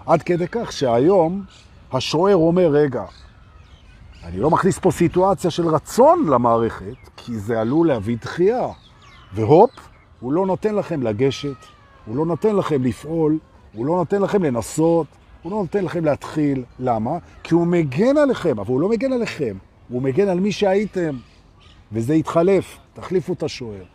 עד 0.06 0.24
כדי 0.24 0.48
כך 0.52 0.72
שהיום 0.72 1.44
השוער 1.92 2.36
אומר, 2.36 2.68
רגע, 2.68 3.04
אני 4.24 4.40
לא 4.40 4.50
מכניס 4.50 4.80
פה 4.80 4.92
סיטואציה 4.92 5.52
של 5.52 5.68
רצון 5.68 6.28
למערכת, 6.28 6.96
כי 7.18 7.40
זה 7.40 7.62
עלול 7.62 7.88
להביא 7.88 8.18
דחייה. 8.22 8.68
והופ, 9.34 9.70
הוא 10.20 10.34
לא 10.34 10.46
נותן 10.46 10.76
לכם 10.76 11.04
לגשת, 11.04 11.56
הוא 12.06 12.16
לא 12.16 12.26
נותן 12.26 12.56
לכם 12.56 12.84
לפעול, 12.84 13.38
הוא 13.74 13.86
לא 13.86 13.96
נותן 13.96 14.22
לכם 14.22 14.44
לנסות, 14.44 15.08
הוא 15.42 15.52
לא 15.52 15.58
נותן 15.58 15.86
לכם 15.86 16.06
להתחיל. 16.06 16.64
למה? 16.80 17.18
כי 17.44 17.54
הוא 17.54 17.68
מגן 17.68 18.18
עליכם, 18.18 18.60
אבל 18.60 18.70
הוא 18.70 18.82
לא 18.82 18.90
מגן 18.90 19.14
עליכם, 19.14 19.58
הוא 19.90 20.02
מגן 20.02 20.28
על 20.28 20.40
מי 20.40 20.52
שהייתם, 20.52 21.16
וזה 21.92 22.16
יתחלף, 22.16 22.78
תחליפו 22.94 23.34
את 23.34 23.44
השוער. 23.44 23.95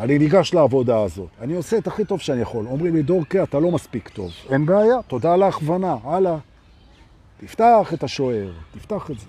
אני 0.00 0.18
ניגש 0.18 0.54
לעבודה 0.54 1.02
הזאת, 1.02 1.28
אני 1.40 1.54
עושה 1.54 1.78
את 1.78 1.86
הכי 1.86 2.04
טוב 2.04 2.20
שאני 2.20 2.40
יכול. 2.40 2.66
אומרים 2.66 2.94
לי, 2.94 3.02
דורקה, 3.02 3.42
אתה 3.42 3.60
לא 3.60 3.70
מספיק 3.70 4.08
טוב. 4.08 4.30
אין 4.50 4.66
בעיה, 4.66 5.02
תודה 5.06 5.34
על 5.34 5.42
ההכוונה, 5.42 5.96
הלאה. 6.04 6.36
תפתח 7.38 7.90
את 7.94 8.02
השוער, 8.02 8.52
תפתח 8.70 9.10
את 9.10 9.18
זה. 9.18 9.26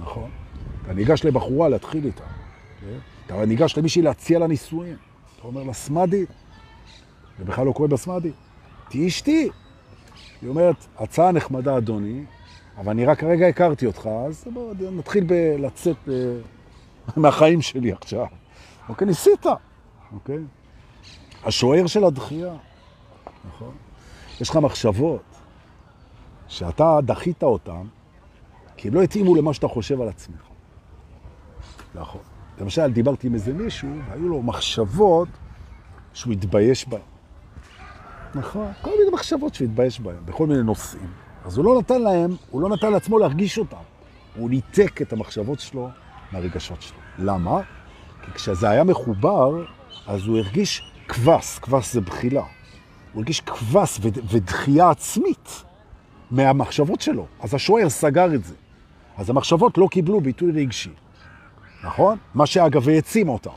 נכון? 0.00 0.30
אתה 0.84 0.92
ניגש 0.92 1.24
לבחורה 1.24 1.68
להתחיל 1.68 2.04
איתה. 2.04 2.24
אתה 3.26 3.46
ניגש 3.46 3.78
למישהי 3.78 4.02
להציע 4.02 4.38
לה 4.38 4.46
נישואים. 4.46 4.96
אתה 5.36 5.46
אומר 5.46 5.62
לה, 5.62 5.72
סמדי, 5.72 6.24
זה 7.38 7.44
בכלל 7.44 7.66
לא 7.66 7.72
קורה 7.72 7.88
בסמדי, 7.88 8.30
תהי 8.88 9.08
אשתי. 9.08 9.48
היא 10.42 10.48
אומרת, 10.48 10.76
הצעה 10.98 11.32
נחמדה, 11.32 11.78
אדוני, 11.78 12.24
אבל 12.78 12.90
אני 12.90 13.04
רק 13.04 13.20
כרגע 13.20 13.46
הכרתי 13.46 13.86
אותך, 13.86 14.08
אז 14.28 14.44
בוא 14.52 14.74
נתחיל 14.92 15.24
לצאת 15.58 15.96
אה, 16.08 16.14
מהחיים 17.22 17.62
שלי 17.62 17.92
עכשיו. 17.92 18.26
אוקיי, 18.88 19.06
ניסית, 19.06 19.46
אוקיי? 20.12 20.38
השוער 21.44 21.86
של 21.86 22.04
הדחייה, 22.04 22.54
נכון? 23.48 23.74
יש 24.40 24.50
לך 24.50 24.56
מחשבות 24.56 25.22
שאתה 26.48 26.98
דחית 27.04 27.42
אותן, 27.42 27.82
כי 28.76 28.88
הם 28.88 28.94
לא 28.94 29.02
התאימו 29.02 29.34
למה 29.34 29.54
שאתה 29.54 29.68
חושב 29.68 30.00
על 30.00 30.08
עצמך. 30.08 30.42
נכון. 31.94 32.20
למשל, 32.60 32.92
דיברתי 32.92 33.26
עם 33.26 33.34
איזה 33.34 33.52
מישהו, 33.52 33.88
והיו 34.08 34.28
לו 34.28 34.42
מחשבות 34.42 35.28
שהוא 36.14 36.32
התבייש 36.32 36.88
בהן. 36.88 37.00
נכון, 38.34 38.72
כל 38.82 38.90
מיני 38.90 39.10
מחשבות 39.12 39.54
שהוא 39.54 39.64
התבייש 39.64 40.00
בהן, 40.00 40.16
בכל 40.24 40.46
מיני 40.46 40.62
נושאים. 40.62 41.10
אז 41.44 41.56
הוא 41.56 41.64
לא 41.64 41.78
נתן 41.78 42.02
להם, 42.02 42.36
הוא 42.50 42.62
לא 42.62 42.68
נתן 42.68 42.92
לעצמו 42.92 43.18
להרגיש 43.18 43.58
אותם. 43.58 43.76
הוא 44.36 44.50
ניתק 44.50 45.02
את 45.02 45.12
המחשבות 45.12 45.60
שלו 45.60 45.88
מהרגשות 46.32 46.82
שלו. 46.82 46.98
למה? 47.18 47.60
כי 48.24 48.32
כשזה 48.32 48.70
היה 48.70 48.84
מחובר, 48.84 49.64
אז 50.06 50.26
הוא 50.26 50.38
הרגיש 50.38 50.82
כבס, 51.08 51.58
כבס 51.58 51.92
זה 51.92 52.00
בחילה. 52.00 52.40
הוא 53.12 53.20
הרגיש 53.20 53.40
כבס 53.40 53.98
וד- 54.02 54.18
ודחייה 54.30 54.90
עצמית 54.90 55.64
מהמחשבות 56.30 57.00
שלו. 57.00 57.26
אז 57.40 57.54
השוער 57.54 57.88
סגר 57.88 58.34
את 58.34 58.44
זה. 58.44 58.54
אז 59.16 59.30
המחשבות 59.30 59.78
לא 59.78 59.88
קיבלו 59.90 60.20
ביטוי 60.20 60.52
רגשי. 60.52 60.90
נכון? 61.84 62.18
מה 62.34 62.46
שאגב 62.46 62.88
העצים 62.88 63.28
אותם. 63.28 63.50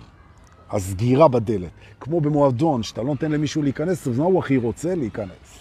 הסגירה 0.71 1.27
בדלת. 1.27 1.69
כמו 1.99 2.21
במועדון, 2.21 2.83
שאתה 2.83 3.01
לא 3.01 3.07
נותן 3.07 3.31
למישהו 3.31 3.61
להיכנס, 3.61 4.07
אז 4.07 4.19
מה 4.19 4.25
הוא 4.25 4.39
הכי 4.39 4.57
רוצה? 4.57 4.95
להיכנס. 4.95 5.59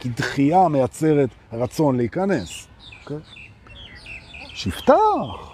כי 0.00 0.08
דחייה 0.08 0.68
מייצרת 0.68 1.28
רצון 1.52 1.96
להיכנס. 1.96 2.66
אוקיי? 3.02 3.16
שיפתח. 4.54 5.49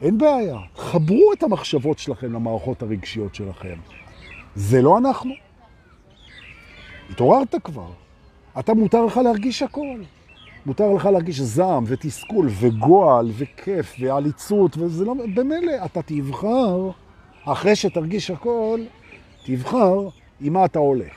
אין 0.00 0.18
בעיה. 0.18 0.58
חברו 0.76 1.32
את 1.32 1.42
המחשבות 1.42 1.98
שלכם 1.98 2.32
למערכות 2.32 2.82
הרגשיות 2.82 3.34
שלכם. 3.34 3.76
זה 4.54 4.82
לא 4.82 4.98
אנחנו. 4.98 5.34
התעוררת 7.10 7.54
כבר. 7.64 7.90
אתה 8.58 8.74
מותר 8.74 9.04
לך 9.04 9.16
להרגיש 9.16 9.62
הכל. 9.62 10.00
מותר 10.66 10.90
לך 10.92 11.06
להרגיש 11.06 11.40
זעם 11.40 11.84
ותסכול 11.86 12.48
וגועל 12.60 13.30
וכיף 13.36 13.96
ועליצות, 14.00 14.76
וזה 14.78 15.04
לא... 15.04 15.14
במילא, 15.34 15.72
אתה 15.84 16.02
תבחר, 16.02 16.90
אחרי 17.44 17.76
שתרגיש 17.76 18.30
הכל, 18.30 18.80
תבחר 19.44 20.08
עם 20.40 20.52
מה 20.52 20.64
אתה 20.64 20.78
הולך. 20.78 21.14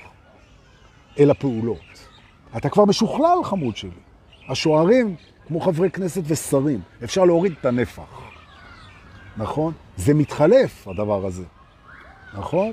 אל 1.20 1.32
הפעולות. 1.32 2.08
אתה 2.58 2.70
כבר 2.70 2.86
משוכלל, 2.86 3.44
חמוד 3.44 3.78
שלי. 3.78 3.90
השוערים, 4.50 5.16
כמו 5.48 5.60
חברי 5.60 5.90
כנסת 5.90 6.22
ושרים, 6.26 6.80
אפשר 7.04 7.26
להוריד 7.26 7.54
את 7.60 7.66
הנפח. 7.66 8.29
נכון? 9.40 9.74
זה 9.98 10.14
מתחלף, 10.14 10.88
הדבר 10.88 11.26
הזה. 11.26 11.44
נכון? 12.34 12.72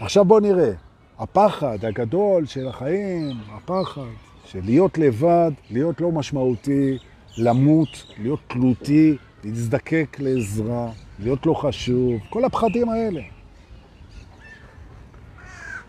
עכשיו 0.00 0.24
בוא 0.24 0.40
נראה. 0.40 0.72
הפחד 1.18 1.84
הגדול 1.84 2.46
של 2.46 2.68
החיים, 2.68 3.36
הפחד 3.50 4.02
של 4.44 4.60
להיות 4.64 4.98
לבד, 4.98 5.50
להיות 5.70 6.00
לא 6.00 6.12
משמעותי, 6.12 6.98
למות, 7.36 8.14
להיות 8.18 8.40
תלותי, 8.46 9.16
להזדקק 9.44 10.16
לעזרה, 10.20 10.90
להיות 11.18 11.46
לא 11.46 11.54
חשוב, 11.54 12.20
כל 12.30 12.44
הפחדים 12.44 12.88
האלה. 12.88 13.20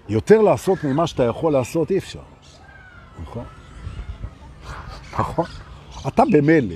יותר 0.09 0.41
לעשות 0.41 0.83
ממה 0.83 1.07
שאתה 1.07 1.23
יכול 1.23 1.53
לעשות 1.53 1.91
אי 1.91 1.97
אפשר. 1.97 2.21
נכון? 3.21 3.45
נכון. 5.13 5.45
אתה 6.07 6.23
במילא, 6.31 6.75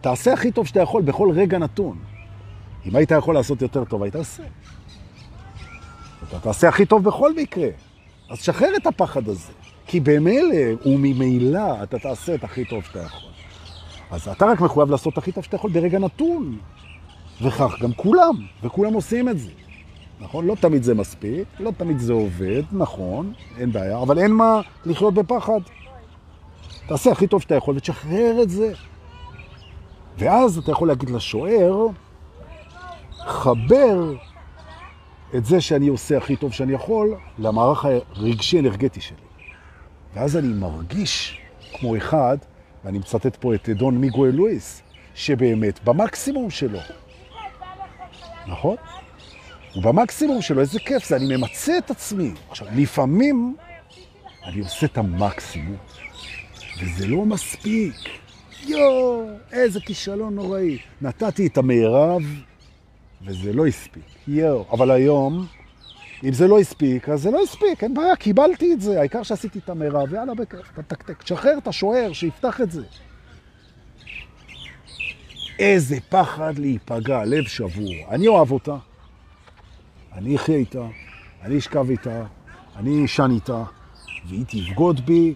תעשה 0.00 0.32
הכי 0.32 0.52
טוב 0.52 0.66
שאתה 0.66 0.80
יכול 0.80 1.02
בכל 1.02 1.30
רגע 1.34 1.58
נתון. 1.58 2.09
אם 2.86 2.96
היית 2.96 3.10
יכול 3.10 3.34
לעשות 3.34 3.62
יותר 3.62 3.84
טוב, 3.84 4.02
היית 4.02 4.16
עושה. 4.16 4.42
אתה 6.28 6.40
תעשה 6.40 6.68
הכי 6.68 6.86
טוב 6.86 7.04
בכל 7.04 7.34
מקרה. 7.34 7.68
אז 8.30 8.38
שחרר 8.38 8.76
את 8.76 8.86
הפחד 8.86 9.28
הזה. 9.28 9.52
כי 9.86 10.00
במילא 10.00 10.86
וממילא 10.86 11.82
אתה 11.82 11.98
תעשה 11.98 12.34
את 12.34 12.44
הכי 12.44 12.64
טוב 12.64 12.84
שאתה 12.84 12.98
יכול. 13.02 13.30
אז 14.10 14.28
אתה 14.28 14.46
רק 14.46 14.60
מחויב 14.60 14.90
לעשות 14.90 15.18
הכי 15.18 15.32
טוב 15.32 15.44
שאתה 15.44 15.56
יכול 15.56 15.70
ברגע 15.70 15.98
נתון. 15.98 16.58
וכך 17.42 17.74
גם 17.80 17.92
כולם, 17.92 18.34
וכולם 18.62 18.92
עושים 18.92 19.28
את 19.28 19.38
זה. 19.38 19.50
נכון? 20.20 20.46
לא 20.46 20.54
תמיד 20.54 20.82
זה 20.82 20.94
מספיק, 20.94 21.48
לא 21.60 21.70
תמיד 21.76 21.98
זה 21.98 22.12
עובד, 22.12 22.62
נכון, 22.72 23.32
אין 23.58 23.72
בעיה, 23.72 24.02
אבל 24.02 24.18
אין 24.18 24.32
מה 24.32 24.60
לחיות 24.86 25.14
בפחד. 25.14 25.60
תעשה 26.86 27.12
הכי 27.12 27.26
טוב 27.26 27.42
שאתה 27.42 27.54
יכול 27.54 27.76
ותשחרר 27.76 28.42
את 28.42 28.50
זה. 28.50 28.72
ואז 30.18 30.58
אתה 30.58 30.72
יכול 30.72 30.88
להגיד 30.88 31.10
לשוער, 31.10 31.86
חבר 33.26 34.14
את 35.34 35.44
זה 35.44 35.60
שאני 35.60 35.88
עושה 35.88 36.16
הכי 36.16 36.36
טוב 36.36 36.52
שאני 36.52 36.72
יכול 36.72 37.16
למערך 37.38 37.84
הרגשי-אנרגטי 38.14 39.00
שלי. 39.00 39.16
ואז 40.14 40.36
אני 40.36 40.48
מרגיש 40.48 41.40
כמו 41.72 41.96
אחד, 41.96 42.36
ואני 42.84 42.98
מצטט 42.98 43.36
פה 43.36 43.54
את 43.54 43.68
דון 43.68 43.98
מיגואל 43.98 44.30
לואיס, 44.30 44.82
שבאמת 45.14 45.84
במקסימום 45.84 46.50
שלו. 46.50 46.78
נכון? 48.46 48.76
הוא 49.74 49.82
במקסימום 49.82 50.42
שלו, 50.42 50.60
איזה 50.60 50.80
כיף 50.80 51.08
זה, 51.08 51.16
אני 51.16 51.36
ממצא 51.36 51.78
את 51.78 51.90
עצמי. 51.90 52.32
עכשיו, 52.50 52.66
לפעמים 52.76 53.56
אני 54.44 54.60
עושה 54.60 54.86
את 54.86 54.98
המקסימום, 54.98 55.76
וזה 56.82 57.06
לא 57.06 57.24
מספיק. 57.24 57.94
יואו, 58.66 59.26
איזה 59.52 59.80
כישלון 59.80 60.34
נוראי. 60.34 60.78
נתתי 61.00 61.46
את 61.46 61.58
המערב, 61.58 62.22
וזה 63.24 63.52
לא 63.52 63.66
הספיק. 63.66 64.04
יואו, 64.28 64.64
אבל 64.72 64.90
היום, 64.90 65.46
אם 66.24 66.32
זה 66.32 66.48
לא 66.48 66.58
הספיק, 66.58 67.08
אז 67.08 67.22
זה 67.22 67.30
לא 67.30 67.42
הספיק, 67.42 67.84
אין 67.84 67.94
בעיה, 67.94 68.16
קיבלתי 68.16 68.72
את 68.72 68.80
זה. 68.80 68.98
העיקר 68.98 69.22
שעשיתי 69.22 69.58
את 69.58 69.68
המערב, 69.68 70.14
יאללה, 70.14 70.34
בכיף, 70.34 70.72
תתקתק. 70.74 71.22
תשחרר 71.22 71.58
את 71.58 71.66
השוער, 71.66 72.12
שיפתח 72.12 72.60
את 72.60 72.70
זה. 72.70 72.82
איזה 75.58 75.98
פחד 76.08 76.58
להיפגע, 76.58 77.24
לב 77.24 77.44
שבור. 77.44 77.94
אני 78.10 78.28
אוהב 78.28 78.50
אותה, 78.52 78.76
אני 80.12 80.36
אחיה 80.36 80.56
איתה, 80.56 80.86
אני 81.42 81.58
אשכב 81.58 81.90
איתה, 81.90 82.24
אני 82.76 83.04
אשן 83.04 83.30
איתה, 83.30 83.64
והיא 84.28 84.44
תבגוד 84.48 85.06
בי, 85.06 85.34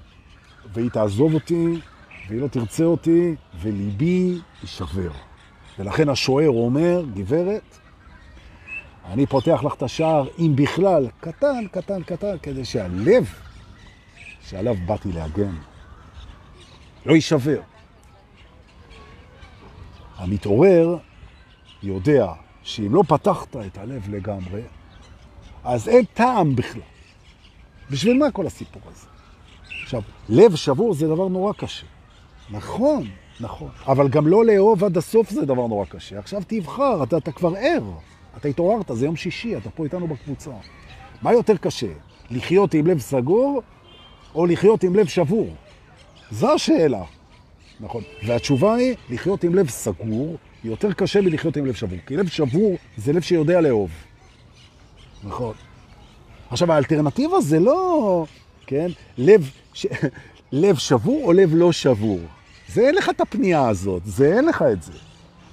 והיא 0.73 0.91
תעזוב 0.91 1.35
אותי, 1.35 1.81
והיא 2.29 2.41
לא 2.41 2.49
תרצה 2.49 2.85
אותי, 2.85 3.35
וליבי 3.61 4.39
יישבר. 4.63 5.11
ולכן 5.79 6.09
השוער 6.09 6.49
אומר, 6.49 7.03
גברת, 7.15 7.79
אני 9.05 9.27
פותח 9.27 9.61
לך 9.65 9.75
את 9.75 9.83
השער, 9.83 10.29
אם 10.39 10.53
בכלל, 10.55 11.09
קטן, 11.21 11.67
קטן, 11.73 12.03
קטן, 12.03 12.37
כדי 12.43 12.65
שהלב 12.65 13.35
שעליו 14.49 14.75
באתי 14.87 15.13
להגן 15.13 15.55
לא 17.07 17.15
יישבר. 17.15 17.61
המתעורר 20.17 20.97
יודע 21.83 22.33
שאם 22.63 22.95
לא 22.95 23.03
פתחת 23.09 23.57
את 23.57 23.79
הלב 23.79 24.09
לגמרי, 24.09 24.63
אז 25.65 25.89
אין 25.89 26.05
טעם 26.15 26.57
בכלל. 26.57 26.83
בשביל 27.91 28.19
מה 28.19 28.31
כל 28.31 28.47
הסיפור 28.47 28.83
הזה? 28.87 29.07
עכשיו, 29.83 30.03
לב 30.29 30.57
שבור 30.57 30.95
זה 30.95 31.07
דבר 31.07 31.29
נורא 31.29 31.53
קשה. 31.53 31.87
נכון, 32.51 33.09
נכון. 33.41 33.69
אבל 33.87 34.09
גם 34.09 34.27
לא 34.27 34.45
לאהוב 34.45 34.85
עד 34.85 34.97
הסוף 34.97 35.31
זה 35.31 35.45
דבר 35.47 35.67
נורא 35.67 35.85
קשה. 35.85 36.19
עכשיו 36.19 36.43
תבחר, 36.47 37.03
אתה, 37.03 37.17
אתה 37.17 37.33
כבר 37.33 37.55
ער. 37.57 37.83
אתה 38.37 38.49
התעוררת, 38.49 38.91
זה 38.95 39.07
יום 39.07 39.17
שישי, 39.17 39.57
אתה 39.57 39.71
פה 39.71 39.85
איתנו 39.85 40.07
בקבוצה. 40.07 40.51
מה 41.23 41.33
יותר 41.33 41.57
קשה? 41.57 41.93
לחיות 42.31 42.75
עם 42.75 42.87
לב 42.87 42.99
סגור 42.99 43.63
או 44.35 44.47
לחיות 44.47 44.83
עם 44.83 44.97
לב 44.97 45.07
שבור? 45.07 45.49
זו 46.31 46.55
השאלה. 46.55 47.03
נכון. 47.81 48.03
והתשובה 48.27 48.75
היא, 48.75 48.95
לחיות 49.11 49.45
עם 49.45 49.55
לב 49.55 49.69
סגור 49.69 50.37
יותר 50.65 50.93
קשה 50.93 51.21
מלחיות 51.21 51.57
עם 51.57 51.67
לב 51.67 51.75
שבור. 51.75 51.99
כי 52.07 52.17
לב 52.17 52.29
שבור 52.29 52.77
זה 52.97 53.13
לב 53.13 53.23
שיודע 53.23 53.61
לאהוב. 53.61 53.91
נכון. 55.25 55.55
עכשיו, 56.51 56.73
האלטרנטיבה 56.73 57.41
זה 57.41 57.61
לא, 57.61 58.25
כן, 58.67 58.91
לב, 59.19 59.51
ש... 59.75 59.87
לב 60.53 60.77
שבור 60.77 61.25
או 61.25 61.33
לב 61.33 61.51
לא 61.55 61.73
שבור. 61.73 62.21
זה 62.69 62.81
אין 62.87 62.95
לך 62.95 63.09
את 63.09 63.21
הפנייה 63.21 63.69
הזאת, 63.69 64.03
זה 64.05 64.37
אין 64.37 64.45
לך 64.45 64.65
את 64.73 64.83
זה. 64.83 64.93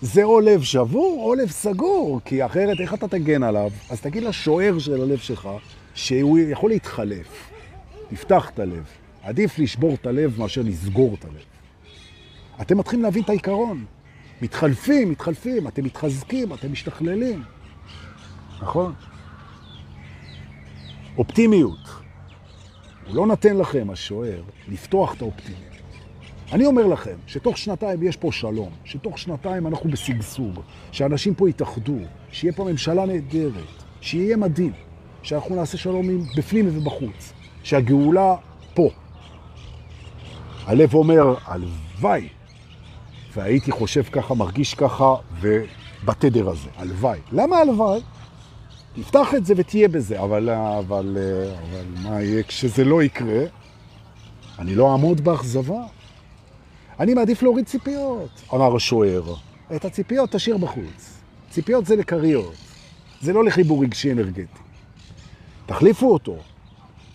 זה 0.02 0.24
או 0.24 0.40
לב 0.40 0.62
שבור 0.62 1.24
או 1.26 1.36
לב 1.36 1.50
סגור, 1.50 2.20
כי 2.26 2.46
אחרת 2.46 2.80
איך 2.80 2.94
אתה 2.94 3.08
תגן 3.08 3.44
עליו? 3.44 3.72
אז 3.90 4.02
תגיד 4.02 4.24
לשוער 4.24 4.80
של 4.80 5.02
הלב 5.02 5.18
שלך 5.18 5.50
שהוא 5.94 6.40
יכול 6.40 6.70
להתחלף. 6.70 7.50
תפתח 8.10 8.50
את 8.50 8.60
הלב. 8.60 8.84
עדיף 9.24 9.60
לשבור 9.60 9.94
את 9.94 10.08
הלב 10.08 10.40
מאשר 10.40 10.62
לסגור 10.66 11.16
את 11.20 11.26
הלב. 11.26 11.44
אתם 12.62 12.78
מתחילים 12.78 13.04
להבין 13.04 13.24
את 13.24 13.30
העיקרון. 13.30 13.86
מתחלפים, 14.42 15.10
מתחלפים, 15.10 15.68
אתם 15.68 15.84
מתחזקים, 15.84 16.54
אתם 16.54 16.72
משתכללים. 16.72 17.44
נכון? 18.62 18.94
אופטימיות. 21.18 21.90
הוא 23.08 23.16
לא 23.16 23.28
נתן 23.28 23.58
לכם, 23.58 23.90
השוער, 23.90 24.44
לפתוח 24.68 25.14
את 25.14 25.22
האופטימיות. 25.22 25.71
אני 26.52 26.66
אומר 26.66 26.88
לכם 26.88 27.16
שתוך 27.28 27.58
שנתיים 27.58 28.04
יש 28.04 28.18
פה 28.18 28.32
שלום, 28.32 28.70
שתוך 28.86 29.18
שנתיים 29.18 29.68
אנחנו 29.68 29.90
בשגשוג, 29.92 30.60
שאנשים 30.92 31.36
פה 31.36 31.50
יתאחדו, 31.50 31.98
שיהיה 32.32 32.54
פה 32.54 32.64
ממשלה 32.64 33.06
נהדרת, 33.06 33.84
שיהיה 34.02 34.38
מדהים, 34.38 34.72
שאנחנו 35.24 35.56
נעשה 35.56 35.78
שלום 35.78 36.08
בפנים 36.38 36.68
ובחוץ, 36.78 37.34
שהגאולה 37.64 38.36
פה. 38.74 38.90
הלב 40.66 40.94
אומר, 40.94 41.36
הלוואי, 41.46 42.28
והייתי 43.34 43.72
חושב 43.72 44.04
ככה, 44.04 44.34
מרגיש 44.34 44.74
ככה, 44.74 45.16
ובתדר 45.42 46.50
הזה, 46.50 46.70
הלוואי. 46.78 47.20
למה 47.32 47.58
הלוואי? 47.58 48.02
תפתח 48.96 49.34
את 49.36 49.46
זה 49.46 49.54
ותהיה 49.58 49.88
בזה, 49.88 50.20
אבל, 50.20 50.50
אבל, 50.50 51.18
אבל 51.62 51.86
מה 52.04 52.22
יהיה 52.22 52.44
כשזה 52.44 52.84
לא 52.84 53.04
יקרה? 53.04 53.44
אני 54.60 54.76
לא 54.76 54.92
אעמוד 54.92 55.22
באכזבה. 55.22 55.82
אני 57.02 57.14
מעדיף 57.14 57.44
להוריד 57.44 57.66
ציפיות, 57.66 58.30
אמר 58.54 58.76
השוער. 58.76 59.36
את 59.76 59.86
הציפיות 59.86 60.32
תשאיר 60.32 60.58
בחוץ. 60.58 61.20
ציפיות 61.50 61.86
זה 61.86 61.96
לקריות, 61.96 62.54
זה 63.22 63.34
לא 63.34 63.44
לחיבור 63.44 63.84
רגשי 63.84 64.12
אנרגטי. 64.12 64.62
תחליפו 65.66 66.14
אותו. 66.14 66.36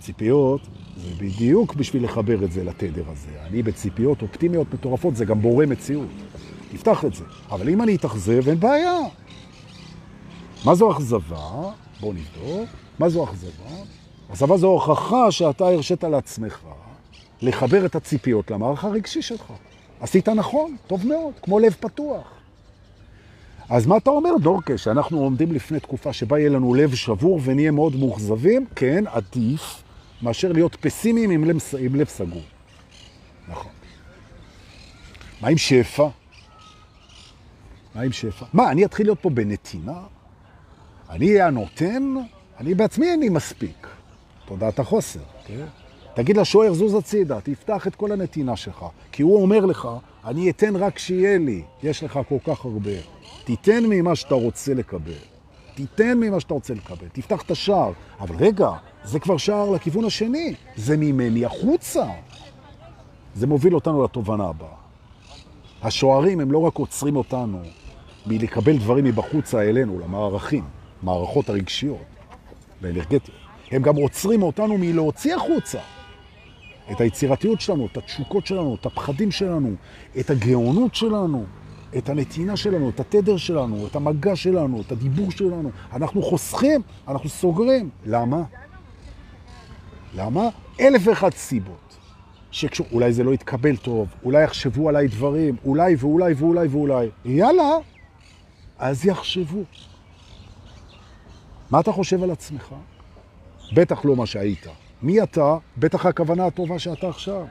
ציפיות 0.00 0.60
זה 0.96 1.08
בדיוק 1.18 1.74
בשביל 1.74 2.04
לחבר 2.04 2.44
את 2.44 2.52
זה 2.52 2.64
לתדר 2.64 3.04
הזה. 3.10 3.30
אני 3.46 3.62
בציפיות 3.62 4.22
אופטימיות 4.22 4.74
מטורפות, 4.74 5.16
זה 5.16 5.24
גם 5.24 5.42
בורא 5.42 5.66
מציאות. 5.66 6.08
תפתח 6.72 7.04
את 7.04 7.14
זה. 7.14 7.24
אבל 7.50 7.68
אם 7.68 7.82
אני 7.82 7.96
אתאכזב, 7.96 8.48
אין 8.48 8.60
בעיה. 8.60 8.98
מה 10.64 10.74
זו 10.74 10.92
אכזבה? 10.92 11.72
בואו 12.00 12.12
נבדוק. 12.12 12.68
מה 12.98 13.08
זו 13.08 13.24
אכזבה? 13.24 13.70
אכזבה 14.30 14.56
זו 14.56 14.66
הוכחה 14.66 15.30
שאתה 15.30 15.68
הרשית 15.68 16.04
לעצמך 16.04 16.58
לחבר 17.42 17.86
את 17.86 17.96
הציפיות 17.96 18.50
למערך 18.50 18.84
הרגשי 18.84 19.22
שלך. 19.22 19.52
עשית 20.00 20.28
נכון, 20.28 20.76
טוב 20.86 21.06
מאוד, 21.06 21.34
כמו 21.42 21.58
לב 21.58 21.76
פתוח. 21.80 22.36
אז 23.68 23.86
מה 23.86 23.96
אתה 23.96 24.10
אומר, 24.10 24.30
דורקה, 24.42 24.78
שאנחנו 24.78 25.18
עומדים 25.18 25.52
לפני 25.52 25.80
תקופה 25.80 26.12
שבה 26.12 26.38
יהיה 26.38 26.50
לנו 26.50 26.74
לב 26.74 26.94
שבור 26.94 27.40
ונהיה 27.44 27.70
מאוד 27.70 27.96
מאוכזבים? 27.96 28.66
כן, 28.76 29.04
עדיף 29.06 29.82
מאשר 30.22 30.52
להיות 30.52 30.76
פסימיים 30.80 31.30
עם 31.30 31.44
לב, 31.44 31.56
עם 31.78 31.94
לב 31.94 32.08
סגור. 32.08 32.42
נכון. 33.48 33.72
מה 35.40 35.48
עם 35.48 35.58
שפע? 35.58 36.08
מה 37.94 38.02
עם 38.02 38.12
שפע? 38.12 38.46
מה, 38.52 38.70
אני 38.70 38.84
אתחיל 38.84 39.06
להיות 39.06 39.20
פה 39.20 39.30
בנתינה? 39.30 40.00
אני 41.10 41.28
אהיה 41.28 41.46
הנותן? 41.46 42.14
אני 42.60 42.74
בעצמי 42.74 43.06
אין 43.06 43.20
לי 43.20 43.28
מספיק. 43.28 43.86
תודעת 44.46 44.78
החוסר, 44.78 45.20
כן? 45.46 45.64
תגיד 46.16 46.36
לשוער, 46.36 46.72
זוז 46.72 46.94
הצידה, 46.94 47.40
תפתח 47.40 47.86
את 47.86 47.94
כל 47.94 48.12
הנתינה 48.12 48.56
שלך. 48.56 48.84
כי 49.12 49.22
הוא 49.22 49.42
אומר 49.42 49.66
לך, 49.66 49.88
אני 50.24 50.50
אתן 50.50 50.76
רק 50.76 50.98
שיהיה 50.98 51.38
לי, 51.38 51.62
יש 51.82 52.02
לך 52.02 52.20
כל 52.28 52.38
כך 52.44 52.64
הרבה. 52.64 52.90
תיתן 53.44 53.84
ממה 53.88 54.16
שאתה 54.16 54.34
רוצה 54.34 54.74
לקבל. 54.74 55.12
תיתן 55.74 56.18
ממה 56.18 56.40
שאתה 56.40 56.54
רוצה 56.54 56.74
לקבל. 56.74 57.08
תפתח 57.12 57.42
את 57.42 57.50
השער. 57.50 57.92
אבל 58.20 58.36
רגע, 58.36 58.70
זה 59.04 59.20
כבר 59.20 59.36
שער 59.36 59.70
לכיוון 59.70 60.04
השני. 60.04 60.54
זה 60.76 60.96
ממני 60.96 61.44
החוצה. 61.44 62.06
זה 63.34 63.46
מוביל 63.46 63.74
אותנו 63.74 64.04
לתובנה 64.04 64.44
הבאה. 64.44 64.76
השוערים 65.82 66.40
הם 66.40 66.52
לא 66.52 66.58
רק 66.58 66.74
עוצרים 66.74 67.16
אותנו 67.16 67.62
מלקבל 68.26 68.76
דברים 68.76 69.04
מבחוצה 69.04 69.62
אלינו, 69.62 69.98
למערכים, 69.98 70.64
מערכות 71.02 71.48
הרגשיות 71.48 72.04
והאנרגטיות. 72.82 73.30
הם 73.70 73.82
גם 73.82 73.96
עוצרים 73.96 74.42
אותנו 74.42 74.78
מלהוציא 74.78 75.36
החוצה 75.36 75.78
את 76.90 77.00
היצירתיות 77.00 77.60
שלנו, 77.60 77.86
את 77.86 77.96
התשוקות 77.96 78.46
שלנו, 78.46 78.74
את 78.80 78.86
הפחדים 78.86 79.30
שלנו, 79.30 79.74
את 80.20 80.30
הגאונות 80.30 80.94
שלנו, 80.94 81.44
את 81.96 82.08
הנתינה 82.08 82.56
שלנו, 82.56 82.88
את 82.88 83.00
התדר 83.00 83.36
שלנו, 83.36 83.86
את 83.86 83.96
המגע 83.96 84.36
שלנו, 84.36 84.80
את 84.80 84.92
הדיבור 84.92 85.30
שלנו. 85.30 85.70
אנחנו 85.92 86.22
חוסכים, 86.22 86.82
אנחנו 87.08 87.28
סוגרים. 87.28 87.90
למה? 88.06 88.42
למה? 90.14 90.48
אלף 90.80 91.02
ואחת 91.04 91.34
סיבות. 91.34 91.96
שאולי 92.50 93.12
זה 93.12 93.24
לא 93.24 93.34
יתקבל 93.34 93.76
טוב, 93.76 94.08
אולי 94.24 94.44
יחשבו 94.44 94.88
עליי 94.88 95.08
דברים, 95.08 95.56
אולי 95.64 95.96
ואולי 95.98 96.34
ואולי 96.34 96.68
ואולי. 96.68 97.08
יאללה, 97.24 97.70
אז 98.78 99.06
יחשבו. 99.06 99.62
מה 101.70 101.80
אתה 101.80 101.92
חושב 101.92 102.22
על 102.22 102.30
עצמך? 102.30 102.74
בטח 103.74 104.04
לא 104.04 104.16
מה 104.16 104.26
שהיית. 104.26 104.66
מי 105.02 105.22
אתה? 105.22 105.56
בטח 105.78 106.06
הכוונה 106.06 106.46
הטובה 106.46 106.78
שאתה 106.78 107.08
עכשיו. 107.08 107.44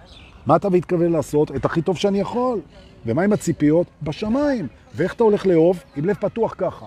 מה 0.46 0.56
אתה 0.56 0.70
מתכוון 0.70 1.12
לעשות? 1.12 1.52
את 1.56 1.66
הכי 1.66 1.82
טוב 1.82 1.98
שאני 1.98 2.20
יכול. 2.20 2.60
ומה 3.06 3.22
עם 3.22 3.34
הציפיות? 3.34 3.88
בשמיים. 4.04 4.68
ואיך 4.96 5.14
אתה 5.14 5.24
הולך 5.24 5.46
לאהוב? 5.46 5.84
עם 5.96 6.06
לב 6.06 6.16
פתוח 6.16 6.56
ככה. 6.58 6.86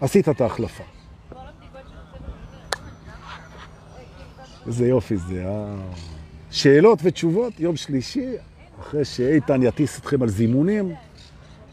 עשית 0.00 0.28
את 0.28 0.40
ההחלפה. 0.40 0.84
איזה 4.66 4.88
יופי 4.88 5.16
זה, 5.16 5.44
אה? 5.46 5.74
שאלות 6.50 6.98
ותשובות, 7.02 7.60
יום 7.60 7.76
שלישי, 7.76 8.28
אחרי 8.80 9.04
שאיתן 9.04 9.62
יטיס 9.62 9.98
אתכם 9.98 10.22
על 10.22 10.28
זימונים, 10.28 10.94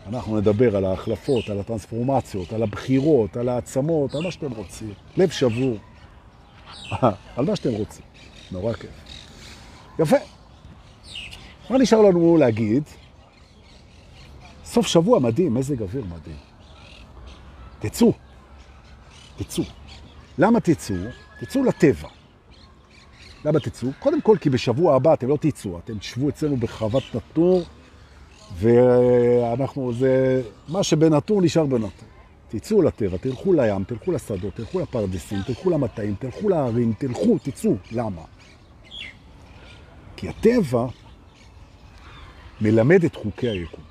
אנחנו 0.08 0.38
נדבר 0.38 0.78
על 0.78 0.86
ההחלפות, 0.86 1.50
על 1.50 1.60
הטרנספורמציות, 1.60 2.54
על 2.54 2.64
הבחירות, 2.64 3.38
על 3.38 3.50
העצמות, 3.50 4.16
על 4.16 4.24
מה 4.24 4.32
שאתם 4.32 4.52
רוצים. 4.52 4.94
לב 5.18 5.30
שבור. 5.30 5.78
על 7.38 7.46
מה 7.46 7.56
שאתם 7.56 7.72
רוצים. 7.72 8.06
נורא 8.52 8.74
כיף. 8.74 8.90
יפה. 10.00 10.18
מה 11.70 11.78
נשאר 11.78 12.02
לנו 12.02 12.38
להגיד? 12.38 12.84
סוף 14.66 14.88
שבוע 14.88 15.20
מדהים, 15.20 15.54
מזג 15.54 15.82
אוויר 15.82 16.04
מדהים. 16.06 16.38
תצאו. 17.80 18.14
תצאו. 19.38 19.64
למה 20.38 20.60
תצאו? 20.60 20.96
תצאו 21.40 21.64
לטבע. 21.64 22.10
למה 23.46 23.60
תצאו? 23.60 23.90
קודם 24.00 24.22
כל 24.22 24.38
כי 24.42 24.50
בשבוע 24.50 24.96
הבא 24.96 25.14
אתם 25.14 25.28
לא 25.28 25.38
תצאו, 25.42 25.80
אתם 25.80 25.98
תשבו 25.98 26.30
אצלנו 26.30 26.58
בחוות 26.58 27.04
נטור, 27.16 27.64
ואנחנו, 28.58 29.94
זה, 29.94 30.42
מה 30.68 30.84
שבנטור 30.84 31.42
נשאר 31.42 31.66
בנטור. 31.66 32.08
תצאו 32.50 32.82
לטבע, 32.82 33.18
תלכו 33.18 33.54
לים, 33.54 33.84
תלכו 33.84 34.12
לשדות, 34.12 34.56
תלכו 34.56 34.80
לפרדסים, 34.80 35.40
תלכו 35.48 35.70
למטעים, 35.70 36.16
תלכו 36.20 36.50
להרים, 36.50 36.94
תלכו, 36.98 37.38
תצאו. 37.44 37.76
למה? 37.92 38.22
כי 40.16 40.30
הטבע 40.30 40.88
מלמד 42.62 43.04
את 43.04 43.16
חוקי 43.16 43.50
היקום. 43.50 43.84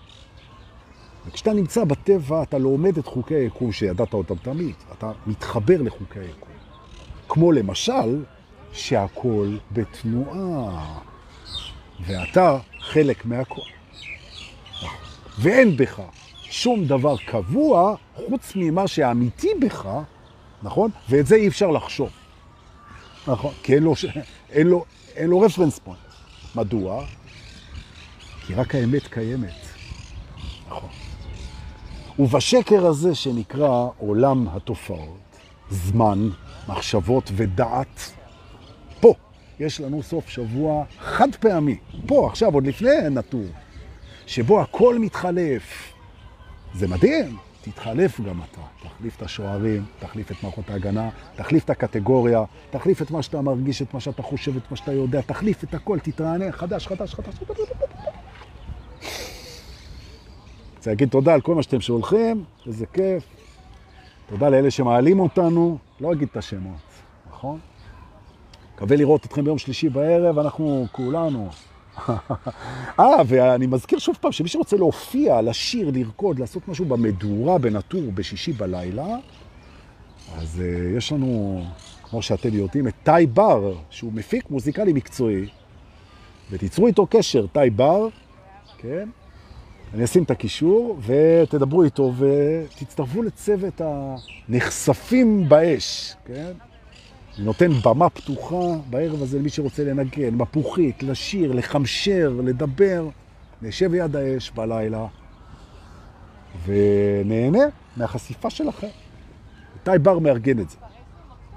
וכשאתה 1.26 1.52
נמצא 1.52 1.84
בטבע, 1.84 2.42
אתה 2.42 2.58
לומד 2.58 2.98
את 2.98 3.06
חוקי 3.06 3.34
היקום 3.34 3.72
שידעת 3.72 4.14
אותם 4.14 4.34
תמיד. 4.34 4.74
אתה 4.92 5.12
מתחבר 5.26 5.82
לחוקי 5.82 6.18
היקום. 6.18 6.48
כמו 7.28 7.52
למשל, 7.52 8.24
שהכל 8.72 9.56
בתנועה, 9.72 11.00
ואתה 12.06 12.58
חלק 12.80 13.26
מהכל. 13.26 13.60
ואין 15.38 15.76
בך 15.76 16.00
שום 16.50 16.84
דבר 16.84 17.16
קבוע 17.16 17.94
חוץ 18.14 18.52
ממה 18.56 18.88
שאמיתי 18.88 19.48
בך, 19.60 19.88
נכון? 20.62 20.90
ואת 21.08 21.26
זה 21.26 21.36
אי 21.36 21.48
אפשר 21.48 21.70
לחשוב. 21.70 22.10
נכון? 23.26 23.54
כי 23.62 23.74
אין 23.74 23.82
לו, 23.82 23.94
אין 24.50 24.66
לו, 24.66 24.84
אין 25.16 25.30
לו 25.30 25.40
רפרנס 25.40 25.78
פוינט. 25.78 25.98
מדוע? 26.54 27.04
כי 28.46 28.54
רק 28.54 28.74
האמת 28.74 29.06
קיימת. 29.06 29.66
נכון. 30.68 30.88
ובשקר 32.18 32.86
הזה 32.86 33.14
שנקרא 33.14 33.88
עולם 33.98 34.48
התופעות, 34.48 35.18
זמן, 35.70 36.28
מחשבות 36.68 37.30
ודעת, 37.36 38.12
פה 39.00 39.14
יש 39.60 39.80
לנו 39.80 40.02
סוף 40.02 40.28
שבוע 40.28 40.84
חד 40.98 41.34
פעמי, 41.34 41.78
פה, 42.06 42.28
עכשיו, 42.30 42.54
עוד 42.54 42.66
לפני 42.66 42.90
נטור, 43.10 43.46
שבו 44.26 44.60
הכל 44.60 44.98
מתחלף. 44.98 45.92
זה 46.76 46.88
מדהים, 46.88 47.36
תתחלף 47.62 48.20
גם 48.20 48.40
אתה. 48.42 48.60
תחליף 48.88 49.16
את 49.16 49.22
השוערים, 49.22 49.84
תחליף 49.98 50.30
את 50.30 50.36
מערכות 50.42 50.70
ההגנה, 50.70 51.10
תחליף 51.36 51.64
את 51.64 51.70
הקטגוריה, 51.70 52.44
תחליף 52.70 53.02
את 53.02 53.10
מה 53.10 53.22
שאתה 53.22 53.40
מרגיש, 53.40 53.82
את 53.82 53.94
מה 53.94 54.00
שאתה 54.00 54.22
חושב, 54.22 54.56
את 54.56 54.70
מה 54.70 54.76
שאתה 54.76 54.92
יודע, 54.92 55.20
תחליף 55.20 55.64
את 55.64 55.74
הכל, 55.74 55.98
תתרענן, 55.98 56.52
חדש, 56.52 56.86
חדש, 56.86 57.14
חדש. 57.14 57.34
רוצה 60.76 60.90
להגיד 60.90 61.08
תודה 61.08 61.34
על 61.34 61.40
כל 61.40 61.54
מה 61.54 61.62
שאתם 61.62 61.80
שולחים, 61.80 62.44
איזה 62.66 62.86
כיף. 62.86 63.24
תודה 64.28 64.48
לאלה 64.48 64.70
שמעלים 64.70 65.20
אותנו, 65.20 65.78
לא 66.00 66.12
אגיד 66.12 66.28
את 66.32 66.36
השמות, 66.36 66.80
נכון? 67.30 67.58
מקווה 68.74 68.96
לראות 68.96 69.26
אתכם 69.26 69.44
ביום 69.44 69.58
שלישי 69.58 69.88
בערב, 69.88 70.38
אנחנו 70.38 70.86
כולנו. 70.92 71.48
אה, 73.00 73.16
ואני 73.26 73.66
מזכיר 73.66 73.98
שוב 73.98 74.16
פעם, 74.20 74.32
שמי 74.32 74.48
שרוצה 74.48 74.76
להופיע, 74.76 75.42
לשיר, 75.42 75.90
לרקוד, 75.94 76.38
לעשות 76.38 76.68
משהו 76.68 76.84
במדורה, 76.84 77.58
בנטור, 77.58 78.12
בשישי 78.14 78.52
בלילה, 78.52 79.16
אז 80.36 80.62
uh, 80.62 80.96
יש 80.96 81.12
לנו, 81.12 81.62
כמו 82.02 82.22
שאתם 82.22 82.54
יודעים, 82.54 82.88
את 82.88 82.94
טי 83.02 83.26
בר, 83.26 83.74
שהוא 83.90 84.12
מפיק 84.12 84.50
מוזיקלי 84.50 84.92
מקצועי, 84.92 85.46
ותיצרו 86.50 86.86
איתו 86.86 87.06
קשר, 87.10 87.46
טי 87.46 87.70
בר, 87.70 88.08
כן? 88.78 89.08
אני 89.94 90.04
אשים 90.04 90.22
את 90.22 90.30
הקישור 90.30 90.98
ותדברו 91.06 91.82
איתו 91.82 92.12
ותצטרפו 92.18 93.22
לצוות 93.22 93.80
הנחשפים 94.48 95.48
באש, 95.48 96.14
כן? 96.24 96.52
נותן 97.38 97.72
במה 97.84 98.10
פתוחה 98.10 98.78
בערב 98.90 99.22
הזה 99.22 99.38
למי 99.38 99.48
שרוצה 99.48 99.84
לנגן, 99.84 100.34
מפוחית, 100.34 101.02
לשיר, 101.02 101.52
לחמשר, 101.52 102.32
לדבר. 102.44 103.08
נשב 103.62 103.92
ליד 103.92 104.16
האש 104.16 104.50
בלילה 104.50 105.06
ונהנה 106.66 107.64
מהחשיפה 107.96 108.50
שלכם. 108.50 108.86
איתי 109.74 109.98
בר 109.98 110.18
מארגן 110.18 110.60
את 110.60 110.70
זה. 110.70 110.76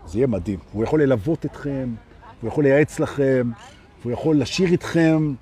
זה 0.05 0.17
יהיה 0.17 0.27
מדהים. 0.27 0.59
הוא 0.71 0.84
יכול 0.84 1.03
ללוות 1.03 1.45
אתכם, 1.45 1.93
הוא 2.41 2.47
יכול 2.47 2.63
לייעץ 2.63 2.99
לכם, 2.99 3.51
הוא 4.03 4.11
יכול 4.11 4.39
לשיר 4.39 4.67
איתכם, 4.71 5.34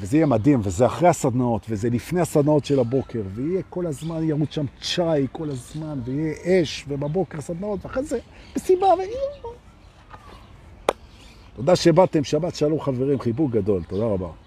וזה 0.00 0.16
יהיה 0.16 0.26
מדהים, 0.26 0.60
וזה 0.62 0.86
אחרי 0.86 1.08
הסדנאות, 1.08 1.66
וזה 1.68 1.90
לפני 1.90 2.20
הסדנאות 2.20 2.64
של 2.64 2.78
הבוקר, 2.78 3.22
ויהיה 3.34 3.62
כל 3.70 3.86
הזמן, 3.86 4.22
ירוץ 4.22 4.52
שם 4.52 4.66
צ'אי 4.80 5.26
כל 5.32 5.50
הזמן, 5.50 6.00
ויהיה 6.04 6.34
אש, 6.44 6.84
ובבוקר 6.88 7.40
סדנאות, 7.40 7.84
ואחרי 7.84 8.04
זה 8.04 8.18
מסיבה, 8.56 8.86
ו... 8.86 9.00
תודה 11.56 11.76
שבאתם, 11.76 12.24
שבת 12.24 12.54
שלום 12.54 12.80
חברים, 12.80 13.20
חיבוק 13.20 13.50
גדול, 13.50 13.82
תודה 13.88 14.04
רבה. 14.04 14.45